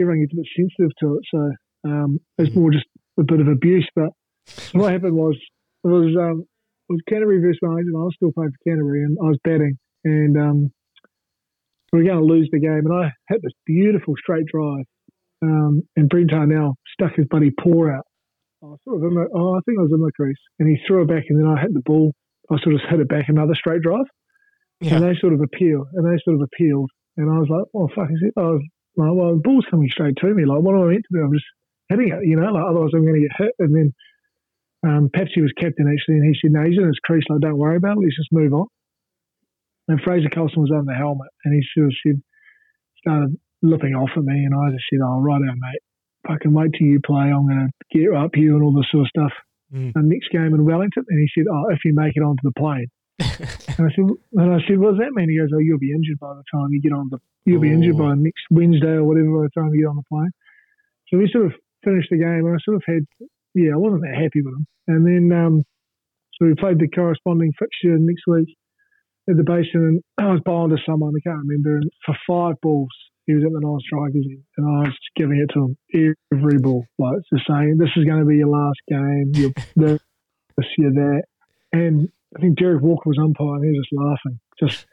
everyone 0.00 0.24
gets 0.24 0.32
a 0.32 0.36
bit 0.36 0.48
sensitive 0.56 0.92
to 1.00 1.20
it. 1.20 1.24
So 1.28 1.40
um, 1.84 2.18
it's 2.38 2.56
more 2.56 2.70
just 2.70 2.86
a 3.18 3.22
bit 3.22 3.40
of 3.40 3.48
abuse. 3.48 3.88
But 3.94 4.10
what 4.72 4.92
happened 4.92 5.14
was 5.14 5.36
it 5.84 5.88
was 5.88 6.16
um, 6.16 6.44
it 6.88 6.92
was 6.92 7.02
Canterbury 7.08 7.40
versus 7.40 7.58
Wellington. 7.60 7.92
I 7.96 8.04
was 8.08 8.14
still 8.16 8.32
playing 8.32 8.52
for 8.52 8.70
Canterbury, 8.70 9.04
and 9.04 9.18
I 9.22 9.28
was 9.28 9.38
batting, 9.44 9.76
and 10.04 10.36
um, 10.40 10.70
we 11.92 11.98
were 11.98 12.04
going 12.04 12.18
to 12.18 12.24
lose 12.24 12.48
the 12.50 12.60
game, 12.60 12.82
and 12.88 12.94
I 12.94 13.12
hit 13.28 13.40
this 13.42 13.52
beautiful 13.66 14.14
straight 14.16 14.46
drive, 14.46 14.84
um, 15.42 15.82
and 15.96 16.08
Brent 16.08 16.30
Arnel 16.30 16.74
stuck 16.92 17.14
his 17.16 17.26
buddy 17.30 17.50
paw 17.50 17.90
out. 17.90 18.06
I 18.62 18.74
sort 18.84 19.02
of 19.04 19.12
oh, 19.34 19.54
I 19.56 19.60
think 19.64 19.78
I 19.78 19.82
was 19.82 19.92
in 19.92 20.00
the 20.00 20.12
crease, 20.14 20.36
and 20.58 20.68
he 20.68 20.76
threw 20.86 21.02
it 21.02 21.08
back, 21.08 21.24
and 21.28 21.40
then 21.40 21.46
I 21.48 21.60
hit 21.60 21.72
the 21.72 21.80
ball. 21.84 22.12
I 22.50 22.56
sort 22.62 22.74
of 22.74 22.80
hit 22.88 23.00
it 23.00 23.08
back 23.08 23.28
another 23.28 23.54
straight 23.54 23.80
drive, 23.82 24.04
Yeah. 24.80 24.96
and 24.96 25.04
they 25.04 25.14
sort 25.18 25.32
of 25.32 25.40
appeal, 25.40 25.86
and 25.94 26.04
they 26.04 26.20
sort 26.24 26.36
of 26.36 26.42
appealed, 26.42 26.90
and 27.16 27.30
I 27.30 27.38
was 27.38 27.48
like, 27.48 27.64
oh 27.74 27.88
fuck, 27.94 28.10
is 28.10 28.20
it? 28.22 28.34
I 28.36 28.42
was 28.58 28.62
like, 28.96 29.12
well, 29.14 29.34
the 29.34 29.40
ball's 29.42 29.66
coming 29.70 29.88
straight 29.88 30.16
to 30.20 30.34
me. 30.34 30.44
Like, 30.44 30.60
what 30.60 30.74
am 30.74 30.82
I 30.82 30.92
meant 30.92 31.04
to 31.08 31.16
do? 31.18 31.24
I'm 31.24 31.32
just 31.32 31.46
hitting 31.88 32.08
it, 32.12 32.26
you 32.26 32.36
know. 32.36 32.52
Like, 32.52 32.64
otherwise, 32.68 32.90
I'm 32.92 33.06
going 33.06 33.22
to 33.22 33.26
get 33.28 33.38
hit. 33.38 33.54
And 33.60 33.72
then 33.74 33.88
um, 34.84 35.08
Pepsi 35.14 35.40
was 35.40 35.52
captain 35.56 35.88
actually, 35.88 36.16
and 36.20 36.26
he 36.26 36.36
said, 36.36 36.52
no, 36.52 36.64
he's 36.68 36.76
in 36.76 36.86
his 36.86 36.98
crease. 37.02 37.24
Like, 37.30 37.40
don't 37.40 37.56
worry 37.56 37.76
about 37.76 37.96
it. 37.96 38.04
Let's 38.04 38.16
just 38.16 38.32
move 38.32 38.52
on. 38.52 38.66
And 39.88 40.00
Fraser 40.02 40.28
Colson 40.28 40.60
was 40.60 40.70
on 40.74 40.84
the 40.86 40.94
helmet, 40.94 41.30
and 41.44 41.54
he 41.54 41.62
sort 41.72 41.86
of 41.88 41.94
said, 42.04 42.20
started 42.98 43.36
looking 43.62 43.94
off 43.94 44.10
at 44.16 44.22
me, 44.22 44.44
and 44.44 44.52
I 44.54 44.70
just 44.70 44.84
said, 44.90 45.00
oh, 45.02 45.20
right 45.20 45.40
out, 45.48 45.56
mate. 45.56 45.82
Fucking 46.28 46.52
wait 46.52 46.72
till 46.76 46.86
you 46.86 47.00
play. 47.04 47.32
I'm 47.32 47.46
going 47.48 47.68
to 47.70 47.98
get 47.98 48.14
up 48.14 48.36
you 48.36 48.54
and 48.54 48.62
all 48.62 48.72
this 48.72 48.86
sort 48.90 49.06
of 49.06 49.08
stuff. 49.08 49.32
Mm. 49.72 49.92
And 49.94 50.08
next 50.08 50.30
game 50.30 50.52
in 50.54 50.64
Wellington, 50.64 51.04
and 51.08 51.18
he 51.20 51.28
said, 51.34 51.46
oh, 51.50 51.70
if 51.70 51.78
you 51.84 51.94
make 51.94 52.16
it 52.16 52.20
onto 52.20 52.42
the 52.42 52.52
plane. 52.58 52.86
and 53.20 53.86
I 53.86 53.90
said, 53.94 54.04
and 54.34 54.52
I 54.52 54.58
said, 54.66 54.78
what 54.78 54.92
does 54.92 55.00
that 55.00 55.12
mean? 55.12 55.30
He 55.30 55.38
goes, 55.38 55.50
oh, 55.54 55.58
you'll 55.58 55.78
be 55.78 55.92
injured 55.92 56.18
by 56.18 56.34
the 56.34 56.42
time 56.52 56.68
you 56.70 56.80
get 56.80 56.92
on 56.92 57.08
the, 57.10 57.18
you'll 57.44 57.60
be 57.60 57.72
injured 57.72 57.94
Oh. 57.96 57.98
by 57.98 58.14
next 58.16 58.44
Wednesday 58.50 58.98
or 58.98 59.04
whatever 59.04 59.30
by 59.38 59.48
the 59.48 59.60
time 59.60 59.72
you 59.74 59.82
get 59.82 59.88
on 59.88 59.96
the 59.96 60.08
plane. 60.10 60.30
So 61.08 61.18
we 61.18 61.30
sort 61.32 61.46
of 61.46 61.52
finished 61.84 62.08
the 62.10 62.18
game, 62.18 62.44
and 62.46 62.54
I 62.54 62.58
sort 62.64 62.76
of 62.76 62.82
had, 62.86 63.04
yeah, 63.54 63.72
I 63.74 63.76
wasn't 63.76 64.02
that 64.02 64.14
happy 64.14 64.42
with 64.42 64.54
him. 64.54 64.66
And 64.88 65.06
then, 65.06 65.38
um, 65.38 65.62
so 66.34 66.46
we 66.46 66.54
played 66.54 66.78
the 66.78 66.88
corresponding 66.88 67.52
fixture 67.58 67.96
next 67.98 68.24
week 68.26 68.48
at 69.28 69.36
the 69.36 69.44
basin, 69.44 70.00
and 70.00 70.02
I 70.18 70.32
was 70.32 70.40
bowling 70.44 70.76
to 70.76 70.82
someone, 70.84 71.14
I 71.14 71.20
can't 71.22 71.44
remember, 71.46 71.76
and 71.76 71.90
for 72.04 72.16
five 72.26 72.56
balls, 72.62 72.90
he 73.26 73.34
was 73.34 73.44
at 73.44 73.52
the 73.52 73.60
non-strikers 73.60 74.26
and 74.56 74.66
I 74.66 74.88
was 74.88 74.98
giving 75.16 75.38
it 75.38 75.52
to 75.54 75.76
him 75.92 76.16
every 76.32 76.58
ball, 76.58 76.84
like 76.98 77.18
just 77.32 77.46
saying, 77.48 77.76
this 77.78 77.90
is 77.96 78.04
going 78.04 78.20
to 78.20 78.26
be 78.26 78.36
your 78.36 78.48
last 78.48 78.80
game, 78.88 79.32
you're 79.34 79.52
this, 79.76 80.00
you're 80.78 80.92
that. 80.92 81.22
And 81.72 82.08
I 82.36 82.40
think 82.40 82.58
Derek 82.58 82.82
Walker 82.82 83.08
was 83.08 83.18
umpire, 83.18 83.56
and 83.56 83.64
he 83.64 83.70
was 83.70 83.86
just 83.86 83.92
laughing. 83.92 84.40
Just, 84.58 84.86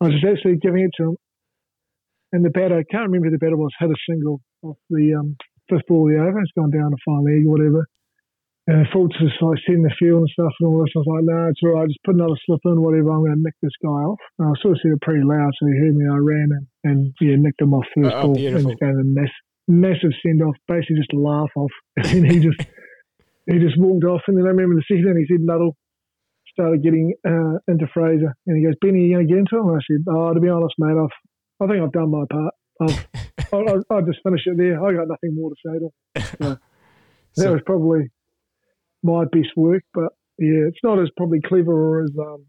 I 0.00 0.06
was 0.06 0.14
just 0.14 0.24
actually 0.24 0.56
giving 0.56 0.84
it 0.84 0.90
to 0.98 1.10
him. 1.10 1.16
And 2.32 2.44
the 2.44 2.50
batter, 2.50 2.78
I 2.78 2.84
can't 2.90 3.04
remember 3.04 3.26
who 3.26 3.32
the 3.32 3.38
batter 3.38 3.56
was, 3.56 3.72
had 3.78 3.90
a 3.90 3.94
single 4.08 4.40
off 4.62 4.76
the 4.90 5.14
um, 5.14 5.36
fifth 5.68 5.86
ball 5.88 6.08
of 6.08 6.14
the 6.14 6.20
over. 6.20 6.40
It's 6.40 6.52
gone 6.52 6.70
down 6.70 6.90
to 6.90 6.96
final 7.04 7.24
leg 7.24 7.46
or 7.46 7.50
whatever. 7.50 7.86
And 8.68 8.84
Fultz 8.92 9.16
was 9.16 9.32
like 9.40 9.56
setting 9.64 9.80
the 9.82 9.94
field 9.98 10.28
and 10.28 10.28
stuff 10.28 10.52
and 10.60 10.68
all 10.68 10.84
this. 10.84 10.92
I 10.94 11.00
was 11.00 11.08
like, 11.08 11.24
no, 11.24 11.48
it's 11.48 11.60
all 11.64 11.72
right. 11.80 11.88
Just 11.88 12.04
put 12.04 12.14
another 12.20 12.36
slip 12.44 12.60
in, 12.68 12.82
whatever. 12.84 13.08
I'm 13.16 13.24
going 13.24 13.32
to 13.32 13.40
nick 13.40 13.56
this 13.64 13.72
guy 13.80 13.88
off. 14.04 14.20
And 14.38 14.44
I 14.48 14.52
sort 14.60 14.76
of 14.76 14.80
said 14.84 14.92
it 14.92 15.00
pretty 15.00 15.24
loud, 15.24 15.48
so 15.56 15.64
he 15.64 15.72
heard 15.80 15.96
me. 15.96 16.04
I 16.04 16.20
ran 16.20 16.52
and, 16.52 16.66
and 16.84 16.98
yeah, 17.18 17.40
nicked 17.40 17.62
him 17.64 17.72
off 17.72 17.88
first 17.96 18.12
Oh, 18.12 18.28
ball. 18.28 18.34
beautiful. 18.36 18.76
And 18.84 19.00
a 19.00 19.04
mass, 19.08 19.32
massive 19.68 20.12
send 20.20 20.42
off, 20.44 20.52
basically 20.68 21.00
just 21.00 21.16
a 21.16 21.18
laugh 21.18 21.48
off. 21.56 21.72
And 21.96 22.22
then 22.22 22.24
he 22.28 22.38
just 22.44 22.60
he 23.48 23.56
just 23.58 23.80
walked 23.80 24.04
off. 24.04 24.20
And 24.28 24.36
then 24.36 24.44
I 24.44 24.52
remember 24.52 24.76
the 24.76 24.84
second, 24.84 25.16
he 25.16 25.24
said, 25.32 25.40
Nuddle 25.40 25.72
started 26.52 26.82
getting 26.84 27.14
uh, 27.24 27.56
into 27.72 27.88
Fraser. 27.96 28.36
And 28.46 28.52
he 28.60 28.64
goes, 28.68 28.76
Benny, 28.84 29.08
you 29.08 29.14
going 29.16 29.26
to 29.26 29.32
get 29.32 29.40
into 29.40 29.56
him? 29.56 29.72
And 29.72 29.80
I 29.80 29.84
said, 29.88 30.04
oh, 30.12 30.34
to 30.34 30.40
be 30.44 30.50
honest, 30.52 30.74
mate, 30.76 30.92
I've, 30.92 31.16
I 31.64 31.72
think 31.72 31.80
I've 31.82 31.92
done 31.96 32.10
my 32.12 32.24
part. 32.28 32.52
I've, 32.84 33.06
I'll, 33.52 33.64
I'll- 33.64 33.84
I'll 33.90 34.04
just 34.04 34.20
finish 34.22 34.44
it 34.44 34.58
there. 34.60 34.76
I 34.76 34.92
got 34.92 35.08
nothing 35.08 35.32
more 35.32 35.48
to 35.48 35.56
say 35.64 35.78
to 35.80 36.46
him. 36.52 36.58
So 37.32 37.44
that 37.44 37.52
was 37.52 37.62
probably 37.66 38.10
my 39.02 39.24
best 39.24 39.56
work, 39.56 39.82
but 39.94 40.12
yeah, 40.38 40.66
it's 40.68 40.78
not 40.82 41.00
as 41.00 41.08
probably 41.16 41.40
clever 41.40 41.72
or 41.72 42.04
as 42.04 42.10
um, 42.18 42.46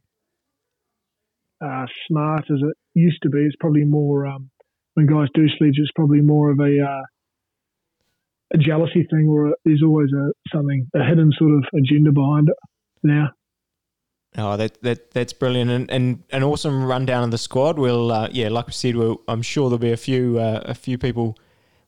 uh, 1.64 1.86
smart 2.08 2.46
as 2.50 2.60
it 2.62 2.78
used 2.94 3.22
to 3.24 3.30
be. 3.30 3.40
It's 3.40 3.56
probably 3.60 3.86
more 3.86 4.26
um, 4.28 4.50
when 4.94 5.08
guys 5.08 5.28
do 5.34 5.48
sledge, 5.58 5.78
it's 5.78 5.92
probably 5.96 6.22
more 6.22 6.52
of 6.52 6.60
a 6.60 6.82
uh, 6.82 7.04
a 8.54 8.58
jealousy 8.58 9.08
thing, 9.10 9.28
or 9.30 9.56
there's 9.66 9.84
always 9.84 10.10
a 10.14 10.32
something 10.54 10.88
a 10.96 11.04
hidden 11.04 11.32
sort 11.38 11.52
of 11.52 11.64
agenda 11.76 12.12
behind 12.12 12.50
it. 12.50 12.56
Now, 13.04 13.30
Oh, 14.38 14.58
that, 14.58 14.82
that 14.84 15.12
that's 15.12 15.34
brilliant 15.34 15.72
and, 15.72 15.90
and 15.90 16.24
an 16.32 16.44
awesome 16.44 16.84
rundown 16.84 17.24
of 17.24 17.32
the 17.32 17.38
squad. 17.38 17.80
We'll 17.80 18.12
uh, 18.12 18.30
yeah, 18.32 18.50
like 18.50 18.68
we 18.68 18.74
said, 18.74 18.96
we'll, 18.96 19.22
I'm 19.28 19.42
sure 19.42 19.70
there'll 19.70 19.80
be 19.80 19.92
a 19.92 19.98
few 19.98 20.38
uh, 20.38 20.62
a 20.66 20.76
few 20.76 20.98
people 21.00 21.36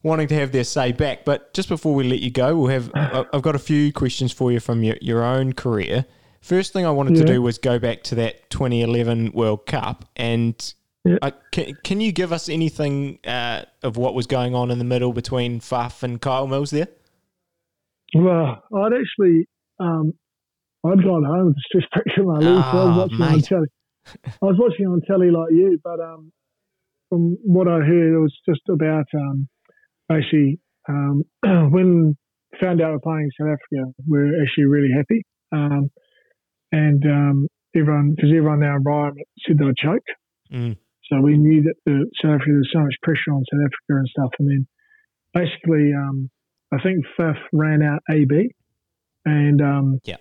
wanting 0.04 0.28
to 0.30 0.36
have 0.36 0.52
their 0.52 0.64
say 0.64 0.92
back. 0.92 1.26
But 1.26 1.54
just 1.54 1.70
before 1.70 1.94
we 1.94 2.04
let 2.08 2.20
you 2.20 2.32
go, 2.32 2.56
we'll 2.58 2.68
have 2.68 2.92
I've 2.96 3.42
got 3.42 3.56
a 3.56 3.60
few 3.60 3.92
questions 3.94 4.32
for 4.32 4.52
you 4.52 4.60
from 4.60 4.84
your, 4.84 4.96
your 5.02 5.24
own 5.24 5.54
career. 5.54 6.06
First 6.42 6.74
thing 6.74 6.86
I 6.86 6.92
wanted 6.92 7.16
to 7.18 7.26
do 7.26 7.42
was 7.42 7.58
go 7.60 7.78
back 7.78 8.02
to 8.04 8.16
that 8.16 8.50
2011 8.50 9.32
World 9.34 9.66
Cup, 9.68 10.06
and 10.16 10.74
Yeah. 11.06 11.18
I, 11.22 11.34
can, 11.52 11.76
can 11.84 12.02
you 12.02 12.12
give 12.12 12.32
us 12.34 12.50
anything 12.50 13.20
uh, 13.26 13.66
of 13.84 13.96
what 13.98 14.16
was 14.16 14.26
going 14.28 14.56
on 14.56 14.72
in 14.72 14.80
the 14.80 14.84
middle 14.86 15.14
between 15.14 15.60
Faf 15.60 16.02
and 16.04 16.20
Kyle 16.20 16.48
Mills 16.48 16.72
there? 16.72 16.88
well, 18.16 18.64
I'd 18.76 18.92
actually 18.94 19.48
um, 19.80 20.14
I'd 20.84 21.04
gone 21.04 21.24
home 21.24 21.48
with 21.48 21.58
a 21.58 21.62
stress 21.68 21.84
fracture 21.94 22.22
in 22.22 22.28
my 22.28 22.40
leg, 22.40 22.64
so 22.72 22.78
I 22.80 22.84
was 22.86 22.94
Ah, 22.94 22.98
watching 22.98 23.22
on 23.22 23.42
telly. 23.42 23.68
I 24.42 24.46
was 24.46 24.56
watching 24.58 24.86
on 24.88 25.02
telly 25.08 25.30
like 25.32 25.52
you, 25.52 25.80
but 25.84 26.00
um, 26.00 26.32
from 27.10 27.38
what 27.44 27.68
I 27.68 27.78
heard, 27.82 28.16
it 28.16 28.20
was 28.20 28.36
just 28.50 28.62
about 28.70 29.06
um, 29.14 29.48
basically 30.12 30.60
um, 30.89 31.24
when 31.71 32.17
found 32.60 32.82
out 32.82 32.91
we're 32.91 33.00
playing 33.00 33.30
South 33.39 33.47
Africa, 33.50 33.91
we're 34.08 34.41
actually 34.43 34.65
really 34.65 34.89
happy, 34.95 35.24
um, 35.52 35.89
and 36.71 37.04
um, 37.06 37.47
everyone 37.76 38.13
because 38.15 38.30
everyone 38.30 38.62
in 38.63 38.69
our 38.69 38.78
environment 38.78 39.28
said 39.45 39.58
they 39.58 39.65
would 39.65 39.78
choke, 39.78 40.04
Mm. 40.52 40.76
so 41.10 41.21
we 41.21 41.38
knew 41.38 41.63
that 41.63 41.76
the 41.86 42.06
South 42.21 42.36
Africa 42.36 42.52
there's 42.52 42.69
so 42.74 42.80
much 42.80 42.95
pressure 43.04 43.32
on 43.32 43.43
South 43.52 43.62
Africa 43.62 44.00
and 44.00 44.08
stuff, 44.08 44.32
and 44.39 44.50
then 44.50 44.67
basically 45.34 45.93
um, 45.93 46.30
I 46.74 46.82
think 46.82 47.06
Faf 47.17 47.38
ran 47.54 47.82
out 47.82 48.02
AB, 48.10 48.50
and 49.26 49.62
um, 49.62 50.00
Yeah. 50.04 50.17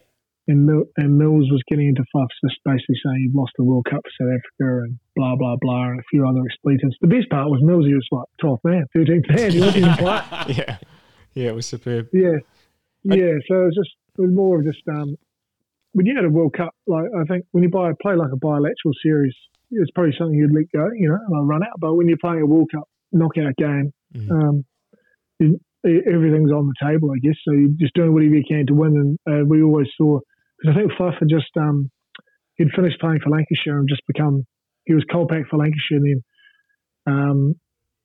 And, 0.48 0.66
Mil- 0.66 0.86
and 0.96 1.16
Mills 1.18 1.48
was 1.50 1.62
getting 1.68 1.88
into 1.88 2.02
Faf's 2.12 2.34
just 2.44 2.58
basically 2.64 2.96
saying 3.04 3.18
you've 3.26 3.34
lost 3.34 3.52
the 3.58 3.64
World 3.64 3.86
Cup 3.88 4.00
for 4.02 4.10
South 4.24 4.32
Africa 4.32 4.82
and 4.84 4.98
blah 5.16 5.36
blah 5.36 5.56
blah 5.60 5.90
and 5.90 6.00
a 6.00 6.02
few 6.10 6.26
other 6.26 6.40
expletives. 6.44 6.96
The 7.00 7.08
best 7.08 7.28
part 7.30 7.50
was 7.50 7.60
Mills. 7.62 7.86
He 7.86 7.94
was 7.94 8.06
like 8.10 8.26
12th 8.42 8.64
man, 8.64 8.84
13th 8.96 9.28
man. 9.36 9.50
He 9.52 9.60
wasn't 9.60 9.76
even 9.84 9.94
playing. 9.96 10.22
yeah, 10.48 10.78
yeah, 11.34 11.48
it 11.50 11.54
was 11.54 11.66
superb. 11.66 12.08
Yeah, 12.12 12.38
yeah. 13.04 13.32
So 13.48 13.54
it 13.62 13.64
was 13.66 13.76
just 13.76 13.90
it 14.18 14.22
was 14.22 14.32
more 14.34 14.58
of 14.58 14.64
just 14.64 14.82
um, 14.88 15.14
when 15.92 16.06
you 16.06 16.14
had 16.16 16.24
a 16.24 16.30
World 16.30 16.54
Cup, 16.56 16.74
like 16.86 17.06
I 17.18 17.24
think 17.24 17.44
when 17.52 17.62
you 17.62 17.70
buy 17.70 17.90
a 17.90 17.94
play 18.02 18.14
like 18.16 18.32
a 18.32 18.36
bilateral 18.36 18.94
series, 19.02 19.34
it's 19.70 19.90
probably 19.92 20.14
something 20.18 20.36
you'd 20.36 20.52
let 20.54 20.64
go, 20.74 20.88
you 20.94 21.08
know, 21.08 21.18
and 21.38 21.48
run 21.48 21.62
out. 21.62 21.78
But 21.78 21.94
when 21.94 22.08
you're 22.08 22.18
playing 22.20 22.42
a 22.42 22.46
World 22.46 22.70
Cup 22.74 22.88
knockout 23.12 23.54
game, 23.56 23.92
Mhm. 24.16 24.30
um, 24.30 24.64
you- 25.38 25.60
everything's 25.84 26.52
on 26.52 26.66
the 26.66 26.74
table, 26.86 27.10
I 27.10 27.18
guess. 27.22 27.36
So 27.44 27.52
you're 27.52 27.70
just 27.78 27.94
doing 27.94 28.12
whatever 28.12 28.34
you 28.34 28.44
can 28.46 28.66
to 28.66 28.74
win. 28.74 29.16
And 29.26 29.42
uh, 29.42 29.44
we 29.46 29.62
always 29.62 29.88
saw 29.96 30.20
because 30.60 30.76
I 30.76 30.78
think 30.78 30.92
Faf 30.92 31.18
had 31.18 31.28
just 31.28 31.50
um, 31.56 31.90
he'd 32.56 32.68
finished 32.76 33.00
playing 33.00 33.20
for 33.22 33.30
Lancashire 33.30 33.78
and 33.78 33.88
just 33.88 34.02
become 34.06 34.44
he 34.84 34.94
was 34.94 35.04
Kolpak 35.10 35.48
for 35.48 35.56
Lancashire, 35.58 35.98
and 35.98 36.06
then 36.06 36.22
um, 37.06 37.54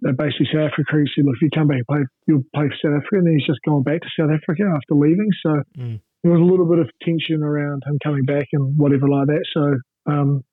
they 0.01 0.11
basically 0.11 0.47
South 0.53 0.71
Africa 0.71 1.03
he 1.03 1.09
said, 1.15 1.25
look, 1.25 1.35
if 1.35 1.41
you 1.41 1.49
come 1.53 1.67
back 1.67 1.77
and 1.77 1.87
play, 1.87 2.03
you'll 2.27 2.43
play 2.53 2.67
for 2.67 2.75
South 2.81 2.97
Africa. 2.97 3.17
And 3.17 3.27
then 3.27 3.33
he's 3.37 3.47
just 3.47 3.59
gone 3.65 3.83
back 3.83 4.01
to 4.01 4.07
South 4.19 4.29
Africa 4.31 4.63
after 4.75 4.95
leaving. 4.95 5.29
So 5.43 5.61
Mm. 5.77 5.99
there 6.23 6.31
was 6.31 6.41
a 6.41 6.43
little 6.43 6.67
bit 6.67 6.79
of 6.79 6.89
tension 7.01 7.43
around 7.43 7.83
him 7.85 7.97
coming 8.03 8.23
back 8.25 8.47
and 8.53 8.77
whatever 8.77 9.07
like 9.07 9.27
that. 9.27 9.45
So 9.53 10.11
um, 10.11 10.43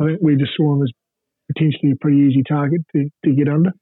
I 0.00 0.06
think 0.06 0.20
we 0.22 0.36
just 0.36 0.52
saw 0.56 0.74
him 0.74 0.82
as 0.82 0.90
potentially 1.52 1.92
a 1.92 1.96
pretty 2.00 2.18
easy 2.18 2.42
target 2.42 2.80
to, 2.94 3.08
to 3.24 3.32
get 3.32 3.48
under. 3.48 3.72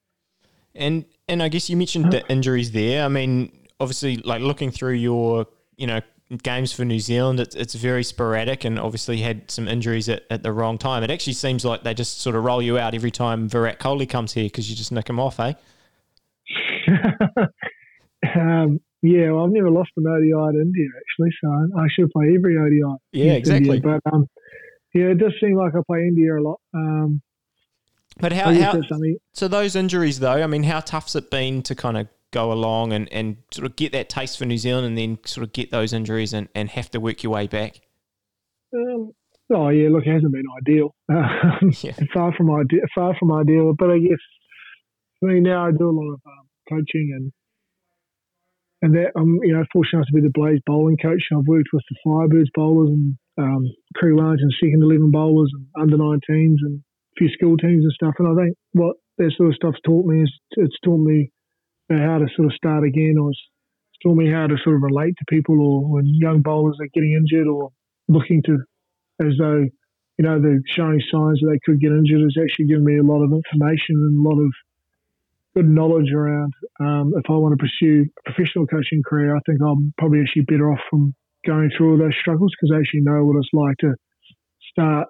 And 0.74 1.04
and 1.28 1.42
I 1.42 1.48
guess 1.48 1.70
you 1.70 1.76
mentioned 1.76 2.12
the 2.12 2.28
injuries 2.28 2.72
there. 2.72 3.04
I 3.04 3.08
mean, 3.08 3.52
obviously, 3.78 4.16
like 4.16 4.42
looking 4.42 4.70
through 4.70 4.94
your 4.94 5.46
you 5.76 5.87
know 5.87 6.00
games 6.42 6.72
for 6.72 6.84
New 6.84 7.00
Zealand, 7.00 7.40
it's 7.40 7.54
it's 7.54 7.74
very 7.74 8.02
sporadic, 8.02 8.64
and 8.64 8.78
obviously 8.78 9.18
had 9.18 9.50
some 9.50 9.68
injuries 9.68 10.08
at, 10.08 10.22
at 10.30 10.42
the 10.42 10.52
wrong 10.52 10.78
time. 10.78 11.02
It 11.02 11.10
actually 11.10 11.34
seems 11.34 11.64
like 11.64 11.82
they 11.82 11.94
just 11.94 12.20
sort 12.20 12.37
of 12.37 12.44
roll 12.44 12.62
you 12.62 12.78
out 12.78 12.94
every 12.94 13.10
time 13.10 13.48
Virat 13.48 13.78
Kohli 13.78 14.08
comes 14.08 14.32
here 14.32 14.44
because 14.44 14.68
you 14.70 14.76
just 14.76 14.92
nick 14.92 15.08
him 15.08 15.20
off, 15.20 15.38
eh? 15.40 15.52
um, 18.37 18.80
yeah, 19.02 19.30
well, 19.30 19.44
I've 19.44 19.52
never 19.52 19.70
lost 19.70 19.90
an 19.96 20.06
ODI 20.06 20.32
at 20.32 20.60
India 20.60 20.88
actually, 20.96 21.30
so 21.42 21.50
I 21.78 21.87
should 21.94 22.10
play 22.10 22.34
every 22.34 22.56
ODI. 22.56 22.98
Yeah, 23.12 23.32
exactly. 23.32 23.76
India. 23.76 24.00
But 24.02 24.12
um, 24.12 24.26
yeah, 24.94 25.06
it 25.06 25.18
does 25.18 25.34
seem 25.40 25.56
like 25.56 25.74
I 25.74 25.80
play 25.87 26.00
India 26.00 26.38
a 26.38 26.40
lot. 26.40 26.60
Um, 26.72 27.20
But 28.18 28.32
how, 28.32 28.52
how 28.54 28.80
so 29.32 29.48
those 29.48 29.76
injuries 29.76 30.20
though? 30.20 30.42
I 30.42 30.46
mean, 30.46 30.62
how 30.62 30.80
tough's 30.80 31.14
it 31.16 31.30
been 31.30 31.62
to 31.64 31.74
kind 31.74 31.98
of 31.98 32.08
go 32.34 32.52
along 32.52 32.92
and, 32.92 33.10
and 33.12 33.36
sort 33.52 33.64
of 33.64 33.76
get 33.76 33.92
that 33.92 34.08
taste 34.08 34.36
for 34.36 34.44
New 34.44 34.58
Zealand 34.58 34.86
and 34.86 34.98
then 34.98 35.18
sort 35.24 35.46
of 35.46 35.52
get 35.52 35.70
those 35.70 35.92
injuries 35.92 36.32
and, 36.34 36.48
and 36.54 36.68
have 36.70 36.90
to 36.90 36.98
work 36.98 37.22
your 37.22 37.32
way 37.32 37.46
back? 37.46 37.80
Um, 38.74 39.12
oh 39.54 39.68
yeah, 39.68 39.88
look, 39.88 40.02
it 40.04 40.12
hasn't 40.12 40.32
been 40.32 40.44
ideal. 40.60 40.94
Um, 41.14 41.72
yeah. 41.82 41.92
Far 42.12 42.34
from 42.36 42.50
ideal, 42.50 42.80
far 42.94 43.14
from 43.18 43.32
ideal. 43.32 43.72
But 43.78 43.90
I 43.90 43.98
guess 43.98 44.24
I 45.22 45.26
mean 45.26 45.44
now 45.44 45.66
I 45.66 45.70
do 45.70 45.88
a 45.88 45.94
lot 45.94 46.12
of 46.14 46.20
um, 46.26 46.46
coaching 46.68 47.12
and 47.14 47.32
and 48.82 48.94
that 48.96 49.12
I'm 49.16 49.38
you 49.42 49.54
know 49.54 49.64
fortunate 49.72 49.98
enough 49.98 50.08
to 50.08 50.20
be 50.20 50.26
the 50.26 50.34
Blaze 50.34 50.60
bowling 50.66 50.96
coach. 50.96 51.22
I've 51.32 51.46
worked 51.46 51.68
with 51.72 51.84
the 51.88 51.96
Firebirds 52.04 52.50
bowlers 52.54 52.90
and 52.90 53.16
um, 53.38 53.64
Cricket 53.94 54.16
Wellington 54.16 54.50
second 54.60 54.82
eleven 54.82 55.10
bowlers 55.10 55.52
and 55.54 55.66
under 55.80 55.96
19s 55.96 56.58
and 56.66 56.80
a 56.80 57.14
few 57.18 57.28
school 57.28 57.56
teams 57.56 57.84
and 57.84 57.92
stuff. 57.92 58.14
And 58.18 58.28
I 58.28 58.34
think 58.42 58.56
what 58.72 58.96
that 59.18 59.32
sort 59.36 59.50
of 59.50 59.54
stuff's 59.54 59.80
taught 59.86 60.06
me 60.06 60.22
is 60.22 60.32
it's 60.56 60.76
taught 60.84 61.00
me 61.00 61.30
how 61.98 62.18
to 62.18 62.26
sort 62.35 62.46
of 62.46 62.54
start 62.54 62.85
again, 62.85 63.16
or 63.20 63.30
it's 63.30 63.40
taught 64.02 64.16
me 64.16 64.30
how 64.30 64.46
to 64.46 64.57
sort 64.62 64.76
of 64.76 64.83
relate 64.83 65.14
to 65.18 65.24
people, 65.28 65.61
or 65.61 65.92
when 65.92 66.04
young 66.07 66.42
bowlers 66.42 66.78
are 66.80 66.88
getting 66.92 67.12
injured 67.12 67.46
or 67.46 67.70
looking 68.09 68.42
to 68.44 68.59
as 69.20 69.35
though 69.38 69.64
you 70.18 70.24
know 70.24 70.40
they're 70.40 70.61
showing 70.66 71.00
signs 71.11 71.40
that 71.40 71.50
they 71.50 71.61
could 71.64 71.80
get 71.80 71.92
injured. 71.92 72.20
It's 72.20 72.38
actually 72.40 72.66
given 72.66 72.85
me 72.85 72.98
a 72.98 73.02
lot 73.02 73.22
of 73.24 73.33
information 73.33 73.96
and 73.96 74.24
a 74.24 74.28
lot 74.28 74.40
of 74.40 74.52
good 75.54 75.68
knowledge 75.68 76.12
around 76.12 76.52
um, 76.80 77.12
if 77.16 77.24
I 77.28 77.35
want 77.35 77.59
to 77.59 77.62
pursue 77.62 78.07
a 78.18 78.33
professional 78.33 78.66
coaching 78.66 79.02
career. 79.07 79.37
I 79.37 79.40
think 79.46 79.61
I'm 79.62 79.94
probably 79.98 80.20
actually 80.20 80.42
better 80.42 80.72
off 80.72 80.80
from 80.90 81.14
going 81.46 81.70
through 81.76 81.92
all 81.92 81.98
those 81.98 82.16
struggles 82.20 82.52
because 82.54 82.74
I 82.74 82.80
actually 82.80 83.02
know 83.02 83.24
what 83.24 83.38
it's 83.38 83.48
like 83.52 83.76
to 83.78 83.94
start, 84.70 85.09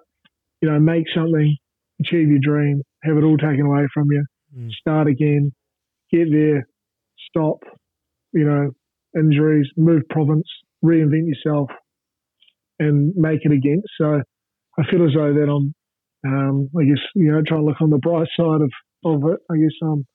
you 0.61 0.69
know, 0.69 0.79
make 0.79 1.05
something, 1.13 1.57
achieve 1.99 2.29
your 2.29 2.39
dream, 2.41 2.81
have 3.03 3.17
it 3.17 3.23
all 3.23 3.37
taken 3.37 3.65
away 3.65 3.87
from 3.93 4.07
you, 4.11 4.25
mm. 4.55 4.71
start 4.71 5.07
again, 5.07 5.51
get 6.11 6.31
there, 6.31 6.67
stop, 7.35 7.57
you 8.33 8.45
know, 8.45 8.71
injuries, 9.17 9.67
move 9.77 10.03
province, 10.09 10.47
reinvent 10.83 11.27
yourself, 11.27 11.69
and 12.79 13.13
make 13.15 13.39
it 13.43 13.51
again. 13.51 13.81
So 13.99 14.21
I 14.77 14.83
feel 14.89 15.05
as 15.05 15.13
though 15.15 15.33
that 15.33 15.49
I'm, 15.49 15.73
um, 16.25 16.69
I 16.79 16.83
guess, 16.83 17.01
you 17.15 17.31
know, 17.31 17.41
trying 17.47 17.61
to 17.61 17.65
look 17.65 17.81
on 17.81 17.89
the 17.89 17.97
bright 17.97 18.27
side 18.37 18.61
of, 18.61 18.71
of 19.05 19.23
it. 19.31 19.39
I 19.51 19.57
guess 19.57 19.75
I'm 19.81 20.05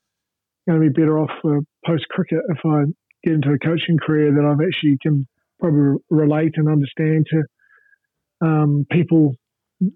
going 0.68 0.80
to 0.80 0.90
be 0.90 1.00
better 1.00 1.18
off 1.18 1.30
for 1.42 1.60
post 1.86 2.06
cricket 2.10 2.40
if 2.48 2.58
I 2.64 2.84
get 3.24 3.34
into 3.34 3.52
a 3.52 3.58
coaching 3.58 3.98
career 4.04 4.32
that 4.32 4.44
I've 4.44 4.66
actually 4.66 4.98
can 5.02 5.26
probably 5.60 5.98
relate 6.10 6.52
and 6.56 6.68
understand 6.68 7.26
to 7.30 8.46
um, 8.46 8.86
people 8.90 9.34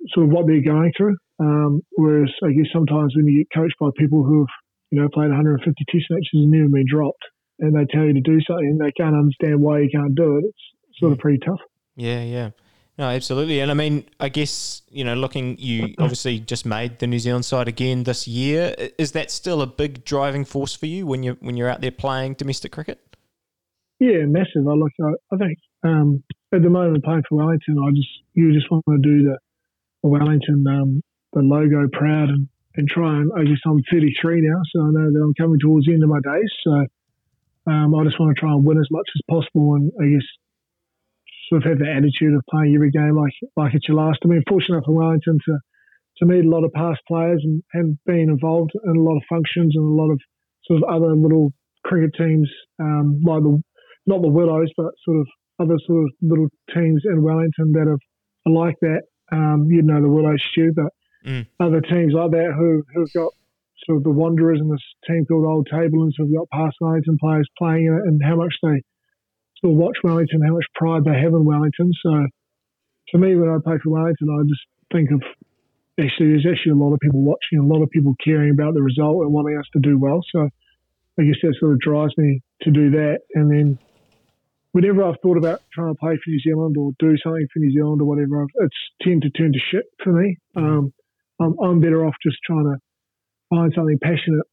sort 0.09 0.27
of 0.27 0.33
what 0.33 0.47
they're 0.47 0.63
going 0.63 0.93
through. 0.97 1.17
Um, 1.41 1.81
whereas 1.93 2.31
I 2.45 2.53
guess 2.53 2.71
sometimes 2.73 3.15
when 3.17 3.27
you 3.27 3.45
get 3.45 3.59
coached 3.59 3.75
by 3.81 3.89
people 3.99 4.23
who 4.25 4.41
have 4.41 4.64
you 4.95 5.01
know 5.01 5.09
played 5.13 5.31
150 5.31 5.85
test 5.91 6.05
matches 6.09 6.29
and 6.35 6.51
never 6.51 6.69
been 6.69 6.85
dropped, 6.89 7.25
and 7.59 7.75
they 7.75 7.85
tell 7.91 8.05
you 8.05 8.15
to 8.15 8.21
do 8.21 8.39
something, 8.47 8.67
and 8.67 8.81
they 8.81 8.93
can't 8.93 9.15
understand 9.15 9.61
why 9.61 9.81
you 9.81 9.89
can't 9.93 10.15
do 10.15 10.39
it. 10.39 10.45
It's 10.45 11.01
sort 11.01 11.13
of 11.13 11.19
pretty 11.19 11.39
tough. 11.45 11.59
Yeah, 11.97 12.23
yeah. 12.23 12.51
No, 12.97 13.09
absolutely. 13.09 13.59
And 13.59 13.73
I 13.73 13.75
mean, 13.75 14.05
I 14.21 14.29
guess, 14.29 14.83
you 14.89 15.03
know, 15.03 15.15
looking, 15.15 15.59
you 15.59 15.95
obviously 15.99 16.39
just 16.39 16.65
made 16.65 17.01
the 17.01 17.09
New 17.09 17.19
Zealand 17.19 17.45
side 17.45 17.67
again 17.67 18.05
this 18.05 18.29
year. 18.29 18.73
Is 18.99 19.13
that 19.13 19.33
still 19.33 19.63
a 19.63 19.67
big 19.67 20.05
driving 20.05 20.45
force 20.45 20.77
for 20.77 20.87
you 20.87 21.05
when 21.05 21.25
you're, 21.25 21.35
when 21.41 21.57
you're 21.57 21.69
out 21.69 21.81
there 21.81 21.91
playing 21.91 22.35
domestic 22.35 22.71
cricket? 22.71 23.01
Yeah, 23.99 24.27
massive. 24.27 24.69
I 24.69 24.75
look, 24.75 24.93
I, 25.03 25.35
I 25.35 25.39
think 25.39 25.59
um, 25.83 26.23
at 26.55 26.63
the 26.63 26.71
moment 26.71 27.03
playing 27.03 27.25
for 27.29 27.39
Wellington, 27.39 27.79
I 27.85 27.91
just, 27.91 28.09
you 28.35 28.53
just 28.53 28.71
want 28.71 28.85
to 28.89 28.99
do 28.99 29.25
the, 29.25 29.39
the 30.05 30.09
Wellington, 30.09 30.65
um, 30.69 31.03
the 31.33 31.41
logo 31.41 31.89
proud 31.93 32.29
and, 32.29 32.49
and 32.77 32.89
try 32.89 33.17
and, 33.17 33.31
I 33.37 33.45
guess 33.45 33.61
I'm 33.67 33.83
33 33.91 34.41
now, 34.43 34.61
so 34.73 34.83
I 34.83 34.91
know 34.91 35.13
that 35.13 35.23
I'm 35.23 35.35
coming 35.35 35.61
towards 35.61 35.87
the 35.87 35.95
end 35.95 36.03
of 36.03 36.09
my 36.09 36.21
days. 36.21 36.51
So 36.65 36.73
um, 37.71 37.95
I 37.95 38.05
just 38.05 38.19
want 38.19 38.35
to 38.35 38.41
try 38.41 38.51
and 38.51 38.65
win 38.65 38.79
as 38.79 38.89
much 38.91 39.09
as 39.15 39.23
possible 39.29 39.75
and 39.75 39.93
I 40.01 40.07
guess 40.13 40.27
sort 41.49 41.65
of 41.65 41.71
have 41.71 41.79
the 41.79 41.91
attitude 41.91 42.35
of 42.35 42.43
playing 42.51 42.75
every 42.75 42.91
game 42.91 43.17
like 43.17 43.33
like 43.57 43.75
it's 43.75 43.89
your 43.89 43.99
last. 43.99 44.19
I 44.25 44.29
mean, 44.29 44.43
fortunate 44.49 44.77
enough 44.77 44.87
for 44.87 44.95
Wellington 44.95 45.39
to 45.47 45.59
to 46.19 46.27
meet 46.27 46.45
a 46.45 46.49
lot 46.49 46.65
of 46.65 46.73
past 46.73 47.01
players 47.09 47.43
and, 47.45 47.63
and 47.73 47.99
being 48.07 48.29
involved 48.29 48.71
in 48.85 48.97
a 48.97 49.03
lot 49.03 49.17
of 49.17 49.23
functions 49.29 49.75
and 49.75 49.85
a 49.85 50.03
lot 50.03 50.11
of 50.11 50.21
sort 50.65 50.83
of 50.83 50.89
other 50.89 51.15
little 51.15 51.53
cricket 51.85 52.15
teams 52.17 52.49
um, 52.81 53.21
like 53.25 53.43
the 53.43 53.61
not 54.07 54.23
the 54.23 54.29
Willows, 54.29 54.71
but 54.77 54.93
sort 55.05 55.21
of 55.21 55.27
other 55.61 55.77
sort 55.87 56.05
of 56.05 56.11
little 56.21 56.49
teams 56.75 57.03
in 57.05 57.23
Wellington 57.23 57.73
that 57.73 57.87
have 57.89 58.53
like 58.53 58.77
that. 58.83 59.03
Um, 59.33 59.67
you 59.71 59.83
know 59.83 60.03
the 60.03 60.09
Willows, 60.09 60.43
Stu, 60.51 60.73
but 60.75 60.93
mm. 61.25 61.47
other 61.61 61.81
teams 61.81 62.13
like 62.13 62.31
that 62.31 62.53
who 62.57 62.83
who've 62.95 63.13
got 63.13 63.33
sort 63.87 63.99
of 63.99 64.05
the 64.05 64.11
Wanderers 64.11 64.61
and 64.61 64.73
this 64.73 64.85
team 65.07 65.25
called 65.27 65.47
Old 65.47 65.69
Tablelands 65.71 66.15
who've 66.17 66.33
got 66.33 66.49
past 66.51 66.77
Wellington 66.81 67.19
players 67.21 67.49
playing 67.59 67.87
in 67.87 67.95
it 67.95 68.03
and 68.07 68.21
how 68.25 68.37
much 68.37 68.55
they 68.63 68.83
still 69.59 69.75
watch 69.75 69.97
Wellington, 70.03 70.43
how 70.43 70.55
much 70.55 70.67
pride 70.75 71.05
they 71.05 71.19
have 71.19 71.35
in 71.35 71.45
Wellington. 71.45 71.93
So 72.03 72.27
for 73.11 73.19
me, 73.19 73.37
when 73.37 73.49
I 73.49 73.59
play 73.63 73.77
for 73.83 73.91
Wellington, 73.91 74.29
I 74.31 74.43
just 74.49 74.65
think 74.93 75.11
of 75.11 75.23
actually 76.01 76.31
there's 76.31 76.47
actually 76.51 76.73
a 76.73 76.83
lot 76.83 76.93
of 76.93 77.01
people 77.01 77.23
watching, 77.23 77.59
a 77.59 77.67
lot 77.67 77.83
of 77.83 77.91
people 77.91 78.15
caring 78.25 78.51
about 78.51 78.75
the 78.75 78.83
result 78.83 79.23
and 79.23 79.33
wanting 79.33 79.59
us 79.59 79.67
to 79.75 79.81
do 79.81 79.99
well. 79.99 80.21
So 80.33 80.49
I 81.19 81.23
guess 81.23 81.37
that 81.43 81.55
sort 81.61 81.73
of 81.73 81.81
drives 81.81 82.17
me 82.17 82.43
to 82.63 82.71
do 82.71 82.91
that. 82.91 83.19
And 83.35 83.51
then 83.51 83.79
whenever 84.73 85.05
I've 85.05 85.21
thought 85.23 85.37
about 85.37 85.61
trying 85.73 85.95
to 85.95 85.99
play 85.99 86.17
for 86.17 86.31
New 86.31 86.41
Zealand 86.41 86.77
or 86.77 86.93
do 86.99 87.17
something 87.23 87.47
for 87.53 87.61
New 87.61 87.73
Zealand 87.73 88.01
or 88.01 88.07
whatever, 88.07 88.45
it's 88.57 88.77
tend 89.03 89.23
to 89.23 89.31
turn 89.31 89.53
to 89.53 89.59
shit 89.71 89.85
for 90.03 90.13
me. 90.13 90.37
Um, 90.57 90.93
I'm, 91.45 91.55
I'm, 91.63 91.81
better 91.81 92.07
off 92.07 92.15
just 92.23 92.39
trying 92.47 92.65
to 92.65 92.77
find 93.51 93.73
something 93.75 93.99
passionate 94.03 94.47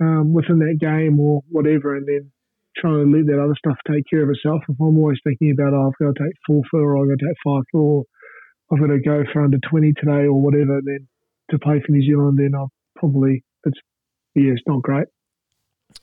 um, 0.00 0.32
within 0.32 0.58
that 0.60 0.78
game 0.80 1.18
or 1.18 1.42
whatever, 1.50 1.96
and 1.96 2.06
then 2.06 2.30
trying 2.76 3.04
to 3.04 3.16
let 3.16 3.26
that 3.26 3.42
other 3.42 3.56
stuff 3.58 3.76
take 3.90 4.04
care 4.08 4.22
of 4.22 4.30
itself. 4.30 4.62
If 4.68 4.76
I'm 4.80 4.98
always 4.98 5.18
thinking 5.24 5.52
about, 5.52 5.74
oh, 5.74 5.88
I've 5.88 5.98
got 5.98 6.14
to 6.14 6.24
take 6.24 6.36
four-for 6.46 6.80
or 6.80 7.02
I've 7.02 7.08
got 7.08 7.18
to 7.18 7.26
take 7.26 7.36
five 7.44 7.62
foot 7.72 7.78
or 7.78 8.04
I've 8.72 8.80
got 8.80 8.92
to 8.92 9.00
go 9.00 9.24
for 9.32 9.42
under 9.42 9.58
20 9.68 9.92
today 9.94 10.26
or 10.26 10.40
whatever, 10.40 10.80
then 10.84 11.08
to 11.50 11.58
play 11.58 11.82
for 11.84 11.92
New 11.92 12.02
Zealand, 12.02 12.38
then 12.38 12.52
I'll 12.54 12.70
probably, 12.96 13.44
it's, 13.64 13.78
yeah, 14.34 14.52
it's 14.52 14.62
not 14.66 14.82
great. 14.82 15.06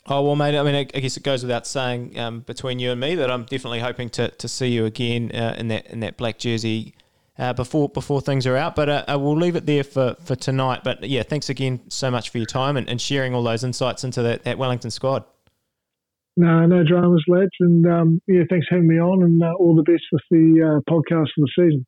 Oh 0.08 0.22
well, 0.22 0.36
mate. 0.36 0.58
I 0.58 0.64
mean, 0.64 0.76
I 0.76 0.84
guess 0.84 1.18
it 1.18 1.24
goes 1.24 1.44
without 1.44 1.68
saying 1.68 2.18
um, 2.18 2.40
between 2.42 2.80
you 2.80 2.92
and 2.92 3.00
me 3.00 3.16
that 3.16 3.30
I'm 3.30 3.44
definitely 3.44 3.80
hoping 3.80 4.10
to, 4.12 4.30
to 4.30 4.48
see 4.48 4.68
you 4.68 4.86
again 4.86 5.32
uh, 5.34 5.56
in 5.58 5.68
that 5.70 5.88
in 5.88 6.00
that 6.02 6.18
black 6.18 6.40
jersey 6.40 6.96
uh, 7.38 7.54
before 7.54 7.89
before 7.89 8.22
things 8.22 8.46
are 8.46 8.56
out. 8.56 8.76
But 8.76 8.89
uh, 8.89 9.06
uh 9.08 9.19
we'll 9.19 9.38
leave 9.38 9.56
it 9.56 9.65
there 9.65 9.84
for, 9.84 10.15
for 10.24 10.36
tonight. 10.36 10.82
But 10.84 11.04
yeah, 11.04 11.24
thanks 11.24 11.50
again 11.50 11.82
so 11.89 12.12
much 12.12 12.30
for 12.30 12.38
your 12.38 12.48
time 12.48 12.78
and, 12.78 12.88
and 12.89 13.00
sharing 13.02 13.34
all 13.34 13.43
those 13.43 13.63
insights 13.63 14.04
into 14.04 14.22
that, 14.24 14.43
that 14.43 14.58
Wellington 14.58 14.91
squad. 14.91 15.24
No, 16.36 16.65
no 16.65 16.84
dramas, 16.84 17.24
lads. 17.28 17.52
And 17.60 17.86
um, 17.86 18.22
yeah, 18.28 18.41
thanks 18.50 18.67
for 18.67 18.76
having 18.76 18.88
me 18.88 19.00
on 19.00 19.24
and 19.24 19.43
uh, 19.43 19.54
all 19.60 19.76
the 19.76 19.84
best 19.84 20.04
with 20.12 20.24
the 20.32 20.82
uh, 20.88 20.91
podcast 20.91 21.28
for 21.36 21.41
the 21.41 21.50
season. 21.56 21.86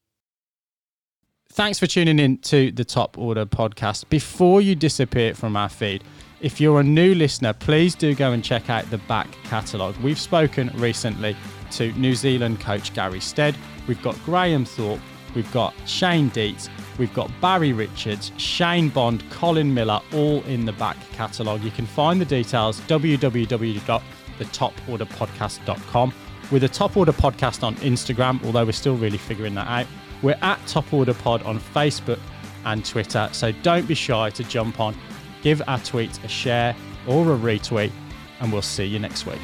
Thanks 1.49 1.79
for 1.79 1.87
tuning 1.87 2.19
in 2.19 2.37
to 2.39 2.71
the 2.71 2.83
Top 2.83 3.17
Order 3.17 3.45
podcast. 3.45 4.09
Before 4.09 4.61
you 4.61 4.75
disappear 4.75 5.33
from 5.33 5.55
our 5.55 5.69
feed, 5.69 6.03
if 6.41 6.59
you're 6.59 6.81
a 6.81 6.83
new 6.83 7.15
listener, 7.15 7.53
please 7.53 7.95
do 7.95 8.13
go 8.13 8.33
and 8.33 8.43
check 8.43 8.69
out 8.69 8.89
the 8.91 8.97
back 8.99 9.31
catalogue. 9.45 9.95
We've 10.03 10.19
spoken 10.19 10.69
recently 10.75 11.35
to 11.71 11.91
New 11.93 12.13
Zealand 12.13 12.59
coach 12.59 12.93
Gary 12.93 13.21
Stead. 13.21 13.55
We've 13.87 14.01
got 14.01 14.21
Graham 14.25 14.65
Thorpe. 14.65 14.99
We've 15.35 15.51
got 15.51 15.73
Shane 15.85 16.31
Deitz. 16.31 16.69
We've 16.97 17.13
got 17.13 17.29
Barry 17.41 17.73
Richards, 17.73 18.31
Shane 18.37 18.89
Bond, 18.89 19.23
Colin 19.29 19.73
Miller, 19.73 19.99
all 20.13 20.41
in 20.43 20.65
the 20.65 20.73
back 20.73 20.97
catalogue. 21.11 21.61
You 21.61 21.71
can 21.71 21.85
find 21.85 22.19
the 22.21 22.25
details 22.25 22.79
www 22.81 24.01
thetoporderpodcast.com. 24.39 26.13
With 26.51 26.63
a 26.63 26.69
Top 26.69 26.95
Order 26.95 27.11
Podcast 27.11 27.63
on 27.63 27.75
Instagram, 27.77 28.43
although 28.45 28.65
we're 28.65 28.71
still 28.71 28.95
really 28.95 29.17
figuring 29.17 29.55
that 29.55 29.67
out. 29.67 29.87
We're 30.21 30.37
at 30.41 30.65
Top 30.67 30.93
Order 30.93 31.13
Pod 31.13 31.41
on 31.43 31.59
Facebook 31.59 32.19
and 32.65 32.85
Twitter, 32.85 33.29
so 33.31 33.51
don't 33.63 33.87
be 33.87 33.95
shy 33.95 34.29
to 34.31 34.43
jump 34.43 34.79
on, 34.79 34.95
give 35.41 35.61
our 35.67 35.79
tweets 35.79 36.23
a 36.23 36.27
share 36.27 36.75
or 37.07 37.33
a 37.33 37.37
retweet, 37.37 37.91
and 38.39 38.51
we'll 38.51 38.61
see 38.61 38.85
you 38.85 38.99
next 38.99 39.25
week. 39.25 39.41